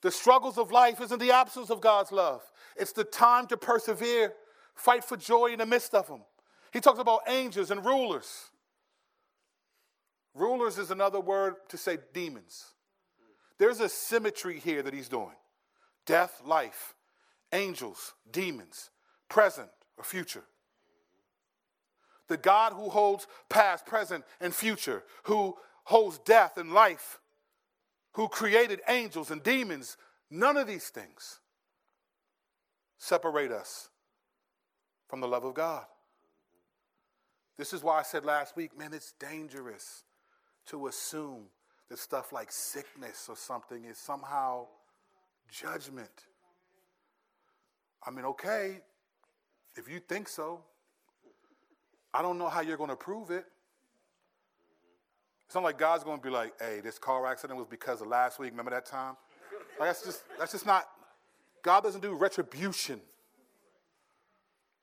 the 0.00 0.10
struggles 0.10 0.58
of 0.58 0.72
life 0.72 1.00
is 1.00 1.12
in 1.12 1.18
the 1.18 1.30
absence 1.30 1.70
of 1.70 1.80
God's 1.80 2.10
love. 2.10 2.42
It's 2.76 2.92
the 2.92 3.04
time 3.04 3.46
to 3.46 3.56
persevere, 3.56 4.32
fight 4.74 5.04
for 5.04 5.16
joy 5.16 5.52
in 5.52 5.60
the 5.60 5.66
midst 5.66 5.94
of 5.94 6.08
them. 6.08 6.22
He 6.72 6.80
talks 6.80 6.98
about 6.98 7.20
angels 7.28 7.70
and 7.70 7.84
rulers. 7.84 8.50
Rulers 10.34 10.78
is 10.78 10.90
another 10.90 11.20
word 11.20 11.54
to 11.68 11.76
say 11.76 11.98
demons. 12.12 12.72
There's 13.58 13.80
a 13.80 13.88
symmetry 13.88 14.58
here 14.58 14.82
that 14.82 14.94
he's 14.94 15.08
doing 15.08 15.36
death, 16.06 16.42
life, 16.44 16.94
angels, 17.52 18.14
demons 18.30 18.90
present, 19.28 19.68
or 19.96 20.04
future. 20.04 20.44
The 22.28 22.36
God 22.36 22.72
who 22.72 22.88
holds 22.88 23.26
past, 23.48 23.84
present, 23.84 24.24
and 24.40 24.54
future, 24.54 25.02
who 25.24 25.56
holds 25.84 26.18
death 26.18 26.56
and 26.56 26.72
life, 26.72 27.20
who 28.12 28.28
created 28.28 28.80
angels 28.88 29.30
and 29.30 29.42
demons, 29.42 29.96
none 30.30 30.56
of 30.56 30.66
these 30.66 30.88
things 30.88 31.40
separate 32.96 33.50
us 33.50 33.88
from 35.08 35.20
the 35.20 35.28
love 35.28 35.44
of 35.44 35.54
God. 35.54 35.84
This 37.58 37.72
is 37.72 37.82
why 37.82 37.98
I 37.98 38.02
said 38.02 38.24
last 38.24 38.56
week, 38.56 38.76
man, 38.78 38.94
it's 38.94 39.12
dangerous 39.18 40.04
to 40.66 40.86
assume 40.86 41.44
that 41.88 41.98
stuff 41.98 42.32
like 42.32 42.50
sickness 42.50 43.26
or 43.28 43.36
something 43.36 43.84
is 43.84 43.98
somehow 43.98 44.66
judgment. 45.50 46.24
I 48.06 48.10
mean, 48.10 48.24
okay, 48.26 48.80
if 49.76 49.88
you 49.88 50.00
think 50.00 50.28
so, 50.28 50.60
I 52.12 52.22
don't 52.22 52.38
know 52.38 52.48
how 52.48 52.60
you're 52.60 52.76
going 52.76 52.90
to 52.90 52.96
prove 52.96 53.30
it. 53.30 53.44
It's 55.46 55.54
not 55.54 55.64
like 55.64 55.78
God's 55.78 56.04
going 56.04 56.18
to 56.18 56.22
be 56.22 56.30
like, 56.30 56.52
hey, 56.60 56.80
this 56.80 56.98
car 56.98 57.26
accident 57.26 57.58
was 57.58 57.66
because 57.68 58.00
of 58.00 58.08
last 58.08 58.38
week. 58.38 58.50
Remember 58.50 58.70
that 58.70 58.86
time? 58.86 59.16
Like, 59.78 59.90
that's 59.90 60.04
just, 60.04 60.22
that's 60.38 60.52
just 60.52 60.66
not, 60.66 60.88
God 61.62 61.82
doesn't 61.82 62.00
do 62.00 62.14
retribution. 62.14 63.00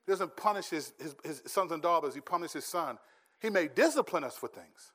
He 0.06 0.12
doesn't 0.12 0.36
punish 0.36 0.70
his, 0.70 0.94
his, 1.00 1.16
his 1.24 1.42
sons 1.46 1.72
and 1.72 1.82
daughters, 1.82 2.14
he 2.14 2.22
punishes 2.22 2.54
his 2.54 2.66
son. 2.66 2.98
He 3.40 3.50
may 3.50 3.68
discipline 3.68 4.24
us 4.24 4.38
for 4.38 4.48
things. 4.48 4.92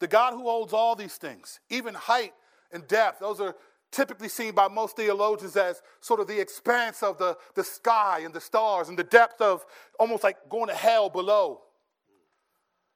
The 0.00 0.08
God 0.08 0.32
who 0.32 0.42
holds 0.42 0.72
all 0.72 0.96
these 0.96 1.16
things, 1.16 1.60
even 1.68 1.94
height 1.94 2.32
and 2.72 2.86
depth, 2.88 3.20
those 3.20 3.40
are 3.40 3.54
typically 3.92 4.28
seen 4.28 4.54
by 4.54 4.68
most 4.68 4.96
theologians 4.96 5.56
as 5.56 5.82
sort 6.00 6.20
of 6.20 6.26
the 6.26 6.40
expanse 6.40 7.02
of 7.02 7.18
the, 7.18 7.36
the 7.54 7.64
sky 7.64 8.22
and 8.24 8.32
the 8.32 8.40
stars 8.40 8.88
and 8.88 8.98
the 8.98 9.04
depth 9.04 9.40
of 9.40 9.64
almost 9.98 10.24
like 10.24 10.36
going 10.48 10.68
to 10.68 10.74
hell 10.74 11.08
below. 11.08 11.60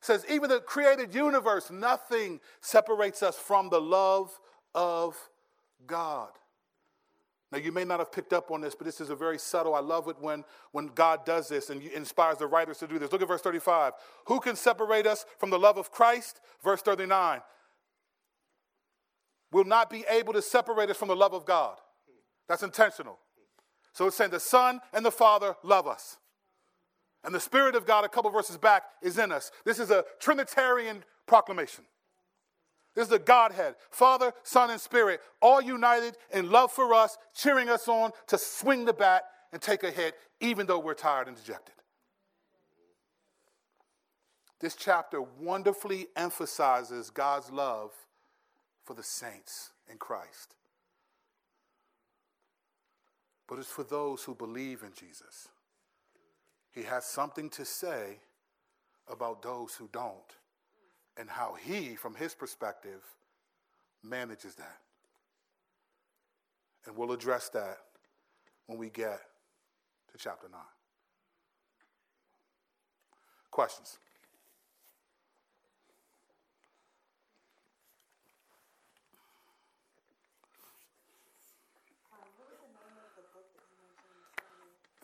It 0.01 0.07
says, 0.07 0.25
even 0.31 0.51
the 0.51 0.61
created 0.61 1.15
universe, 1.15 1.71
nothing 1.71 2.41
separates 2.61 3.23
us 3.23 3.37
from 3.37 3.71
the 3.71 3.81
love 3.81 4.39
of 4.75 5.17
God. 5.87 6.31
Now, 7.55 7.61
you 7.61 7.71
may 7.71 7.85
not 7.85 8.01
have 8.01 8.11
picked 8.11 8.33
up 8.33 8.51
on 8.51 8.61
this, 8.61 8.75
but 8.75 8.85
this 8.85 9.01
is 9.01 9.11
a 9.11 9.15
very 9.15 9.39
subtle. 9.39 9.77
I 9.77 9.81
love 9.81 10.09
it 10.09 10.17
when, 10.19 10.43
when 10.73 10.89
God 10.89 11.25
does 11.25 11.47
this 11.47 11.71
and 11.71 11.81
inspires 11.81 12.39
the 12.39 12.49
writers 12.49 12.79
to 12.79 12.89
do 12.89 12.99
this. 12.99 13.13
Look 13.13 13.23
at 13.23 13.29
verse 13.29 13.43
35. 13.43 13.93
Who 14.27 14.41
can 14.41 14.57
separate 14.57 15.07
us 15.07 15.25
from 15.39 15.51
the 15.51 15.59
love 15.59 15.79
of 15.79 15.93
Christ? 15.93 16.41
Verse 16.65 16.83
39 16.83 17.43
will 19.53 19.65
not 19.65 19.89
be 19.89 20.05
able 20.11 20.33
to 20.33 20.43
separate 20.43 20.91
us 20.91 20.97
from 20.97 21.07
the 21.07 21.15
love 21.15 21.33
of 21.33 21.47
God. 21.47 21.79
That's 22.49 22.65
intentional. 22.65 23.21
So 23.93 24.09
it's 24.09 24.17
saying 24.17 24.33
the 24.33 24.41
Son 24.41 24.81
and 24.93 25.07
the 25.07 25.13
Father 25.13 25.55
love 25.63 25.87
us. 25.87 26.17
And 27.23 27.33
the 27.33 27.39
Spirit 27.39 27.77
of 27.77 27.87
God, 27.87 28.05
a 28.05 28.09
couple 28.09 28.33
verses 28.33 28.57
back, 28.59 28.83
is 29.01 29.17
in 29.17 29.31
us. 29.31 29.53
This 29.65 29.79
is 29.79 29.93
a 29.93 30.05
Trinitarian 30.19 31.05
proclamation. 31.29 31.85
This 32.95 33.05
is 33.05 33.11
the 33.11 33.19
Godhead, 33.19 33.75
Father, 33.91 34.33
Son, 34.45 34.71
and 34.71 34.81
Spirit, 34.81 35.21
all 35.43 35.61
united 35.61 36.17
in 36.33 36.51
love 36.51 36.71
for 36.71 36.95
us, 36.95 37.19
cheering 37.35 37.69
us 37.69 37.89
on 37.89 38.13
to 38.29 38.39
swing 38.39 38.85
the 38.85 38.93
bat 38.93 39.25
and 39.53 39.61
take 39.61 39.83
a 39.83 39.91
hit, 39.91 40.15
even 40.41 40.67
though 40.67 40.79
we're 40.79 40.95
tired 40.95 41.27
and 41.27 41.37
dejected. 41.37 41.75
This 44.61 44.77
chapter 44.77 45.21
wonderfully 45.21 46.07
emphasizes 46.17 47.11
God's 47.11 47.51
love 47.51 47.91
for 48.85 48.95
the 48.95 49.03
saints 49.03 49.73
in 49.91 49.99
Christ, 49.99 50.55
but 53.49 53.59
it's 53.59 53.69
for 53.69 53.83
those 53.83 54.23
who 54.23 54.35
believe 54.35 54.83
in 54.83 54.93
Jesus. 54.93 55.49
He 56.71 56.83
has 56.85 57.05
something 57.05 57.51
to 57.51 57.65
say 57.65 58.19
about 59.09 59.43
those 59.43 59.75
who 59.75 59.89
don't 59.93 60.33
and 61.17 61.29
how 61.31 61.55
he, 61.63 61.95
from 61.95 62.15
his 62.15 62.35
perspective, 62.35 63.03
manages 64.03 64.55
that. 64.57 64.79
And 66.87 66.97
we'll 66.97 67.13
address 67.13 67.49
that 67.51 67.79
when 68.67 68.79
we 68.79 68.91
get 68.91 69.21
to 70.13 70.19
chapter 70.19 70.49
9. 70.51 70.61
Questions? 73.51 73.99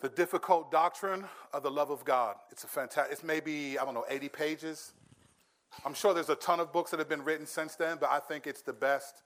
The 0.01 0.09
difficult 0.09 0.71
doctrine 0.71 1.25
of 1.53 1.61
the 1.61 1.69
love 1.69 1.91
of 1.91 2.03
God. 2.03 2.35
It's 2.49 2.63
a 2.63 2.67
fantastic, 2.67 3.13
it's 3.13 3.23
maybe, 3.23 3.77
I 3.77 3.85
don't 3.85 3.93
know, 3.93 4.05
80 4.09 4.29
pages. 4.29 4.93
I'm 5.85 5.93
sure 5.93 6.13
there's 6.13 6.29
a 6.29 6.35
ton 6.35 6.59
of 6.59 6.71
books 6.71 6.91
that 6.91 6.99
have 6.99 7.09
been 7.09 7.23
written 7.23 7.45
since 7.45 7.75
then, 7.75 7.97
but 7.99 8.09
I 8.09 8.19
think 8.19 8.45
it's 8.45 8.61
the 8.61 8.73
best 8.73 9.23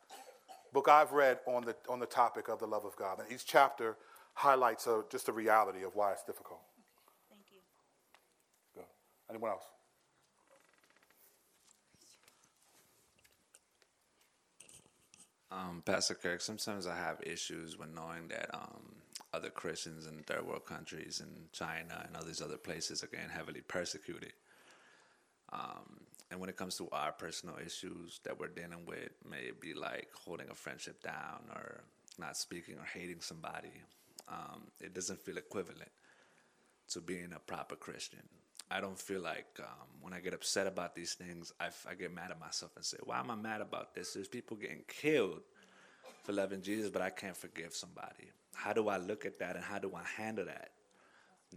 book 0.74 0.88
I've 0.88 1.12
read 1.12 1.40
on 1.46 1.64
the, 1.66 1.76
on 1.90 2.00
the 2.00 2.06
topic 2.06 2.48
of 2.48 2.60
the 2.60 2.68
love 2.68 2.86
of 2.86 2.96
God. 2.96 3.20
And 3.20 3.32
each 3.32 3.46
chapter 3.46 3.98
highlights 4.34 4.88
a, 4.88 5.04
just 5.10 5.26
the 5.26 5.34
reality 5.34 5.84
of 5.84 5.96
why 5.96 6.12
it's 6.12 6.24
difficult. 6.24 6.60
Thank 7.30 7.42
you. 7.52 8.82
Anyone 9.30 9.52
else? 9.52 9.64
Um, 15.52 15.82
Pastor 15.86 16.16
Curt, 16.16 16.42
sometimes 16.42 16.86
I 16.86 16.96
have 16.96 17.22
issues 17.24 17.78
when 17.78 17.96
knowing 17.96 18.28
that 18.28 18.50
um, 18.54 18.96
other 19.34 19.50
Christians 19.50 20.06
in 20.06 20.24
third 20.24 20.46
world 20.46 20.66
countries 20.66 21.22
in 21.22 21.48
China 21.54 22.04
and 22.06 22.16
all 22.18 22.24
these 22.26 22.42
other 22.42 22.58
places 22.58 23.04
are 23.04 23.08
getting 23.08 23.30
heavily 23.30 23.62
persecuted. 23.62 24.34
Um, 25.54 26.02
and 26.32 26.40
when 26.40 26.50
it 26.50 26.58
comes 26.58 26.76
to 26.78 26.90
our 26.92 27.12
personal 27.12 27.56
issues 27.64 28.20
that 28.24 28.40
we're 28.40 28.48
dealing 28.48 28.86
with, 28.86 29.12
may 29.30 29.42
it 29.42 29.62
be 29.62 29.74
like 29.74 30.10
holding 30.14 30.50
a 30.50 30.56
friendship 30.56 31.02
down 31.04 31.42
or 31.54 31.84
not 32.18 32.38
speaking 32.38 32.76
or 32.78 32.86
hating 32.86 33.22
somebody, 33.22 33.72
um, 34.28 34.64
it 34.82 34.94
doesn't 34.94 35.20
feel 35.20 35.38
equivalent 35.38 35.92
to 36.90 37.02
being 37.02 37.32
a 37.36 37.40
proper 37.40 37.76
Christian. 37.76 38.22
I 38.72 38.82
don't 38.82 38.98
feel 38.98 39.22
like 39.22 39.60
um, 39.60 39.88
when 40.02 40.14
I 40.14 40.20
get 40.20 40.34
upset 40.34 40.66
about 40.66 40.96
these 40.96 41.14
things, 41.14 41.54
I, 41.60 41.68
I 41.90 41.94
get 41.94 42.14
mad 42.14 42.32
at 42.32 42.40
myself 42.40 42.72
and 42.76 42.84
say, 42.84 42.98
why 43.04 43.20
am 43.20 43.30
I 43.30 43.36
mad 43.36 43.62
about 43.62 43.94
this? 43.94 44.14
There's 44.14 44.28
people 44.28 44.58
getting 44.58 44.84
killed 44.88 45.42
for 46.24 46.34
loving 46.34 46.64
Jesus, 46.64 46.90
but 46.90 47.04
I 47.04 47.12
can't 47.12 47.38
forgive 47.38 47.76
somebody. 47.76 48.32
How 48.56 48.74
do 48.74 48.88
I 48.88 48.98
look 48.98 49.26
at 49.26 49.38
that 49.40 49.56
and 49.56 49.64
how 49.64 49.78
do 49.78 49.94
I 49.96 50.04
handle 50.20 50.46
that? 50.46 50.72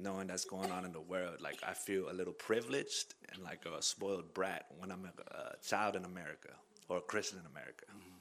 Knowing 0.00 0.28
that's 0.28 0.44
going 0.44 0.70
on 0.70 0.84
in 0.84 0.92
the 0.92 1.00
world, 1.00 1.40
like 1.40 1.58
I 1.66 1.74
feel 1.74 2.10
a 2.10 2.12
little 2.12 2.32
privileged 2.32 3.14
and 3.32 3.42
like 3.42 3.64
a 3.66 3.82
spoiled 3.82 4.32
brat 4.32 4.66
when 4.78 4.92
I'm 4.92 5.04
a, 5.04 5.34
a 5.36 5.56
child 5.66 5.96
in 5.96 6.04
America 6.04 6.50
or 6.88 6.98
a 6.98 7.00
Christian 7.00 7.40
in 7.40 7.46
America. 7.46 7.84
Mm-hmm. 7.90 8.16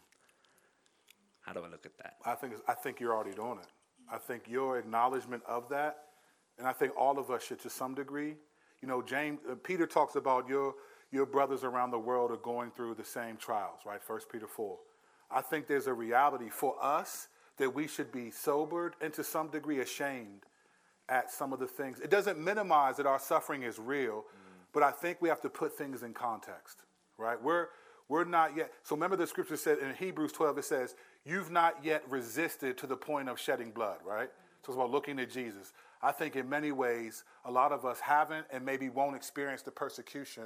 How 1.42 1.54
do 1.54 1.60
I 1.60 1.70
look 1.70 1.86
at 1.86 1.98
that? 2.00 2.16
I 2.26 2.34
think 2.36 2.54
I 2.68 2.74
think 2.74 3.00
you're 3.00 3.14
already 3.14 3.36
doing 3.36 3.60
it. 3.62 3.68
I 4.12 4.18
think 4.18 4.44
your 4.48 4.80
acknowledgement 4.80 5.44
of 5.48 5.70
that, 5.70 5.98
and 6.58 6.68
I 6.68 6.74
think 6.74 6.94
all 6.98 7.20
of 7.20 7.30
us 7.30 7.44
should, 7.44 7.60
to 7.62 7.70
some 7.70 7.94
degree, 7.94 8.36
you 8.82 8.88
know, 8.88 9.02
James, 9.02 9.40
uh, 9.50 9.56
Peter 9.56 9.88
talks 9.88 10.16
about 10.16 10.48
your, 10.48 10.76
your 11.12 11.26
brothers 11.26 11.64
around 11.64 11.92
the 11.92 12.00
world 12.00 12.32
are 12.32 12.38
going 12.38 12.72
through 12.72 12.96
the 12.96 13.04
same 13.04 13.38
trials, 13.38 13.80
right? 13.86 14.02
First 14.02 14.30
Peter 14.32 14.48
4. 14.48 14.78
I 15.30 15.42
think 15.42 15.68
there's 15.68 15.88
a 15.88 15.94
reality 15.94 16.50
for 16.50 16.76
us 16.82 17.28
that 17.58 17.74
we 17.74 17.88
should 17.88 18.12
be 18.12 18.32
sobered 18.32 18.96
and 19.02 19.12
to 19.14 19.24
some 19.24 19.50
degree 19.50 19.80
ashamed 19.80 20.46
at 21.10 21.32
some 21.32 21.54
of 21.54 21.60
the 21.60 21.68
things. 21.68 22.00
It 22.00 22.10
doesn't 22.10 22.40
minimize 22.40 22.98
that 22.98 23.06
our 23.06 23.20
suffering 23.20 23.64
is 23.64 23.80
real, 23.80 24.20
mm. 24.20 24.24
but 24.74 24.84
I 24.84 24.92
think 24.92 25.22
we 25.22 25.30
have 25.30 25.42
to 25.42 25.50
put 25.50 25.78
things 25.78 26.04
in 26.04 26.14
context, 26.14 26.84
right? 27.18 27.42
We're, 27.42 27.68
we're 28.10 28.26
not 28.26 28.56
yet. 28.56 28.72
So 28.84 28.96
remember 28.96 29.16
the 29.16 29.28
scripture 29.28 29.58
said 29.58 29.80
in 29.80 29.94
Hebrews 29.94 30.32
12, 30.32 30.58
it 30.60 30.66
says, 30.66 30.96
You've 31.26 31.52
not 31.52 31.84
yet 31.84 32.04
resisted 32.10 32.78
to 32.78 32.88
the 32.88 32.96
point 32.96 33.28
of 33.28 33.40
shedding 33.40 33.72
blood, 33.72 33.98
right? 34.06 34.30
So 34.66 34.72
it's 34.72 34.76
about 34.76 34.92
looking 34.92 35.20
at 35.20 35.30
Jesus. 35.30 35.74
I 36.02 36.12
think 36.12 36.36
in 36.36 36.48
many 36.48 36.72
ways, 36.72 37.24
a 37.44 37.52
lot 37.52 37.72
of 37.72 37.86
us 37.86 38.00
haven't 38.00 38.46
and 38.52 38.64
maybe 38.64 38.90
won't 38.90 39.16
experience 39.16 39.62
the 39.62 39.72
persecution. 39.72 40.44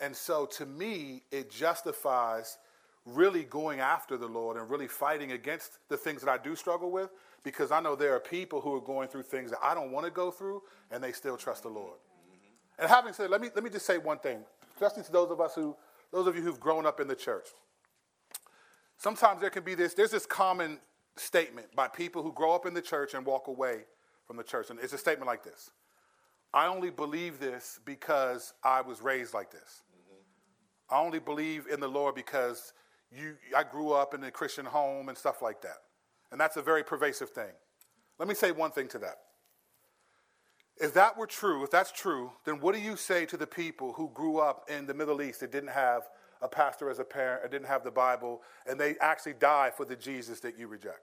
And 0.00 0.14
so 0.14 0.46
to 0.46 0.66
me, 0.66 1.22
it 1.30 1.50
justifies 1.50 2.58
really 3.04 3.44
going 3.44 3.80
after 3.80 4.16
the 4.16 4.26
Lord 4.26 4.56
and 4.56 4.68
really 4.68 4.88
fighting 4.88 5.32
against 5.32 5.78
the 5.88 5.96
things 5.96 6.22
that 6.22 6.30
I 6.30 6.38
do 6.42 6.56
struggle 6.56 6.90
with 6.90 7.10
because 7.46 7.70
I 7.70 7.78
know 7.78 7.94
there 7.94 8.12
are 8.12 8.18
people 8.18 8.60
who 8.60 8.74
are 8.74 8.80
going 8.80 9.06
through 9.06 9.22
things 9.22 9.52
that 9.52 9.60
I 9.62 9.72
don't 9.72 9.92
want 9.92 10.04
to 10.04 10.10
go 10.10 10.32
through 10.32 10.64
and 10.90 11.00
they 11.00 11.12
still 11.12 11.36
trust 11.36 11.62
the 11.62 11.68
Lord. 11.68 11.94
Mm-hmm. 11.94 12.82
And 12.82 12.90
having 12.90 13.12
said, 13.12 13.30
let 13.30 13.40
me, 13.40 13.50
let 13.54 13.62
me 13.62 13.70
just 13.70 13.86
say 13.86 13.98
one 13.98 14.18
thing, 14.18 14.40
especially 14.74 15.04
to 15.04 15.12
those 15.12 15.30
of 15.30 15.40
us 15.40 15.54
who, 15.54 15.76
those 16.12 16.26
of 16.26 16.34
you 16.34 16.42
who've 16.42 16.58
grown 16.58 16.86
up 16.86 16.98
in 16.98 17.06
the 17.06 17.14
church. 17.14 17.46
Sometimes 18.96 19.40
there 19.40 19.50
can 19.50 19.62
be 19.62 19.76
this, 19.76 19.94
there's 19.94 20.10
this 20.10 20.26
common 20.26 20.80
statement 21.14 21.68
by 21.76 21.86
people 21.86 22.20
who 22.20 22.32
grow 22.32 22.52
up 22.52 22.66
in 22.66 22.74
the 22.74 22.82
church 22.82 23.14
and 23.14 23.24
walk 23.24 23.46
away 23.46 23.84
from 24.26 24.36
the 24.36 24.42
church. 24.42 24.70
And 24.70 24.80
it's 24.80 24.92
a 24.92 24.98
statement 24.98 25.28
like 25.28 25.44
this 25.44 25.70
I 26.52 26.66
only 26.66 26.90
believe 26.90 27.38
this 27.38 27.78
because 27.84 28.54
I 28.64 28.80
was 28.80 29.00
raised 29.00 29.34
like 29.34 29.52
this. 29.52 29.82
Mm-hmm. 29.94 30.96
I 30.96 30.98
only 30.98 31.20
believe 31.20 31.66
in 31.72 31.78
the 31.78 31.88
Lord 31.88 32.16
because 32.16 32.72
you, 33.12 33.36
I 33.56 33.62
grew 33.62 33.92
up 33.92 34.14
in 34.14 34.24
a 34.24 34.32
Christian 34.32 34.66
home 34.66 35.08
and 35.08 35.16
stuff 35.16 35.42
like 35.42 35.62
that. 35.62 35.85
And 36.30 36.40
that's 36.40 36.56
a 36.56 36.62
very 36.62 36.82
pervasive 36.82 37.30
thing. 37.30 37.52
Let 38.18 38.28
me 38.28 38.34
say 38.34 38.52
one 38.52 38.70
thing 38.70 38.88
to 38.88 38.98
that. 38.98 39.16
If 40.78 40.92
that 40.94 41.16
were 41.16 41.26
true, 41.26 41.64
if 41.64 41.70
that's 41.70 41.92
true, 41.92 42.32
then 42.44 42.60
what 42.60 42.74
do 42.74 42.80
you 42.80 42.96
say 42.96 43.24
to 43.26 43.36
the 43.36 43.46
people 43.46 43.94
who 43.94 44.10
grew 44.12 44.38
up 44.38 44.68
in 44.68 44.86
the 44.86 44.94
Middle 44.94 45.22
East 45.22 45.40
that 45.40 45.50
didn't 45.50 45.70
have 45.70 46.02
a 46.42 46.48
pastor 46.48 46.90
as 46.90 46.98
a 46.98 47.04
parent 47.04 47.44
or 47.44 47.48
didn't 47.48 47.66
have 47.66 47.82
the 47.82 47.90
Bible 47.90 48.42
and 48.66 48.78
they 48.78 48.96
actually 49.00 49.32
die 49.34 49.70
for 49.74 49.86
the 49.86 49.96
Jesus 49.96 50.40
that 50.40 50.58
you 50.58 50.68
reject? 50.68 51.00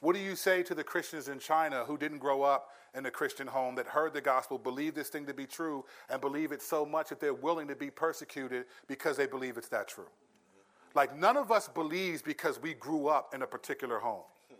What 0.00 0.14
do 0.14 0.20
you 0.20 0.36
say 0.36 0.62
to 0.62 0.74
the 0.74 0.84
Christians 0.84 1.28
in 1.28 1.38
China 1.38 1.84
who 1.84 1.98
didn't 1.98 2.18
grow 2.18 2.42
up 2.42 2.70
in 2.94 3.04
a 3.06 3.10
Christian 3.10 3.46
home, 3.46 3.74
that 3.74 3.86
heard 3.86 4.14
the 4.14 4.20
gospel, 4.20 4.58
believe 4.58 4.94
this 4.94 5.08
thing 5.08 5.26
to 5.26 5.34
be 5.34 5.46
true, 5.46 5.84
and 6.08 6.20
believe 6.20 6.52
it 6.52 6.62
so 6.62 6.86
much 6.86 7.08
that 7.10 7.20
they're 7.20 7.34
willing 7.34 7.68
to 7.68 7.76
be 7.76 7.90
persecuted 7.90 8.64
because 8.88 9.16
they 9.16 9.26
believe 9.26 9.56
it's 9.56 9.68
that 9.68 9.88
true? 9.88 10.08
Like 10.94 11.16
none 11.16 11.36
of 11.36 11.50
us 11.50 11.68
believes 11.68 12.22
because 12.22 12.60
we 12.60 12.74
grew 12.74 13.08
up 13.08 13.34
in 13.34 13.42
a 13.42 13.46
particular 13.46 13.98
home. 13.98 14.24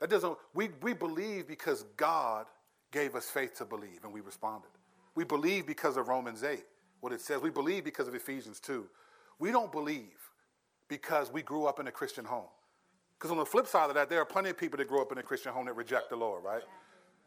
That 0.00 0.10
doesn't 0.10 0.36
we, 0.52 0.70
we 0.82 0.94
believe 0.94 1.46
because 1.46 1.84
God 1.96 2.46
gave 2.90 3.14
us 3.14 3.30
faith 3.30 3.54
to 3.58 3.64
believe 3.64 4.00
and 4.02 4.12
we 4.12 4.20
responded. 4.20 4.70
We 5.14 5.22
believe 5.22 5.64
because 5.64 5.96
of 5.96 6.08
Romans 6.08 6.42
8, 6.42 6.64
what 7.00 7.12
it 7.12 7.20
says. 7.20 7.40
We 7.40 7.50
believe 7.50 7.84
because 7.84 8.08
of 8.08 8.14
Ephesians 8.14 8.58
2. 8.58 8.84
We 9.38 9.52
don't 9.52 9.70
believe 9.70 10.30
because 10.88 11.32
we 11.32 11.42
grew 11.42 11.66
up 11.66 11.78
in 11.78 11.86
a 11.86 11.92
Christian 11.92 12.24
home. 12.24 12.48
Because 13.16 13.30
on 13.30 13.38
the 13.38 13.46
flip 13.46 13.68
side 13.68 13.88
of 13.88 13.94
that, 13.94 14.08
there 14.08 14.20
are 14.20 14.24
plenty 14.24 14.50
of 14.50 14.58
people 14.58 14.76
that 14.78 14.88
grow 14.88 15.00
up 15.00 15.12
in 15.12 15.18
a 15.18 15.22
Christian 15.22 15.52
home 15.52 15.66
that 15.66 15.76
reject 15.76 16.10
the 16.10 16.16
Lord, 16.16 16.42
right? 16.42 16.62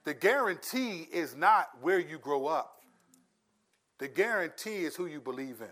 The 0.04 0.14
guarantee 0.14 1.08
is 1.12 1.36
not 1.36 1.70
where 1.82 2.00
you 2.00 2.20
grow 2.20 2.48
up. 2.48 2.82
The 3.98 4.08
guarantee 4.08 4.84
is 4.84 4.96
who 4.96 5.06
you 5.06 5.22
believe 5.22 5.62
in. 5.62 5.72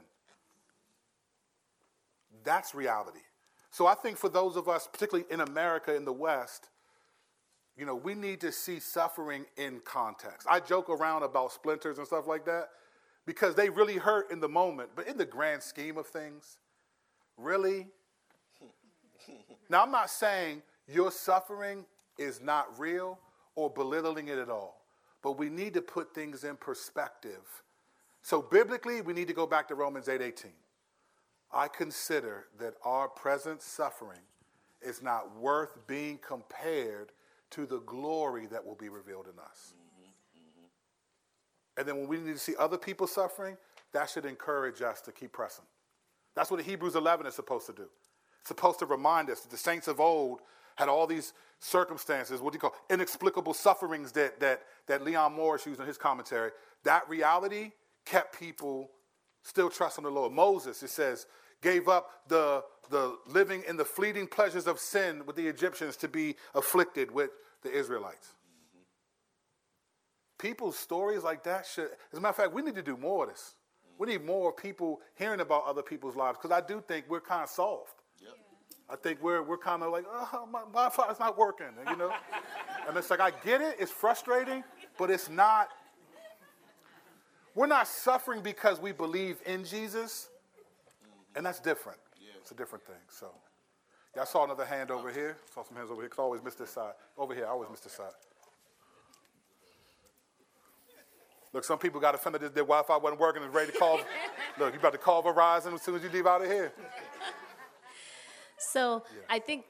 That's 2.44 2.76
reality. 2.76 3.20
So 3.72 3.88
I 3.88 3.96
think 3.96 4.18
for 4.18 4.30
those 4.30 4.56
of 4.56 4.70
us, 4.70 4.88
particularly 4.92 5.26
in 5.32 5.42
America, 5.42 5.96
in 5.96 6.06
the 6.06 6.14
West, 6.14 6.70
you 7.76 7.86
know, 7.86 7.96
we 7.96 8.14
need 8.14 8.40
to 8.42 8.52
see 8.52 8.80
suffering 8.80 9.46
in 9.58 9.82
context. 9.84 10.48
I 10.50 10.60
joke 10.60 10.90
around 10.90 11.24
about 11.24 11.52
splinters 11.52 11.98
and 11.98 12.06
stuff 12.06 12.28
like 12.28 12.46
that 12.46 12.70
because 13.26 13.56
they 13.56 13.70
really 13.70 13.98
hurt 13.98 14.32
in 14.32 14.40
the 14.40 14.50
moment, 14.50 14.90
but 14.96 15.08
in 15.08 15.18
the 15.18 15.26
grand 15.26 15.64
scheme 15.64 15.98
of 15.98 16.06
things, 16.06 16.58
really? 17.38 17.88
now, 19.70 19.84
I'm 19.84 19.92
not 19.92 20.10
saying 20.10 20.62
your 20.88 21.12
suffering 21.12 21.86
is 22.18 22.42
not 22.42 22.80
real 22.80 23.18
or 23.56 23.70
belittling 23.70 24.28
it 24.28 24.38
at 24.38 24.50
all, 24.50 24.86
but 25.24 25.40
we 25.40 25.50
need 25.50 25.74
to 25.74 25.82
put 25.82 26.14
things 26.14 26.44
in 26.44 26.58
perspective. 26.58 27.64
So, 28.22 28.42
biblically, 28.42 29.02
we 29.02 29.14
need 29.14 29.28
to 29.30 29.34
go 29.34 29.48
back 29.48 29.68
to 29.70 29.76
Romans 29.76 30.10
8 30.10 30.22
18. 30.22 30.52
I 31.54 31.68
consider 31.68 32.46
that 32.60 32.74
our 32.84 33.08
present 33.08 33.62
suffering 33.62 34.20
is 34.82 35.02
not 35.02 35.38
worth 35.38 35.88
being 35.88 36.18
compared 36.18 37.12
to 37.52 37.66
the 37.66 37.80
glory 37.82 38.48
that 38.48 38.66
will 38.66 38.76
be 38.76 38.90
revealed 38.90 39.28
in 39.32 39.40
us. 39.40 39.74
And 41.78 41.88
then 41.88 41.98
when 41.98 42.08
we 42.08 42.18
need 42.18 42.34
to 42.34 42.40
see 42.40 42.54
other 42.60 42.78
people 42.78 43.08
suffering, 43.08 43.58
that 43.94 44.10
should 44.10 44.26
encourage 44.26 44.82
us 44.82 45.02
to 45.02 45.12
keep 45.12 45.32
pressing. 45.32 45.66
That's 46.36 46.52
what 46.52 46.62
Hebrews 46.62 46.96
11 46.96 47.26
is 47.28 47.36
supposed 47.36 47.68
to 47.68 47.74
do. 47.74 47.88
It's 48.40 48.48
supposed 48.48 48.80
to 48.80 48.86
remind 48.86 49.30
us 49.30 49.42
that 49.42 49.52
the 49.52 49.58
saints 49.58 49.88
of 49.88 50.00
old 50.00 50.42
had 50.76 50.90
all 50.90 51.08
these 51.08 51.34
circumstances, 51.60 52.42
what 52.42 52.52
do 52.52 52.58
you 52.58 52.60
call 52.60 52.76
inexplicable 52.90 53.54
sufferings 53.54 54.12
that, 54.14 54.40
that, 54.40 54.64
that 54.88 55.04
Leon 55.04 55.34
Morris 55.34 55.66
used 55.66 55.80
in 55.80 55.88
his 55.88 55.98
commentary. 55.98 56.52
That 56.84 57.08
reality 57.08 57.72
kept 58.06 58.38
people 58.38 58.90
still 59.44 59.70
trusting 59.70 60.04
the 60.04 60.10
Lord. 60.10 60.34
Moses, 60.34 60.82
it 60.84 60.90
says, 60.90 61.28
gave 61.64 61.88
up 61.88 62.12
the, 62.28 62.64
the 62.92 63.18
living 63.26 63.64
in 63.68 63.78
the 63.78 63.86
fleeting 63.86 64.28
pleasures 64.28 64.68
of 64.68 64.80
sin 64.80 65.26
with 65.26 65.36
the 65.36 65.48
Egyptians 65.48 65.98
to 65.98 66.08
be 66.08 66.36
afflicted 66.54 67.10
with 67.10 67.32
the 67.64 67.72
Israelites. 67.72 68.28
Mm-hmm. 68.28 68.84
People's 70.38 70.78
stories 70.78 71.24
like 71.24 71.44
that 71.46 71.66
should, 71.66 71.90
as 72.12 72.20
a 72.20 72.22
matter 72.22 72.30
of 72.30 72.36
fact, 72.36 72.54
we 72.54 72.62
need 72.62 72.76
to 72.76 72.84
do 72.84 72.98
more 72.98 73.24
of 73.24 73.32
this. 73.32 73.56
We 73.98 74.08
need 74.08 74.26
more 74.26 74.52
people 74.52 75.02
hearing 75.16 75.40
about 75.40 75.66
other 75.66 75.82
people's 75.82 76.16
lives 76.16 76.38
because 76.42 76.56
I 76.56 76.66
do 76.66 76.84
think 76.88 77.06
we're 77.08 77.22
kind 77.22 77.44
of 77.44 77.50
soft. 77.50 78.02
Yep. 78.22 78.34
I 78.90 78.96
think 78.96 79.22
we're, 79.22 79.42
we're 79.42 79.58
kind 79.58 79.82
of 79.82 79.92
like, 79.92 80.06
oh, 80.12 80.48
my 80.52 80.62
Wi-Fi's 80.62 81.20
not 81.20 81.38
working, 81.38 81.68
you 81.90 81.96
know? 81.96 82.12
and 82.88 82.98
it's 82.98 83.10
like, 83.10 83.22
I 83.22 83.32
get 83.32 83.62
it, 83.62 83.78
it's 83.80 83.92
frustrating, 83.92 84.64
but 84.98 85.10
it's 85.10 85.30
not, 85.30 85.70
we're 87.56 87.68
not 87.68 87.88
suffering 87.88 88.42
because 88.42 88.82
we 88.82 88.92
believe 88.92 89.38
in 89.46 89.64
Jesus. 89.64 90.30
And 91.36 91.46
that's 91.46 91.60
different. 91.60 92.00
Yeah. 92.20 92.30
It's 92.40 92.52
a 92.52 92.56
different 92.56 92.86
thing. 92.86 92.96
So, 93.10 93.32
yeah, 94.16 94.22
I 94.22 94.26
saw 94.26 94.44
another 94.44 94.66
hand 94.66 94.92
over 94.92 95.12
here. 95.12 95.38
Saw 95.54 95.64
some 95.64 95.78
hands 95.78 95.90
over 95.90 96.02
here. 96.02 96.10
Cause 96.10 96.20
I 96.20 96.24
always 96.24 96.44
miss 96.44 96.56
this 96.56 96.70
side. 96.70 96.94
Over 97.18 97.34
here, 97.34 97.46
I 97.46 97.50
always 97.50 97.70
miss 97.70 97.80
this 97.80 97.94
side. 97.94 98.12
Look, 101.54 101.64
some 101.64 101.78
people 101.78 102.02
got 102.02 102.16
offended 102.16 102.42
that 102.42 102.56
their 102.56 102.64
Wi-Fi 102.64 102.98
wasn't 102.98 103.22
working 103.22 103.44
and 103.44 103.54
ready 103.54 103.72
to 103.72 103.78
call. 103.78 104.00
look, 104.60 104.74
you 104.74 104.80
about 104.80 104.94
to 104.94 104.98
call 104.98 105.22
Verizon 105.22 105.74
as 105.74 105.84
soon 105.84 105.96
as 105.96 106.04
you 106.04 106.10
leave 106.10 106.26
out 106.26 106.42
of 106.42 106.48
here. 106.48 106.74
So 108.58 109.04
yeah. 109.14 109.22
I 109.30 109.40
think 109.40 109.66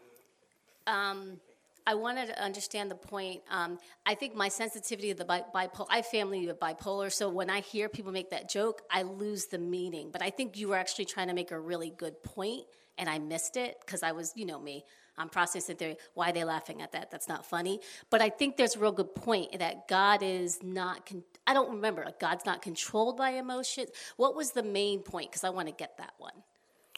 um, 0.88 1.40
I 1.86 1.96
wanted 1.96 2.28
to 2.28 2.42
understand 2.42 2.90
the 2.90 2.96
point. 2.96 3.42
Um, 3.50 3.78
I 4.06 4.16
think 4.16 4.36
my 4.36 4.48
sensitivity 4.48 5.10
to 5.10 5.18
the 5.18 5.26
bi- 5.26 5.44
bipolar, 5.54 5.88
I 5.90 6.02
family 6.02 6.48
with 6.48 6.60
bipolar, 6.60 7.12
so 7.12 7.30
when 7.30 7.50
I 7.50 7.60
hear 7.60 7.90
people 7.90 8.12
make 8.12 8.30
that 8.30 8.50
joke, 8.50 8.82
I 8.90 9.02
lose 9.02 9.48
the 9.48 9.58
meaning. 9.58 10.10
But 10.12 10.22
I 10.22 10.30
think 10.30 10.58
you 10.58 10.70
were 10.70 10.78
actually 10.78 11.06
trying 11.06 11.28
to 11.28 11.34
make 11.34 11.52
a 11.52 11.60
really 11.60 11.90
good 11.90 12.24
point, 12.24 12.64
and 12.98 13.10
I 13.10 13.20
missed 13.20 13.58
it 13.58 13.78
because 13.86 14.02
I 14.02 14.14
was, 14.14 14.32
you 14.36 14.46
know 14.46 14.60
me, 14.60 14.86
I'm 15.18 15.30
processing 15.30 15.76
theory. 15.76 15.98
Why 16.14 16.30
are 16.30 16.34
they 16.34 16.44
laughing 16.44 16.82
at 16.82 16.94
that? 16.94 17.12
That's 17.12 17.28
not 17.28 17.46
funny. 17.46 17.82
But 18.10 18.22
I 18.22 18.30
think 18.30 18.58
there's 18.58 18.76
a 18.76 18.80
real 18.80 18.94
good 18.94 19.14
point 19.14 19.60
that 19.60 19.88
God 19.88 20.24
is 20.24 20.64
not, 20.64 21.06
con- 21.06 21.24
I 21.46 21.54
don't 21.54 21.76
remember, 21.76 22.08
God's 22.20 22.46
not 22.46 22.62
controlled 22.62 23.18
by 23.18 23.32
emotions. 23.32 23.90
What 24.16 24.36
was 24.36 24.52
the 24.52 24.64
main 24.64 25.02
point? 25.02 25.30
Because 25.32 25.44
I 25.44 25.50
want 25.50 25.68
to 25.68 25.74
get 25.74 25.98
that 25.98 26.14
one. 26.18 26.34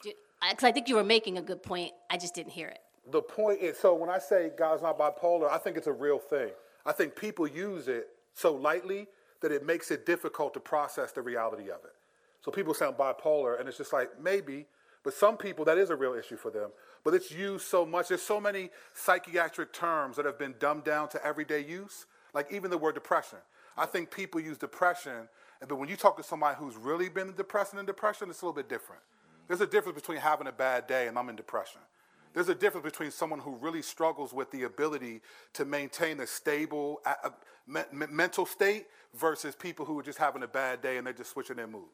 Because 0.03 0.63
I 0.63 0.71
think 0.71 0.87
you 0.87 0.95
were 0.95 1.03
making 1.03 1.37
a 1.37 1.41
good 1.41 1.63
point, 1.63 1.91
I 2.09 2.17
just 2.17 2.35
didn't 2.35 2.51
hear 2.51 2.67
it 2.67 2.79
the 3.11 3.21
point 3.21 3.61
is 3.61 3.77
so 3.77 3.93
when 3.93 4.09
I 4.09 4.19
say 4.19 4.51
God's 4.57 4.81
not 4.81 4.97
bipolar, 4.97 5.49
I 5.49 5.57
think 5.57 5.77
it's 5.77 5.87
a 5.87 5.93
real 5.93 6.19
thing. 6.19 6.49
I 6.85 6.91
think 6.91 7.15
people 7.15 7.47
use 7.47 7.87
it 7.87 8.09
so 8.33 8.53
lightly 8.53 9.07
that 9.41 9.51
it 9.51 9.65
makes 9.65 9.91
it 9.91 10.05
difficult 10.05 10.53
to 10.53 10.59
process 10.59 11.11
the 11.11 11.21
reality 11.21 11.69
of 11.69 11.83
it. 11.83 11.93
So 12.43 12.51
people 12.51 12.73
sound 12.73 12.97
bipolar, 12.97 13.59
and 13.59 13.67
it's 13.67 13.77
just 13.77 13.93
like 13.93 14.21
maybe, 14.21 14.65
but 15.03 15.13
some 15.13 15.37
people 15.37 15.65
that 15.65 15.77
is 15.77 15.89
a 15.89 15.95
real 15.95 16.13
issue 16.13 16.37
for 16.37 16.51
them. 16.51 16.69
But 17.03 17.13
it's 17.13 17.31
used 17.31 17.65
so 17.65 17.85
much. 17.85 18.07
There's 18.07 18.21
so 18.21 18.39
many 18.39 18.71
psychiatric 18.93 19.73
terms 19.73 20.15
that 20.17 20.25
have 20.25 20.39
been 20.39 20.55
dumbed 20.59 20.83
down 20.83 21.09
to 21.09 21.25
everyday 21.25 21.63
use, 21.63 22.05
like 22.33 22.51
even 22.51 22.71
the 22.71 22.77
word 22.77 22.95
depression. 22.95 23.39
I 23.77 23.85
think 23.85 24.09
people 24.09 24.41
use 24.41 24.57
depression, 24.57 25.27
but 25.67 25.75
when 25.75 25.89
you 25.89 25.95
talk 25.95 26.17
to 26.17 26.23
somebody 26.23 26.55
who's 26.57 26.75
really 26.75 27.09
been 27.09 27.29
in 27.29 27.35
depression 27.35 27.77
and 27.77 27.87
depression, 27.87 28.29
it's 28.29 28.41
a 28.41 28.45
little 28.45 28.55
bit 28.55 28.69
different. 28.69 29.01
There's 29.47 29.61
a 29.61 29.67
difference 29.67 29.99
between 29.99 30.17
having 30.17 30.47
a 30.47 30.51
bad 30.51 30.87
day 30.87 31.07
and 31.07 31.17
I'm 31.17 31.29
in 31.29 31.35
depression. 31.35 31.81
There's 32.35 32.49
a 32.49 32.55
difference 32.55 32.83
between 32.83 33.11
someone 33.11 33.39
who 33.39 33.55
really 33.55 33.81
struggles 33.81 34.33
with 34.33 34.51
the 34.51 34.63
ability 34.63 35.21
to 35.53 35.63
maintain 35.63 36.19
a 36.19 36.27
stable 36.27 36.99
uh, 37.05 37.29
mental 37.65 38.45
state 38.45 38.87
versus 39.13 39.55
people 39.55 39.85
who 39.85 39.97
are 39.97 40.03
just 40.03 40.17
having 40.17 40.43
a 40.43 40.47
bad 40.47 40.81
day 40.81 40.97
and 40.97 41.07
they're 41.07 41.13
just 41.13 41.31
switching 41.31 41.55
their 41.55 41.65
mood. 41.65 41.87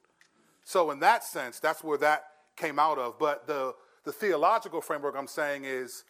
So, 0.65 0.89
in 0.89 0.99
that 1.01 1.23
sense, 1.23 1.59
that's 1.59 1.83
where 1.83 1.99
that 1.99 2.23
came 2.55 2.79
out 2.79 2.97
of. 2.97 3.19
But 3.19 3.45
the, 3.45 3.75
the 4.03 4.11
theological 4.11 4.81
framework 4.81 5.15
I'm 5.15 5.27
saying 5.27 5.65
is 5.65 6.05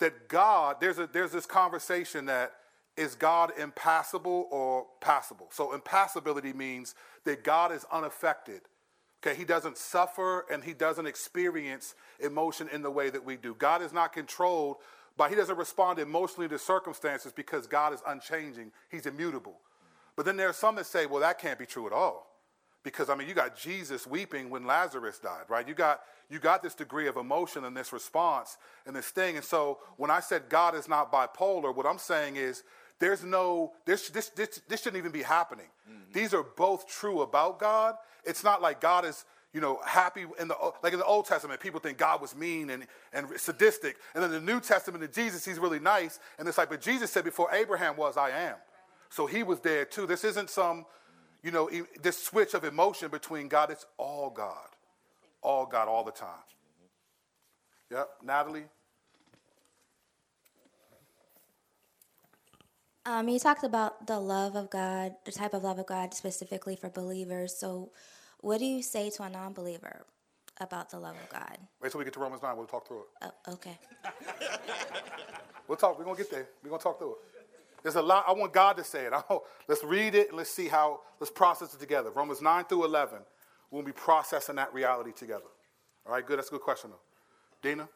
that 0.00 0.28
God, 0.28 0.76
there's, 0.78 0.98
a, 0.98 1.08
there's 1.10 1.32
this 1.32 1.46
conversation 1.46 2.26
that 2.26 2.52
is 2.98 3.14
God 3.14 3.52
impassible 3.58 4.48
or 4.50 4.84
passible? 5.00 5.48
So, 5.50 5.72
impassibility 5.72 6.52
means 6.52 6.94
that 7.24 7.42
God 7.42 7.72
is 7.72 7.86
unaffected 7.90 8.60
Okay, 9.24 9.36
he 9.36 9.44
doesn't 9.44 9.78
suffer 9.78 10.46
and 10.50 10.64
he 10.64 10.72
doesn't 10.72 11.06
experience 11.06 11.94
emotion 12.18 12.68
in 12.72 12.82
the 12.82 12.90
way 12.90 13.08
that 13.08 13.24
we 13.24 13.36
do. 13.36 13.54
God 13.54 13.80
is 13.80 13.92
not 13.92 14.12
controlled 14.12 14.78
by, 15.16 15.28
he 15.28 15.36
doesn't 15.36 15.58
respond 15.58 15.98
emotionally 15.98 16.48
to 16.48 16.58
circumstances 16.58 17.32
because 17.32 17.66
God 17.66 17.92
is 17.92 18.02
unchanging. 18.06 18.72
He's 18.90 19.06
immutable. 19.06 19.60
But 20.16 20.26
then 20.26 20.36
there 20.36 20.48
are 20.48 20.54
some 20.54 20.74
that 20.76 20.86
say, 20.86 21.06
well, 21.06 21.20
that 21.20 21.38
can't 21.38 21.58
be 21.58 21.66
true 21.66 21.86
at 21.86 21.92
all. 21.92 22.28
Because 22.82 23.08
I 23.08 23.14
mean, 23.14 23.28
you 23.28 23.34
got 23.34 23.56
Jesus 23.56 24.08
weeping 24.08 24.50
when 24.50 24.66
Lazarus 24.66 25.20
died, 25.20 25.44
right? 25.48 25.68
You 25.68 25.74
got 25.74 26.00
you 26.28 26.40
got 26.40 26.62
this 26.62 26.74
degree 26.74 27.06
of 27.06 27.16
emotion 27.16 27.64
and 27.64 27.76
this 27.76 27.92
response 27.92 28.56
and 28.86 28.96
this 28.96 29.10
thing. 29.10 29.36
And 29.36 29.44
so 29.44 29.78
when 29.98 30.10
I 30.10 30.18
said 30.18 30.48
God 30.48 30.74
is 30.74 30.88
not 30.88 31.12
bipolar, 31.12 31.74
what 31.74 31.86
I'm 31.86 31.98
saying 31.98 32.36
is 32.36 32.64
there's 32.98 33.24
no 33.24 33.72
this 33.84 34.08
this 34.10 34.28
this, 34.30 34.60
this 34.68 34.82
shouldn't 34.82 34.98
even 34.98 35.12
be 35.12 35.22
happening. 35.22 35.66
Mm-hmm. 35.90 36.12
These 36.12 36.34
are 36.34 36.42
both 36.42 36.88
true 36.88 37.22
about 37.22 37.58
God, 37.58 37.96
it's 38.24 38.44
not 38.44 38.62
like 38.62 38.80
God 38.80 39.04
is, 39.04 39.24
you 39.52 39.60
know, 39.60 39.80
happy 39.84 40.24
in 40.38 40.48
the 40.48 40.56
like 40.82 40.92
in 40.92 40.98
the 40.98 41.04
Old 41.04 41.26
Testament, 41.26 41.60
people 41.60 41.80
think 41.80 41.98
God 41.98 42.20
was 42.20 42.34
mean 42.36 42.70
and, 42.70 42.86
and 43.12 43.28
sadistic. 43.36 43.96
And 44.14 44.22
then 44.22 44.30
the 44.30 44.40
New 44.40 44.60
Testament 44.60 45.02
in 45.02 45.12
Jesus, 45.12 45.44
he's 45.44 45.58
really 45.58 45.80
nice. 45.80 46.18
And 46.38 46.46
it's 46.48 46.58
like, 46.58 46.70
but 46.70 46.80
Jesus 46.80 47.10
said, 47.10 47.24
before 47.24 47.52
Abraham 47.52 47.96
was, 47.96 48.16
I 48.16 48.30
am. 48.30 48.56
So 49.10 49.26
he 49.26 49.42
was 49.42 49.60
there 49.60 49.84
too. 49.84 50.06
This 50.06 50.24
isn't 50.24 50.48
some, 50.48 50.86
you 51.42 51.50
know, 51.50 51.68
this 52.00 52.22
switch 52.22 52.54
of 52.54 52.64
emotion 52.64 53.10
between 53.10 53.48
God. 53.48 53.70
It's 53.70 53.86
all 53.98 54.30
God. 54.30 54.68
All 55.42 55.66
God 55.66 55.88
all 55.88 56.04
the 56.04 56.12
time. 56.12 56.28
Yep. 57.90 58.08
Natalie? 58.22 58.64
Um, 63.04 63.28
you 63.28 63.38
talked 63.40 63.64
about 63.64 64.06
the 64.06 64.18
love 64.20 64.54
of 64.54 64.70
God, 64.70 65.14
the 65.24 65.32
type 65.32 65.54
of 65.54 65.64
love 65.64 65.78
of 65.78 65.86
God 65.86 66.14
specifically 66.14 66.76
for 66.76 66.88
believers. 66.88 67.56
So, 67.56 67.90
what 68.40 68.58
do 68.58 68.64
you 68.64 68.82
say 68.82 69.10
to 69.10 69.24
a 69.24 69.30
non 69.30 69.52
believer 69.52 70.06
about 70.60 70.90
the 70.90 71.00
love 71.00 71.16
of 71.16 71.28
God? 71.28 71.58
Wait 71.80 71.90
till 71.90 71.98
we 71.98 72.04
get 72.04 72.14
to 72.14 72.20
Romans 72.20 72.42
9. 72.42 72.56
We'll 72.56 72.66
talk 72.66 72.86
through 72.86 73.00
it. 73.00 73.06
Oh, 73.46 73.52
okay. 73.54 73.78
we'll 75.68 75.76
talk. 75.76 75.98
We're 75.98 76.04
going 76.04 76.16
to 76.16 76.22
get 76.22 76.30
there. 76.30 76.48
We're 76.62 76.70
going 76.70 76.78
to 76.78 76.84
talk 76.84 76.98
through 76.98 77.12
it. 77.12 77.18
There's 77.82 77.96
a 77.96 78.02
lot. 78.02 78.24
I 78.28 78.32
want 78.32 78.52
God 78.52 78.76
to 78.76 78.84
say 78.84 79.06
it. 79.06 79.12
let's 79.68 79.82
read 79.82 80.14
it 80.14 80.28
and 80.28 80.36
let's 80.36 80.50
see 80.50 80.68
how, 80.68 81.00
let's 81.18 81.32
process 81.32 81.74
it 81.74 81.80
together. 81.80 82.10
Romans 82.10 82.40
9 82.40 82.64
through 82.66 82.84
11. 82.84 83.18
We'll 83.72 83.82
be 83.82 83.92
processing 83.92 84.56
that 84.56 84.72
reality 84.72 85.10
together. 85.12 85.50
All 86.06 86.12
right, 86.12 86.24
good. 86.24 86.38
That's 86.38 86.48
a 86.48 86.52
good 86.52 86.60
question, 86.60 86.90
though. 86.90 87.68
Dina? 87.68 87.88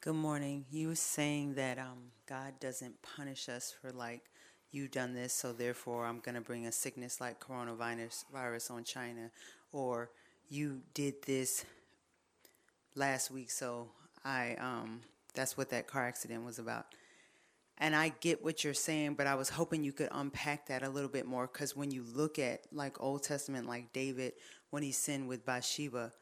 Good 0.00 0.14
morning. 0.14 0.64
You 0.70 0.88
were 0.88 0.94
saying 0.94 1.54
that 1.54 1.76
um, 1.76 2.12
God 2.28 2.60
doesn't 2.60 3.02
punish 3.02 3.48
us 3.48 3.74
for 3.80 3.90
like 3.90 4.22
you 4.70 4.86
done 4.86 5.12
this, 5.12 5.32
so 5.32 5.52
therefore 5.52 6.06
I'm 6.06 6.20
going 6.20 6.36
to 6.36 6.40
bring 6.40 6.66
a 6.66 6.72
sickness 6.72 7.20
like 7.20 7.40
coronavirus 7.40 8.24
virus 8.32 8.70
on 8.70 8.84
China, 8.84 9.32
or 9.72 10.10
you 10.48 10.82
did 10.94 11.14
this 11.26 11.64
last 12.94 13.32
week, 13.32 13.50
so 13.50 13.88
I 14.24 14.54
um, 14.60 15.00
that's 15.34 15.56
what 15.56 15.70
that 15.70 15.88
car 15.88 16.06
accident 16.06 16.44
was 16.44 16.60
about. 16.60 16.86
And 17.76 17.96
I 17.96 18.12
get 18.20 18.44
what 18.44 18.62
you're 18.62 18.74
saying, 18.74 19.14
but 19.14 19.26
I 19.26 19.34
was 19.34 19.48
hoping 19.48 19.82
you 19.82 19.92
could 19.92 20.10
unpack 20.12 20.68
that 20.68 20.84
a 20.84 20.88
little 20.88 21.10
bit 21.10 21.26
more 21.26 21.50
because 21.52 21.74
when 21.74 21.90
you 21.90 22.04
look 22.14 22.38
at 22.38 22.60
like 22.70 23.02
Old 23.02 23.24
Testament, 23.24 23.66
like 23.66 23.92
David 23.92 24.34
when 24.70 24.84
he 24.84 24.92
sinned 24.92 25.26
with 25.26 25.44
Bathsheba 25.44 26.12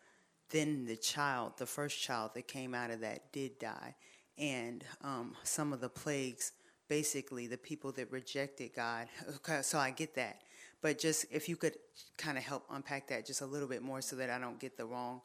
then 0.51 0.85
the 0.87 0.97
child, 0.97 1.55
the 1.57 1.67
first 1.67 2.01
child 2.01 2.33
that 2.35 2.47
came 2.47 2.75
out 2.75 2.91
of 2.91 3.01
that, 3.01 3.33
did 3.33 3.59
die. 3.59 3.95
And 4.39 4.85
um, 5.03 5.35
some 5.43 5.73
of 5.73 5.81
the 5.81 5.89
plagues, 5.89 6.53
basically, 6.89 7.47
the 7.47 7.57
people 7.57 7.93
that 7.93 8.11
rejected 8.13 8.73
God. 8.75 9.09
Okay, 9.37 9.63
so 9.63 9.79
I 9.79 9.91
get 9.91 10.15
that. 10.17 10.43
But 10.83 10.99
just 10.99 11.27
if 11.31 11.49
you 11.49 11.57
could 11.57 11.77
kind 12.17 12.39
of 12.39 12.45
help 12.45 12.65
unpack 12.71 13.09
that 13.09 13.27
just 13.27 13.41
a 13.41 13.47
little 13.47 13.69
bit 13.69 13.83
more 13.83 14.01
so 14.01 14.17
that 14.17 14.31
I 14.31 14.39
don't 14.39 14.61
get 14.61 14.77
the 14.77 14.85
wrong 14.85 15.21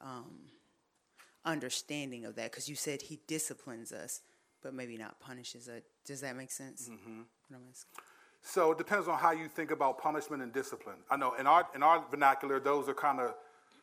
um, 0.00 0.30
understanding 1.44 2.24
of 2.24 2.36
that. 2.36 2.50
Because 2.50 2.68
you 2.68 2.76
said 2.76 3.02
He 3.02 3.20
disciplines 3.26 3.92
us, 3.92 4.22
but 4.62 4.72
maybe 4.72 4.96
not 4.96 5.20
punishes 5.20 5.68
us. 5.68 5.82
Does 6.06 6.20
that 6.20 6.36
make 6.36 6.50
sense? 6.50 6.88
Mm-hmm. 6.88 7.22
So 8.42 8.72
it 8.72 8.78
depends 8.78 9.08
on 9.08 9.18
how 9.18 9.32
you 9.32 9.48
think 9.48 9.70
about 9.70 9.98
punishment 9.98 10.42
and 10.42 10.52
discipline. 10.52 10.96
I 11.10 11.16
know 11.16 11.34
in 11.34 11.46
our 11.46 11.66
in 11.74 11.82
our 11.82 12.04
vernacular, 12.10 12.60
those 12.60 12.88
are 12.88 12.94
kind 12.94 13.20
of 13.20 13.34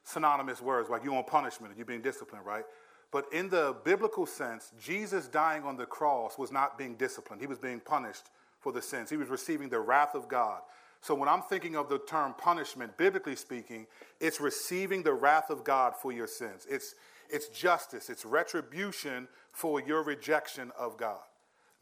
synonymous 0.04 0.62
words, 0.62 0.90
like 0.90 1.04
you 1.04 1.16
on 1.16 1.24
punishment 1.24 1.72
and 1.72 1.78
you're 1.78 1.86
being 1.86 2.02
disciplined, 2.02 2.46
right? 2.46 2.66
But 3.12 3.26
in 3.34 3.50
the 3.50 3.76
biblical 3.84 4.26
sense, 4.26 4.72
Jesus 4.82 5.28
dying 5.28 5.64
on 5.64 5.76
the 5.76 5.86
cross 5.86 6.38
was 6.38 6.52
not 6.52 6.78
being 6.78 6.96
disciplined. 6.96 7.42
He 7.42 7.48
was 7.48 7.60
being 7.60 7.80
punished 7.80 8.30
for 8.60 8.72
the 8.72 8.82
sins. 8.82 9.10
He 9.10 9.18
was 9.18 9.28
receiving 9.28 9.70
the 9.70 9.80
wrath 9.80 10.16
of 10.16 10.28
God. 10.28 10.62
So 11.02 11.16
when 11.16 11.28
I'm 11.28 11.42
thinking 11.42 11.76
of 11.76 11.90
the 11.90 12.00
term 12.00 12.36
punishment, 12.38 12.96
biblically 12.98 13.36
speaking, 13.36 13.88
it's 14.20 14.40
receiving 14.40 15.04
the 15.04 15.14
wrath 15.14 15.50
of 15.50 15.64
God 15.64 15.96
for 15.96 16.12
your 16.12 16.28
sins. 16.28 16.66
It's, 16.70 16.96
it's 17.30 17.48
justice, 17.48 18.10
it's 18.10 18.24
retribution 18.24 19.28
for 19.52 19.82
your 19.82 20.04
rejection 20.04 20.72
of 20.78 20.98
God. 20.98 21.20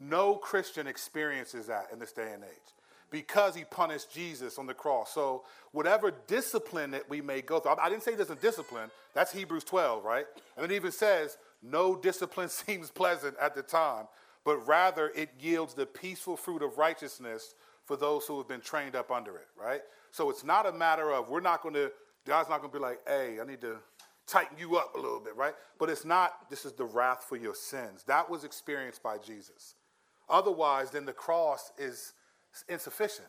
No 0.00 0.36
Christian 0.36 0.86
experiences 0.86 1.66
that 1.66 1.88
in 1.92 1.98
this 1.98 2.12
day 2.12 2.32
and 2.32 2.42
age 2.42 2.74
because 3.10 3.54
he 3.54 3.64
punished 3.64 4.12
Jesus 4.12 4.58
on 4.58 4.66
the 4.66 4.74
cross. 4.74 5.12
So, 5.12 5.44
whatever 5.72 6.12
discipline 6.26 6.92
that 6.92 7.08
we 7.08 7.20
may 7.20 7.42
go 7.42 7.60
through, 7.60 7.76
I 7.80 7.88
didn't 7.88 8.02
say 8.02 8.14
there's 8.14 8.30
a 8.30 8.36
discipline. 8.36 8.90
That's 9.14 9.32
Hebrews 9.32 9.64
12, 9.64 10.04
right? 10.04 10.26
And 10.56 10.64
it 10.64 10.74
even 10.74 10.92
says, 10.92 11.36
no 11.62 11.96
discipline 11.96 12.48
seems 12.48 12.90
pleasant 12.90 13.36
at 13.40 13.54
the 13.54 13.62
time, 13.62 14.06
but 14.44 14.66
rather 14.66 15.12
it 15.14 15.30
yields 15.40 15.74
the 15.74 15.86
peaceful 15.86 16.36
fruit 16.36 16.62
of 16.62 16.78
righteousness 16.78 17.54
for 17.84 17.96
those 17.96 18.26
who 18.26 18.38
have 18.38 18.48
been 18.48 18.60
trained 18.60 18.94
up 18.94 19.10
under 19.10 19.36
it, 19.36 19.48
right? 19.60 19.82
So, 20.12 20.30
it's 20.30 20.44
not 20.44 20.66
a 20.66 20.72
matter 20.72 21.12
of, 21.12 21.28
we're 21.28 21.40
not 21.40 21.62
going 21.62 21.74
to, 21.74 21.90
God's 22.26 22.48
not 22.48 22.60
going 22.60 22.72
to 22.72 22.78
be 22.78 22.82
like, 22.82 23.00
hey, 23.06 23.38
I 23.40 23.46
need 23.46 23.60
to 23.62 23.76
tighten 24.26 24.56
you 24.58 24.76
up 24.76 24.94
a 24.94 25.00
little 25.00 25.20
bit, 25.20 25.36
right? 25.36 25.54
But 25.78 25.90
it's 25.90 26.04
not, 26.04 26.48
this 26.48 26.64
is 26.64 26.72
the 26.72 26.84
wrath 26.84 27.26
for 27.28 27.36
your 27.36 27.54
sins. 27.54 28.04
That 28.06 28.30
was 28.30 28.44
experienced 28.44 29.02
by 29.02 29.18
Jesus. 29.18 29.74
Otherwise, 30.28 30.92
then 30.92 31.04
the 31.04 31.12
cross 31.12 31.72
is 31.76 32.12
insufficient. 32.68 33.28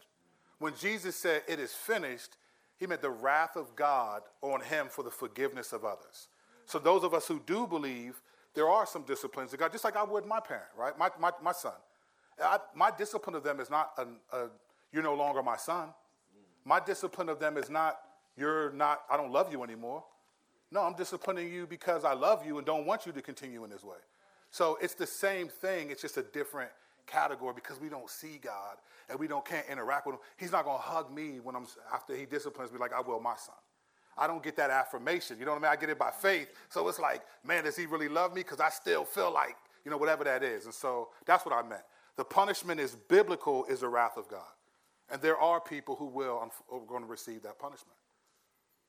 When 0.60 0.76
Jesus 0.76 1.16
said, 1.16 1.42
It 1.48 1.60
is 1.60 1.74
finished, 1.74 2.38
he 2.78 2.88
meant 2.88 3.02
the 3.02 3.12
wrath 3.12 3.56
of 3.56 3.76
God 3.76 4.24
on 4.42 4.62
him 4.62 4.88
for 4.90 5.04
the 5.04 5.12
forgiveness 5.12 5.74
of 5.74 5.86
others. 5.86 6.28
So, 6.66 6.80
those 6.80 7.04
of 7.04 7.14
us 7.14 7.28
who 7.28 7.42
do 7.46 7.68
believe, 7.68 8.22
there 8.54 8.70
are 8.70 8.86
some 8.86 9.04
disciplines 9.04 9.54
of 9.54 9.60
God, 9.60 9.72
just 9.72 9.84
like 9.84 9.96
I 9.96 10.04
would 10.04 10.26
my 10.26 10.40
parent, 10.40 10.68
right? 10.78 10.98
My, 10.98 11.10
my, 11.20 11.32
my 11.42 11.52
son. 11.52 11.74
I, 12.42 12.60
my 12.76 12.92
discipline 12.92 13.36
of 13.36 13.44
them 13.44 13.60
is 13.60 13.70
not, 13.70 13.92
a, 13.98 14.36
a, 14.36 14.50
you're 14.92 15.04
no 15.04 15.14
longer 15.14 15.44
my 15.44 15.58
son. 15.58 15.90
My 16.66 16.80
discipline 16.80 17.30
of 17.30 17.40
them 17.40 17.58
is 17.58 17.70
not, 17.70 18.00
you're 18.38 18.72
not, 18.72 19.02
I 19.10 19.18
don't 19.18 19.32
love 19.32 19.52
you 19.52 19.64
anymore. 19.64 20.04
No, 20.72 20.82
I'm 20.82 20.94
disciplining 20.94 21.52
you 21.52 21.68
because 21.68 22.06
I 22.06 22.14
love 22.14 22.46
you 22.46 22.58
and 22.58 22.66
don't 22.66 22.86
want 22.86 23.06
you 23.06 23.12
to 23.12 23.22
continue 23.22 23.64
in 23.64 23.70
this 23.70 23.84
way. 23.84 23.98
So 24.50 24.78
it's 24.82 24.94
the 24.94 25.08
same 25.08 25.48
thing, 25.48 25.92
it's 25.92 26.02
just 26.02 26.18
a 26.18 26.24
different 26.24 26.72
category 27.12 27.54
because 27.54 27.80
we 27.80 27.90
don't 27.90 28.10
see 28.10 28.40
God 28.42 28.78
and 29.10 29.20
we 29.20 29.28
don't 29.28 29.46
can't 29.46 29.66
interact 29.70 30.06
with 30.06 30.16
him. 30.16 30.22
He's 30.38 30.52
not 30.52 30.66
gonna 30.66 30.80
hug 30.80 31.14
me 31.14 31.40
when 31.42 31.56
I'm 31.56 31.68
after 31.94 32.16
he 32.16 32.26
disciplines 32.26 32.72
me 32.72 32.80
like 32.80 32.94
I 32.94 33.02
will 33.02 33.20
my 33.20 33.36
son. 33.36 33.56
I 34.18 34.28
don't 34.28 34.44
get 34.44 34.56
that 34.58 34.70
affirmation. 34.70 35.38
You 35.40 35.46
know 35.46 35.52
what 35.52 35.60
I 35.60 35.64
mean? 35.64 35.72
I 35.72 35.76
get 35.76 35.90
it 35.90 35.98
by 35.98 36.12
faith. 36.12 36.50
So 36.70 36.88
it's 36.88 37.00
like, 37.00 37.22
man, 37.46 37.64
does 37.64 37.78
he 37.78 37.86
really 37.86 38.10
love 38.10 38.34
me? 38.34 38.42
Because 38.42 38.60
I 38.60 38.70
still 38.70 39.06
feel 39.06 39.34
like, 39.34 39.56
you 39.86 39.92
know, 39.92 39.98
whatever 39.98 40.24
that 40.26 40.44
is. 40.44 40.66
And 40.66 40.74
so 40.74 41.10
that's 41.26 41.46
what 41.46 41.56
I 41.56 41.68
meant. 41.68 41.84
The 42.18 42.26
punishment 42.26 42.80
is 42.80 42.96
biblical, 42.96 43.66
is 43.66 43.80
the 43.80 43.88
wrath 43.88 44.18
of 44.18 44.28
God. 44.28 44.50
And 45.10 45.22
there 45.22 45.38
are 45.38 45.60
people 45.60 45.96
who 45.96 46.06
will 46.06 46.52
are 46.72 46.80
going 46.88 47.04
to 47.04 47.08
receive 47.08 47.42
that 47.44 47.58
punishment. 47.58 47.98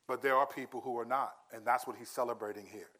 But 0.07 0.23
there 0.23 0.37
are 0.37 0.47
people 0.47 0.81
who 0.81 0.99
are 0.99 1.05
not. 1.05 1.35
And 1.53 1.65
that's 1.65 1.87
what 1.87 1.97
he's 1.97 2.11
celebrating 2.11 2.67
here. 2.71 2.91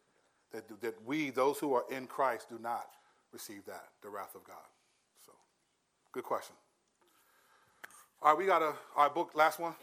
That, 0.53 0.81
that 0.81 0.95
we, 1.05 1.31
those 1.31 1.59
who 1.59 1.75
are 1.75 1.85
in 1.91 2.07
Christ, 2.07 2.49
do 2.49 2.59
not 2.59 2.87
receive 3.33 3.65
that, 3.67 3.89
the 4.03 4.09
wrath 4.09 4.35
of 4.35 4.45
God. 4.45 4.57
So, 6.13 6.21
good 6.21 6.25
question. 6.25 6.55
All 8.23 8.33
right, 8.33 8.39
we 8.39 8.47
got 8.47 8.63
a, 8.63 8.75
our 8.97 9.11
book, 9.11 9.31
last 9.35 9.59
one. 9.59 9.75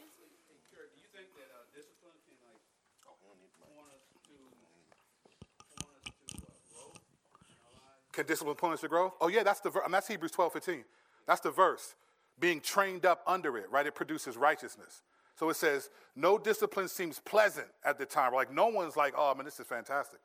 Can 8.12 8.26
discipline 8.26 8.56
punish 8.56 8.82
the 8.82 8.88
growth? 8.88 9.14
Oh, 9.22 9.28
yeah, 9.28 9.44
that's 9.44 9.62
the 9.62 9.70
verse. 9.70 9.84
that's 9.90 10.08
Hebrews 10.08 10.32
12, 10.32 10.54
15. 10.54 10.84
That's 11.26 11.42
the 11.42 11.52
verse. 11.52 11.96
Being 12.40 12.60
trained 12.60 13.06
up 13.06 13.22
under 13.26 13.58
it, 13.58 13.70
right? 13.72 13.86
It 13.86 13.96
produces 13.96 14.36
righteousness. 14.36 15.04
So 15.38 15.50
it 15.50 15.56
says, 15.56 15.90
no 16.16 16.38
discipline 16.38 16.90
seems 16.90 17.20
pleasant 17.20 17.68
at 17.86 17.98
the 17.98 18.06
time. 18.06 18.34
Like 18.34 18.52
no 18.52 18.68
one's 18.68 18.98
like, 18.98 19.14
oh 19.16 19.34
man, 19.36 19.46
this 19.46 19.60
is 19.60 19.68
fantastic. 19.68 20.20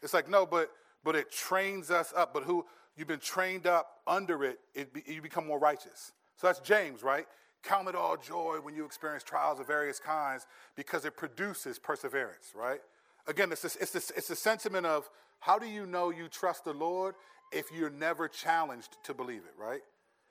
It's 0.00 0.14
like, 0.14 0.28
no, 0.28 0.46
but 0.46 0.70
but 1.02 1.16
it 1.16 1.32
trains 1.32 1.90
us 1.90 2.12
up. 2.16 2.32
But 2.32 2.44
who 2.44 2.64
you've 2.96 3.08
been 3.08 3.20
trained 3.20 3.66
up 3.66 3.98
under 4.06 4.44
it, 4.44 4.58
it 4.74 4.92
be, 4.92 5.02
you 5.06 5.22
become 5.22 5.46
more 5.46 5.58
righteous. 5.58 6.12
So 6.36 6.46
that's 6.46 6.60
James, 6.60 7.02
right? 7.02 7.26
Count 7.62 7.88
it 7.88 7.94
all 7.94 8.16
joy 8.16 8.58
when 8.62 8.74
you 8.74 8.84
experience 8.84 9.22
trials 9.22 9.60
of 9.60 9.66
various 9.66 9.98
kinds 9.98 10.46
because 10.76 11.04
it 11.04 11.16
produces 11.16 11.78
perseverance, 11.78 12.52
right? 12.54 12.80
Again, 13.26 13.50
it's 13.52 13.62
this, 13.62 13.76
it's 13.76 13.94
it's 13.94 14.28
the 14.28 14.36
sentiment 14.36 14.84
of 14.84 15.08
how 15.40 15.58
do 15.58 15.66
you 15.66 15.86
know 15.86 16.10
you 16.10 16.28
trust 16.28 16.64
the 16.64 16.74
Lord 16.74 17.14
if 17.52 17.66
you're 17.72 17.90
never 17.90 18.28
challenged 18.28 18.96
to 19.04 19.14
believe 19.14 19.42
it, 19.44 19.54
right? 19.58 19.80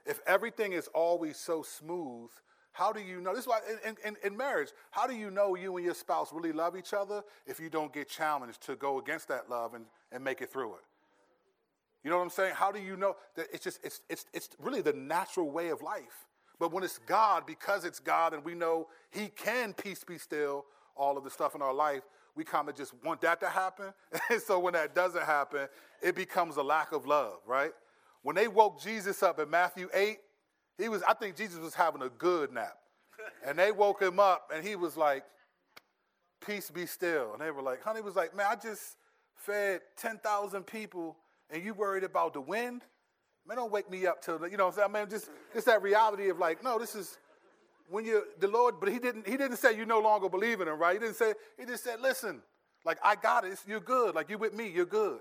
If 0.05 0.19
everything 0.27 0.73
is 0.73 0.87
always 0.93 1.37
so 1.37 1.63
smooth, 1.63 2.29
how 2.73 2.91
do 2.91 2.99
you 2.99 3.21
know? 3.21 3.33
This 3.33 3.43
is 3.43 3.47
why 3.47 3.59
in, 3.85 3.95
in, 4.03 4.17
in, 4.23 4.35
marriage, 4.35 4.69
how 4.91 5.07
do 5.07 5.15
you 5.15 5.29
know 5.29 5.55
you 5.55 5.75
and 5.77 5.85
your 5.85 5.93
spouse 5.93 6.33
really 6.33 6.51
love 6.51 6.75
each 6.75 6.93
other 6.93 7.23
if 7.45 7.59
you 7.59 7.69
don't 7.69 7.93
get 7.93 8.09
challenged 8.09 8.61
to 8.63 8.75
go 8.75 8.99
against 8.99 9.27
that 9.27 9.49
love 9.49 9.75
and, 9.75 9.85
and 10.11 10.23
make 10.23 10.41
it 10.41 10.51
through 10.51 10.73
it? 10.73 10.81
You 12.03 12.09
know 12.09 12.17
what 12.17 12.23
I'm 12.23 12.29
saying? 12.29 12.53
How 12.55 12.71
do 12.71 12.79
you 12.79 12.97
know 12.97 13.15
that 13.35 13.47
it's 13.53 13.63
just 13.63 13.79
it's 13.83 14.01
it's 14.09 14.25
it's 14.33 14.49
really 14.59 14.81
the 14.81 14.93
natural 14.93 15.49
way 15.49 15.69
of 15.69 15.81
life. 15.81 16.27
But 16.59 16.71
when 16.71 16.83
it's 16.83 16.99
God, 16.99 17.45
because 17.45 17.85
it's 17.85 17.99
God 17.99 18.33
and 18.33 18.43
we 18.43 18.53
know 18.53 18.87
He 19.11 19.27
can 19.27 19.73
peace 19.73 20.03
be 20.03 20.17
still, 20.17 20.65
all 20.95 21.17
of 21.17 21.23
the 21.23 21.29
stuff 21.29 21.55
in 21.55 21.61
our 21.61 21.73
life, 21.73 22.03
we 22.35 22.43
kind 22.43 22.69
of 22.69 22.75
just 22.75 22.93
want 23.03 23.21
that 23.21 23.39
to 23.41 23.49
happen. 23.49 23.93
And 24.29 24.41
so 24.41 24.59
when 24.59 24.73
that 24.73 24.95
doesn't 24.95 25.23
happen, 25.23 25.67
it 26.01 26.15
becomes 26.15 26.57
a 26.57 26.63
lack 26.63 26.91
of 26.91 27.05
love, 27.05 27.37
right? 27.45 27.71
When 28.21 28.35
they 28.35 28.47
woke 28.47 28.81
Jesus 28.81 29.21
up 29.23 29.39
in 29.39 29.49
Matthew 29.49 29.89
8, 29.93 30.17
he 30.77 30.89
was, 30.89 31.03
I 31.03 31.13
think 31.13 31.35
Jesus 31.35 31.59
was 31.59 31.73
having 31.73 32.01
a 32.01 32.09
good 32.09 32.51
nap. 32.51 32.77
And 33.45 33.57
they 33.57 33.71
woke 33.71 34.01
him 34.01 34.19
up 34.19 34.51
and 34.53 34.65
he 34.65 34.75
was 34.75 34.97
like, 34.97 35.23
Peace 36.45 36.69
be 36.69 36.85
still. 36.85 37.33
And 37.33 37.41
they 37.41 37.51
were 37.51 37.61
like, 37.61 37.81
Honey 37.81 38.01
was 38.01 38.15
like, 38.15 38.35
Man, 38.35 38.47
I 38.49 38.55
just 38.55 38.97
fed 39.35 39.81
10,000 39.97 40.63
people 40.63 41.17
and 41.49 41.63
you 41.63 41.73
worried 41.73 42.03
about 42.03 42.33
the 42.33 42.41
wind? 42.41 42.81
Man, 43.45 43.57
don't 43.57 43.71
wake 43.71 43.89
me 43.89 44.07
up 44.07 44.21
till, 44.21 44.47
you 44.47 44.57
know? 44.57 44.73
I 44.81 44.87
mean, 44.87 45.09
just, 45.09 45.29
just 45.53 45.65
that 45.65 45.81
reality 45.81 46.29
of 46.29 46.39
like, 46.39 46.63
no, 46.63 46.79
this 46.79 46.95
is, 46.95 47.17
when 47.89 48.05
you 48.05 48.23
the 48.39 48.47
Lord, 48.47 48.75
but 48.79 48.89
he 48.89 48.99
didn't 48.99 49.27
he 49.27 49.37
didn't 49.37 49.57
say 49.57 49.75
you 49.75 49.85
no 49.85 49.99
longer 49.99 50.29
believe 50.29 50.61
in 50.61 50.67
him, 50.67 50.79
right? 50.79 50.93
He 50.93 50.99
didn't 50.99 51.15
say, 51.15 51.33
he 51.59 51.65
just 51.65 51.83
said, 51.83 52.01
listen, 52.01 52.41
like 52.85 52.97
I 53.03 53.15
got 53.15 53.45
it, 53.45 53.59
you're 53.67 53.79
good, 53.79 54.15
like 54.15 54.29
you 54.29 54.37
with 54.37 54.53
me, 54.53 54.69
you're 54.69 54.85
good. 54.85 55.19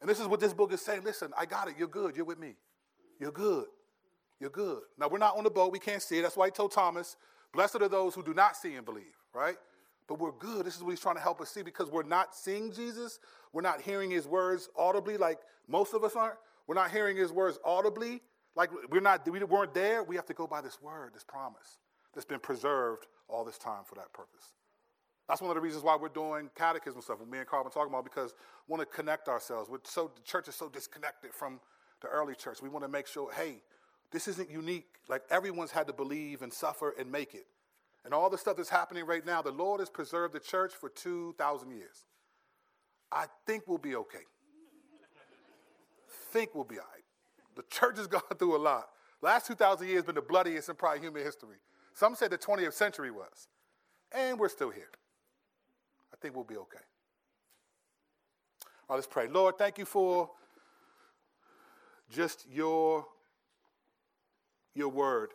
And 0.00 0.08
this 0.08 0.20
is 0.20 0.26
what 0.26 0.40
this 0.40 0.52
book 0.52 0.72
is 0.72 0.80
saying. 0.80 1.02
Listen, 1.04 1.32
I 1.36 1.46
got 1.46 1.68
it, 1.68 1.74
you're 1.78 1.88
good, 1.88 2.16
you're 2.16 2.24
with 2.24 2.38
me. 2.38 2.54
You're 3.20 3.32
good. 3.32 3.66
You're 4.40 4.50
good. 4.50 4.80
Now 4.98 5.08
we're 5.08 5.18
not 5.18 5.36
on 5.36 5.44
the 5.44 5.50
boat, 5.50 5.72
we 5.72 5.78
can't 5.78 6.02
see 6.02 6.18
it. 6.18 6.22
That's 6.22 6.36
why 6.36 6.46
he 6.46 6.50
told 6.50 6.72
Thomas, 6.72 7.16
Blessed 7.52 7.76
are 7.76 7.88
those 7.88 8.14
who 8.14 8.22
do 8.22 8.34
not 8.34 8.56
see 8.56 8.74
and 8.74 8.84
believe, 8.84 9.16
right? 9.34 9.56
But 10.08 10.18
we're 10.18 10.32
good. 10.32 10.64
This 10.64 10.76
is 10.76 10.82
what 10.82 10.90
he's 10.90 11.00
trying 11.00 11.16
to 11.16 11.20
help 11.20 11.40
us 11.40 11.50
see 11.50 11.62
because 11.62 11.90
we're 11.90 12.02
not 12.02 12.34
seeing 12.34 12.72
Jesus. 12.72 13.20
We're 13.52 13.62
not 13.62 13.82
hearing 13.82 14.10
his 14.10 14.26
words 14.26 14.68
audibly 14.76 15.16
like 15.16 15.38
most 15.68 15.94
of 15.94 16.02
us 16.02 16.16
aren't. 16.16 16.38
We're 16.66 16.74
not 16.74 16.90
hearing 16.90 17.16
his 17.16 17.30
words 17.30 17.58
audibly. 17.64 18.22
Like 18.56 18.70
we're 18.90 19.00
not, 19.00 19.28
we 19.30 19.42
weren't 19.44 19.74
there. 19.74 20.02
We 20.02 20.16
have 20.16 20.26
to 20.26 20.34
go 20.34 20.46
by 20.46 20.60
this 20.62 20.80
word, 20.82 21.12
this 21.14 21.24
promise 21.24 21.78
that's 22.14 22.24
been 22.24 22.40
preserved 22.40 23.06
all 23.28 23.44
this 23.44 23.58
time 23.58 23.82
for 23.84 23.94
that 23.96 24.12
purpose. 24.12 24.54
That's 25.28 25.42
one 25.42 25.50
of 25.50 25.56
the 25.56 25.60
reasons 25.60 25.84
why 25.84 25.94
we're 25.94 26.08
doing 26.08 26.48
catechism 26.56 27.02
stuff. 27.02 27.20
What 27.20 27.28
me 27.28 27.38
and 27.38 27.46
Carl 27.46 27.62
been 27.62 27.70
talking 27.70 27.92
about 27.92 28.04
because 28.04 28.34
we 28.66 28.72
want 28.72 28.80
to 28.80 28.96
connect 28.96 29.28
ourselves. 29.28 29.68
We're 29.68 29.78
so 29.84 30.10
the 30.14 30.22
church 30.22 30.48
is 30.48 30.54
so 30.54 30.70
disconnected 30.70 31.34
from 31.34 31.60
the 32.00 32.08
early 32.08 32.34
church. 32.34 32.62
We 32.62 32.70
want 32.70 32.84
to 32.84 32.88
make 32.88 33.06
sure, 33.06 33.30
hey, 33.32 33.56
this 34.10 34.26
isn't 34.26 34.50
unique. 34.50 34.86
Like 35.06 35.22
everyone's 35.30 35.70
had 35.70 35.86
to 35.88 35.92
believe 35.92 36.40
and 36.40 36.52
suffer 36.52 36.94
and 36.98 37.12
make 37.12 37.34
it. 37.34 37.46
And 38.08 38.14
all 38.14 38.30
the 38.30 38.38
stuff 38.38 38.56
that's 38.56 38.70
happening 38.70 39.04
right 39.04 39.26
now, 39.26 39.42
the 39.42 39.50
Lord 39.50 39.80
has 39.80 39.90
preserved 39.90 40.32
the 40.32 40.40
church 40.40 40.72
for 40.72 40.88
2,000 40.88 41.70
years. 41.70 42.06
I 43.12 43.26
think 43.46 43.64
we'll 43.66 43.76
be 43.76 43.96
okay. 43.96 44.24
think 46.32 46.54
we'll 46.54 46.64
be 46.64 46.78
all 46.78 46.86
right. 46.90 47.04
The 47.54 47.64
church 47.68 47.98
has 47.98 48.06
gone 48.06 48.22
through 48.38 48.56
a 48.56 48.62
lot. 48.62 48.88
Last 49.20 49.46
2,000 49.48 49.86
years 49.86 50.04
been 50.04 50.14
the 50.14 50.22
bloodiest 50.22 50.70
in 50.70 50.76
probably 50.76 51.00
human 51.00 51.22
history. 51.22 51.58
Some 51.92 52.14
say 52.14 52.28
the 52.28 52.38
20th 52.38 52.72
century 52.72 53.10
was. 53.10 53.48
And 54.10 54.38
we're 54.38 54.48
still 54.48 54.70
here. 54.70 54.88
I 56.10 56.16
think 56.16 56.34
we'll 56.34 56.44
be 56.44 56.56
okay. 56.56 56.78
All 58.62 58.70
right, 58.88 58.94
let's 58.96 59.06
pray. 59.06 59.28
Lord, 59.28 59.58
thank 59.58 59.76
you 59.76 59.84
for 59.84 60.30
just 62.10 62.46
your, 62.50 63.04
your 64.74 64.88
word 64.88 65.34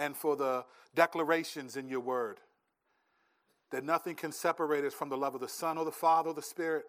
and 0.00 0.16
for 0.16 0.34
the 0.34 0.64
declarations 0.94 1.76
in 1.76 1.88
your 1.88 2.00
word 2.00 2.40
that 3.70 3.84
nothing 3.84 4.16
can 4.16 4.32
separate 4.32 4.82
us 4.84 4.94
from 4.94 5.10
the 5.10 5.16
love 5.16 5.34
of 5.34 5.40
the 5.40 5.48
Son 5.48 5.78
or 5.78 5.84
the 5.84 5.92
Father 5.92 6.30
or 6.30 6.34
the 6.34 6.42
Spirit. 6.42 6.86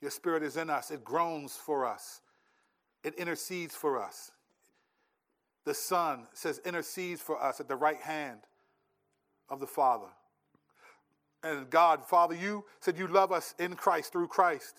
Your 0.00 0.10
Spirit 0.10 0.42
is 0.42 0.56
in 0.56 0.68
us, 0.70 0.90
it 0.90 1.04
groans 1.04 1.54
for 1.54 1.86
us, 1.86 2.22
it 3.04 3.14
intercedes 3.14 3.76
for 3.76 4.02
us. 4.02 4.32
The 5.64 5.74
Son 5.74 6.26
says, 6.34 6.60
intercedes 6.64 7.20
for 7.22 7.42
us 7.42 7.60
at 7.60 7.68
the 7.68 7.76
right 7.76 8.00
hand 8.00 8.40
of 9.48 9.60
the 9.60 9.66
Father. 9.66 10.08
And 11.42 11.70
God, 11.70 12.04
Father, 12.04 12.34
you 12.34 12.64
said 12.80 12.98
you 12.98 13.06
love 13.06 13.30
us 13.30 13.54
in 13.58 13.74
Christ, 13.74 14.12
through 14.12 14.28
Christ, 14.28 14.74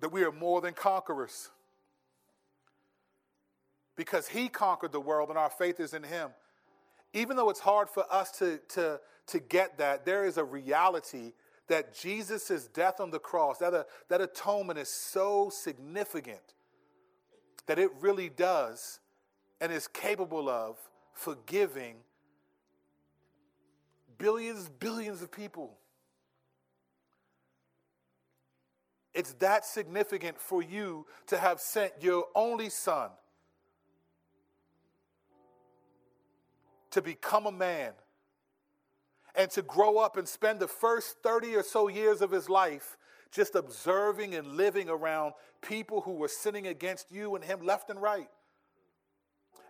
that 0.00 0.10
we 0.10 0.22
are 0.22 0.32
more 0.32 0.60
than 0.60 0.74
conquerors. 0.74 1.50
Because 3.96 4.28
He 4.28 4.48
conquered 4.48 4.92
the 4.92 5.00
world 5.00 5.28
and 5.28 5.38
our 5.38 5.50
faith 5.50 5.78
is 5.78 5.94
in 5.94 6.04
Him. 6.04 6.30
Even 7.12 7.36
though 7.36 7.50
it's 7.50 7.60
hard 7.60 7.88
for 7.88 8.04
us 8.10 8.30
to, 8.32 8.58
to, 8.68 9.00
to 9.26 9.40
get 9.40 9.78
that, 9.78 10.04
there 10.04 10.24
is 10.24 10.36
a 10.36 10.44
reality 10.44 11.32
that 11.68 11.94
Jesus' 11.94 12.68
death 12.68 13.00
on 13.00 13.10
the 13.10 13.18
cross, 13.18 13.58
that, 13.58 13.74
uh, 13.74 13.84
that 14.08 14.20
atonement 14.20 14.78
is 14.78 14.88
so 14.88 15.50
significant 15.50 16.54
that 17.66 17.78
it 17.78 17.90
really 18.00 18.28
does 18.28 19.00
and 19.60 19.72
is 19.72 19.86
capable 19.86 20.48
of 20.48 20.76
forgiving 21.12 21.96
billions, 24.18 24.68
billions 24.68 25.22
of 25.22 25.30
people. 25.30 25.76
It's 29.14 29.32
that 29.34 29.64
significant 29.64 30.40
for 30.40 30.62
you 30.62 31.06
to 31.26 31.38
have 31.38 31.60
sent 31.60 31.92
your 32.00 32.26
only 32.34 32.70
son 32.70 33.10
to 36.90 37.02
become 37.02 37.46
a 37.46 37.52
man 37.52 37.92
and 39.34 39.50
to 39.52 39.62
grow 39.62 39.98
up 39.98 40.16
and 40.16 40.26
spend 40.28 40.60
the 40.60 40.68
first 40.68 41.16
30 41.22 41.54
or 41.56 41.62
so 41.62 41.88
years 41.88 42.20
of 42.20 42.30
his 42.30 42.48
life 42.48 42.96
just 43.30 43.54
observing 43.54 44.34
and 44.34 44.56
living 44.56 44.88
around 44.88 45.34
people 45.62 46.00
who 46.00 46.12
were 46.12 46.28
sinning 46.28 46.66
against 46.66 47.12
you 47.12 47.36
and 47.36 47.44
him 47.44 47.60
left 47.64 47.90
and 47.90 48.02
right 48.02 48.28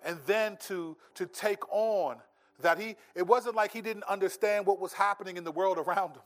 and 0.05 0.19
then 0.27 0.57
to, 0.69 0.97
to 1.15 1.27
take 1.27 1.69
on 1.73 2.17
that 2.63 2.79
he, 2.79 2.97
it 3.15 3.27
wasn't 3.27 3.55
like 3.55 3.73
he 3.73 3.81
didn't 3.81 4.05
understand 4.05 4.67
what 4.67 4.81
was 4.81 4.93
happening 4.93 5.37
in 5.37 5.45
the 5.45 5.53
world 5.53 5.79
around 5.79 6.13
him. 6.13 6.23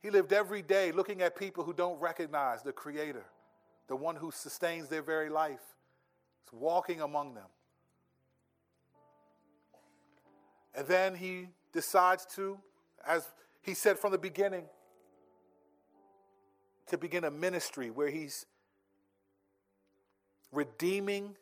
He 0.00 0.10
lived 0.10 0.32
every 0.32 0.62
day 0.62 0.92
looking 0.92 1.22
at 1.22 1.36
people 1.36 1.64
who 1.64 1.72
don't 1.72 1.98
recognize 2.00 2.62
the 2.62 2.72
Creator, 2.72 3.24
the 3.88 3.96
one 3.96 4.16
who 4.16 4.30
sustains 4.30 4.88
their 4.88 5.02
very 5.02 5.28
life. 5.28 5.60
Walking 6.50 7.02
among 7.02 7.34
them. 7.34 7.44
And 10.74 10.86
then 10.86 11.14
he 11.14 11.48
decides 11.72 12.26
to, 12.36 12.58
as 13.06 13.26
He 13.62 13.74
said 13.74 13.98
from 13.98 14.12
the 14.12 14.18
beginning 14.18 14.64
to 16.86 16.96
begin 16.96 17.24
a 17.24 17.30
ministry 17.30 17.90
where 17.90 18.08
he's 18.08 18.46
redeeming 20.52 21.36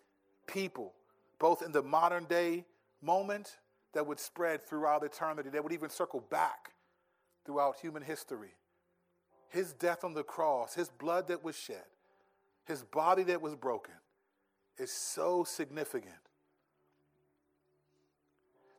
people, 0.46 0.92
both 1.38 1.62
in 1.62 1.70
the 1.70 1.82
modern 1.82 2.24
day 2.24 2.64
moment 3.00 3.58
that 3.92 4.06
would 4.06 4.18
spread 4.18 4.66
throughout 4.66 5.04
eternity, 5.04 5.50
that 5.50 5.62
would 5.62 5.72
even 5.72 5.88
circle 5.88 6.20
back 6.20 6.72
throughout 7.44 7.78
human 7.78 8.02
history. 8.02 8.54
His 9.48 9.72
death 9.72 10.02
on 10.02 10.12
the 10.12 10.24
cross, 10.24 10.74
his 10.74 10.88
blood 10.88 11.28
that 11.28 11.44
was 11.44 11.56
shed, 11.56 11.84
his 12.64 12.82
body 12.82 13.22
that 13.22 13.40
was 13.40 13.54
broken 13.54 13.94
is 14.76 14.90
so 14.90 15.44
significant 15.44 16.25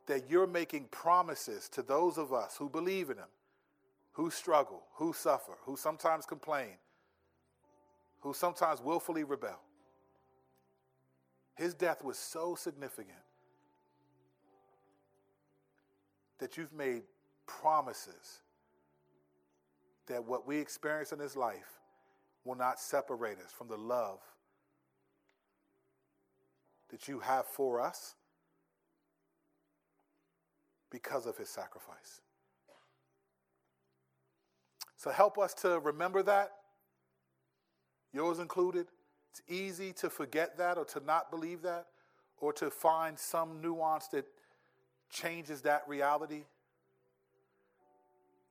that 0.08 0.30
you're 0.30 0.46
making 0.46 0.86
promises 0.90 1.68
to 1.68 1.82
those 1.82 2.16
of 2.16 2.32
us 2.32 2.56
who 2.56 2.68
believe 2.68 3.10
in 3.10 3.18
him, 3.18 3.28
who 4.12 4.30
struggle, 4.30 4.82
who 4.94 5.12
suffer, 5.12 5.52
who 5.64 5.76
sometimes 5.76 6.24
complain, 6.24 6.78
who 8.20 8.32
sometimes 8.32 8.80
willfully 8.80 9.22
rebel. 9.22 9.60
His 11.54 11.74
death 11.74 12.02
was 12.02 12.18
so 12.18 12.54
significant 12.54 13.18
that 16.38 16.56
you've 16.56 16.72
made 16.72 17.02
promises 17.46 18.40
that 20.06 20.24
what 20.24 20.46
we 20.46 20.56
experience 20.56 21.12
in 21.12 21.18
this 21.18 21.36
life 21.36 21.80
will 22.44 22.54
not 22.54 22.80
separate 22.80 23.38
us 23.38 23.52
from 23.52 23.68
the 23.68 23.76
love 23.76 24.20
that 26.88 27.08
you 27.08 27.18
have 27.18 27.44
for 27.44 27.78
us 27.78 28.14
because 30.90 31.26
of 31.26 31.36
his 31.36 31.48
sacrifice. 31.48 32.20
So 34.96 35.10
help 35.10 35.38
us 35.38 35.54
to 35.54 35.78
remember 35.78 36.22
that, 36.24 36.52
yours 38.12 38.38
included. 38.38 38.86
It's 39.30 39.42
easy 39.48 39.92
to 39.94 40.10
forget 40.10 40.58
that 40.58 40.78
or 40.78 40.84
to 40.86 41.00
not 41.04 41.30
believe 41.30 41.62
that 41.62 41.86
or 42.40 42.52
to 42.54 42.70
find 42.70 43.18
some 43.18 43.60
nuance 43.60 44.08
that 44.08 44.26
changes 45.10 45.62
that 45.62 45.84
reality. 45.86 46.44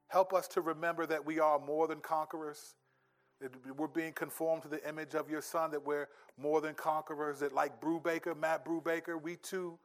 Help 0.08 0.34
us 0.34 0.48
to 0.50 0.62
remember 0.62 1.06
that 1.06 1.26
we 1.26 1.40
are 1.40 1.60
more 1.60 1.88
than 1.88 2.00
conquerors. 2.00 2.76
That 3.42 3.52
we're 3.78 3.88
being 3.88 4.14
conformed 4.14 4.64
to 4.64 4.68
the 4.68 4.88
image 4.88 5.14
of 5.14 5.30
your 5.30 5.42
son, 5.42 5.70
that 5.72 5.86
we're 5.86 6.08
more 6.40 6.60
than 6.60 6.74
conquerors, 6.74 7.40
that 7.40 7.54
like 7.54 7.80
Brubaker, 7.80 8.36
Matt 8.36 8.66
Brubaker, 8.66 9.22
we 9.22 9.36
too 9.36 9.78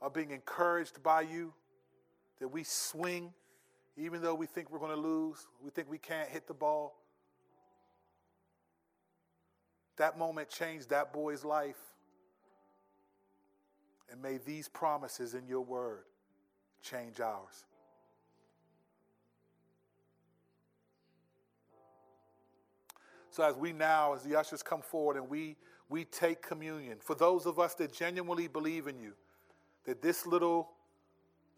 are 0.00 0.10
being 0.10 0.30
encouraged 0.30 1.02
by 1.02 1.22
you, 1.22 1.52
that 2.40 2.48
we 2.48 2.64
swing 2.64 3.32
even 3.96 4.20
though 4.20 4.34
we 4.34 4.46
think 4.46 4.70
we're 4.70 4.78
going 4.78 4.94
to 4.94 5.00
lose, 5.00 5.46
we 5.62 5.70
think 5.70 5.90
we 5.90 5.98
can't 5.98 6.28
hit 6.28 6.46
the 6.46 6.54
ball. 6.54 6.98
That 9.96 10.18
moment 10.18 10.50
changed 10.50 10.90
that 10.90 11.12
boy's 11.12 11.44
life. 11.44 11.78
And 14.10 14.20
may 14.20 14.36
these 14.36 14.68
promises 14.68 15.34
in 15.34 15.48
your 15.48 15.62
word 15.62 16.04
change 16.82 17.20
ours. 17.20 17.64
So, 23.30 23.42
as 23.42 23.56
we 23.56 23.72
now, 23.72 24.14
as 24.14 24.22
the 24.22 24.36
ushers 24.36 24.62
come 24.62 24.80
forward 24.80 25.16
and 25.16 25.28
we, 25.28 25.56
we 25.88 26.04
take 26.04 26.40
communion, 26.40 26.98
for 27.00 27.14
those 27.14 27.44
of 27.44 27.58
us 27.58 27.74
that 27.74 27.92
genuinely 27.92 28.48
believe 28.48 28.86
in 28.86 28.98
you, 28.98 29.12
that 29.84 30.00
this 30.00 30.26
little, 30.26 30.70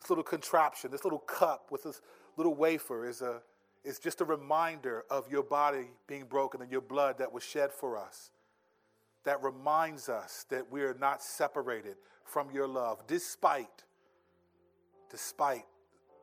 this 0.01 0.11
little 0.11 0.24
contraption, 0.24 0.90
this 0.90 1.05
little 1.05 1.18
cup 1.18 1.70
with 1.70 1.82
this 1.84 2.01
little 2.36 2.55
wafer 2.55 3.09
is, 3.09 3.22
a, 3.22 3.40
is 3.84 3.99
just 3.99 4.20
a 4.20 4.24
reminder 4.24 5.05
of 5.11 5.30
your 5.30 5.42
body 5.42 5.86
being 6.07 6.24
broken 6.24 6.62
and 6.62 6.70
your 6.70 6.80
blood 6.80 7.18
that 7.18 7.32
was 7.32 7.42
shed 7.42 7.72
for 7.72 7.96
us 7.96 8.30
that 9.28 9.42
reminds 9.42 10.09
us 10.09 10.46
that 10.49 10.70
we 10.70 10.80
are 10.80 10.94
not 10.94 11.22
separated 11.22 11.96
from 12.24 12.51
your 12.51 12.66
love, 12.66 13.07
despite, 13.07 13.84
despite 15.11 15.66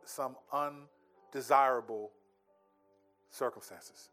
some 0.06 0.36
undesirable 0.52 2.12
circumstances. 3.30 4.10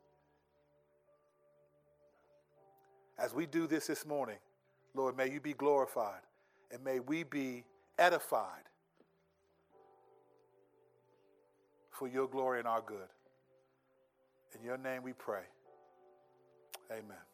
As 3.18 3.32
we 3.32 3.46
do 3.46 3.66
this 3.66 3.86
this 3.86 4.04
morning, 4.04 4.36
Lord, 4.94 5.16
may 5.16 5.30
you 5.30 5.40
be 5.40 5.54
glorified 5.54 6.20
and 6.70 6.84
may 6.84 7.00
we 7.00 7.22
be 7.22 7.64
edified 7.98 8.64
for 12.02 12.08
your 12.08 12.26
glory 12.26 12.58
and 12.58 12.66
our 12.66 12.82
good. 12.84 13.06
In 14.58 14.64
your 14.64 14.76
name 14.76 15.04
we 15.04 15.12
pray. 15.12 15.44
Amen. 16.90 17.31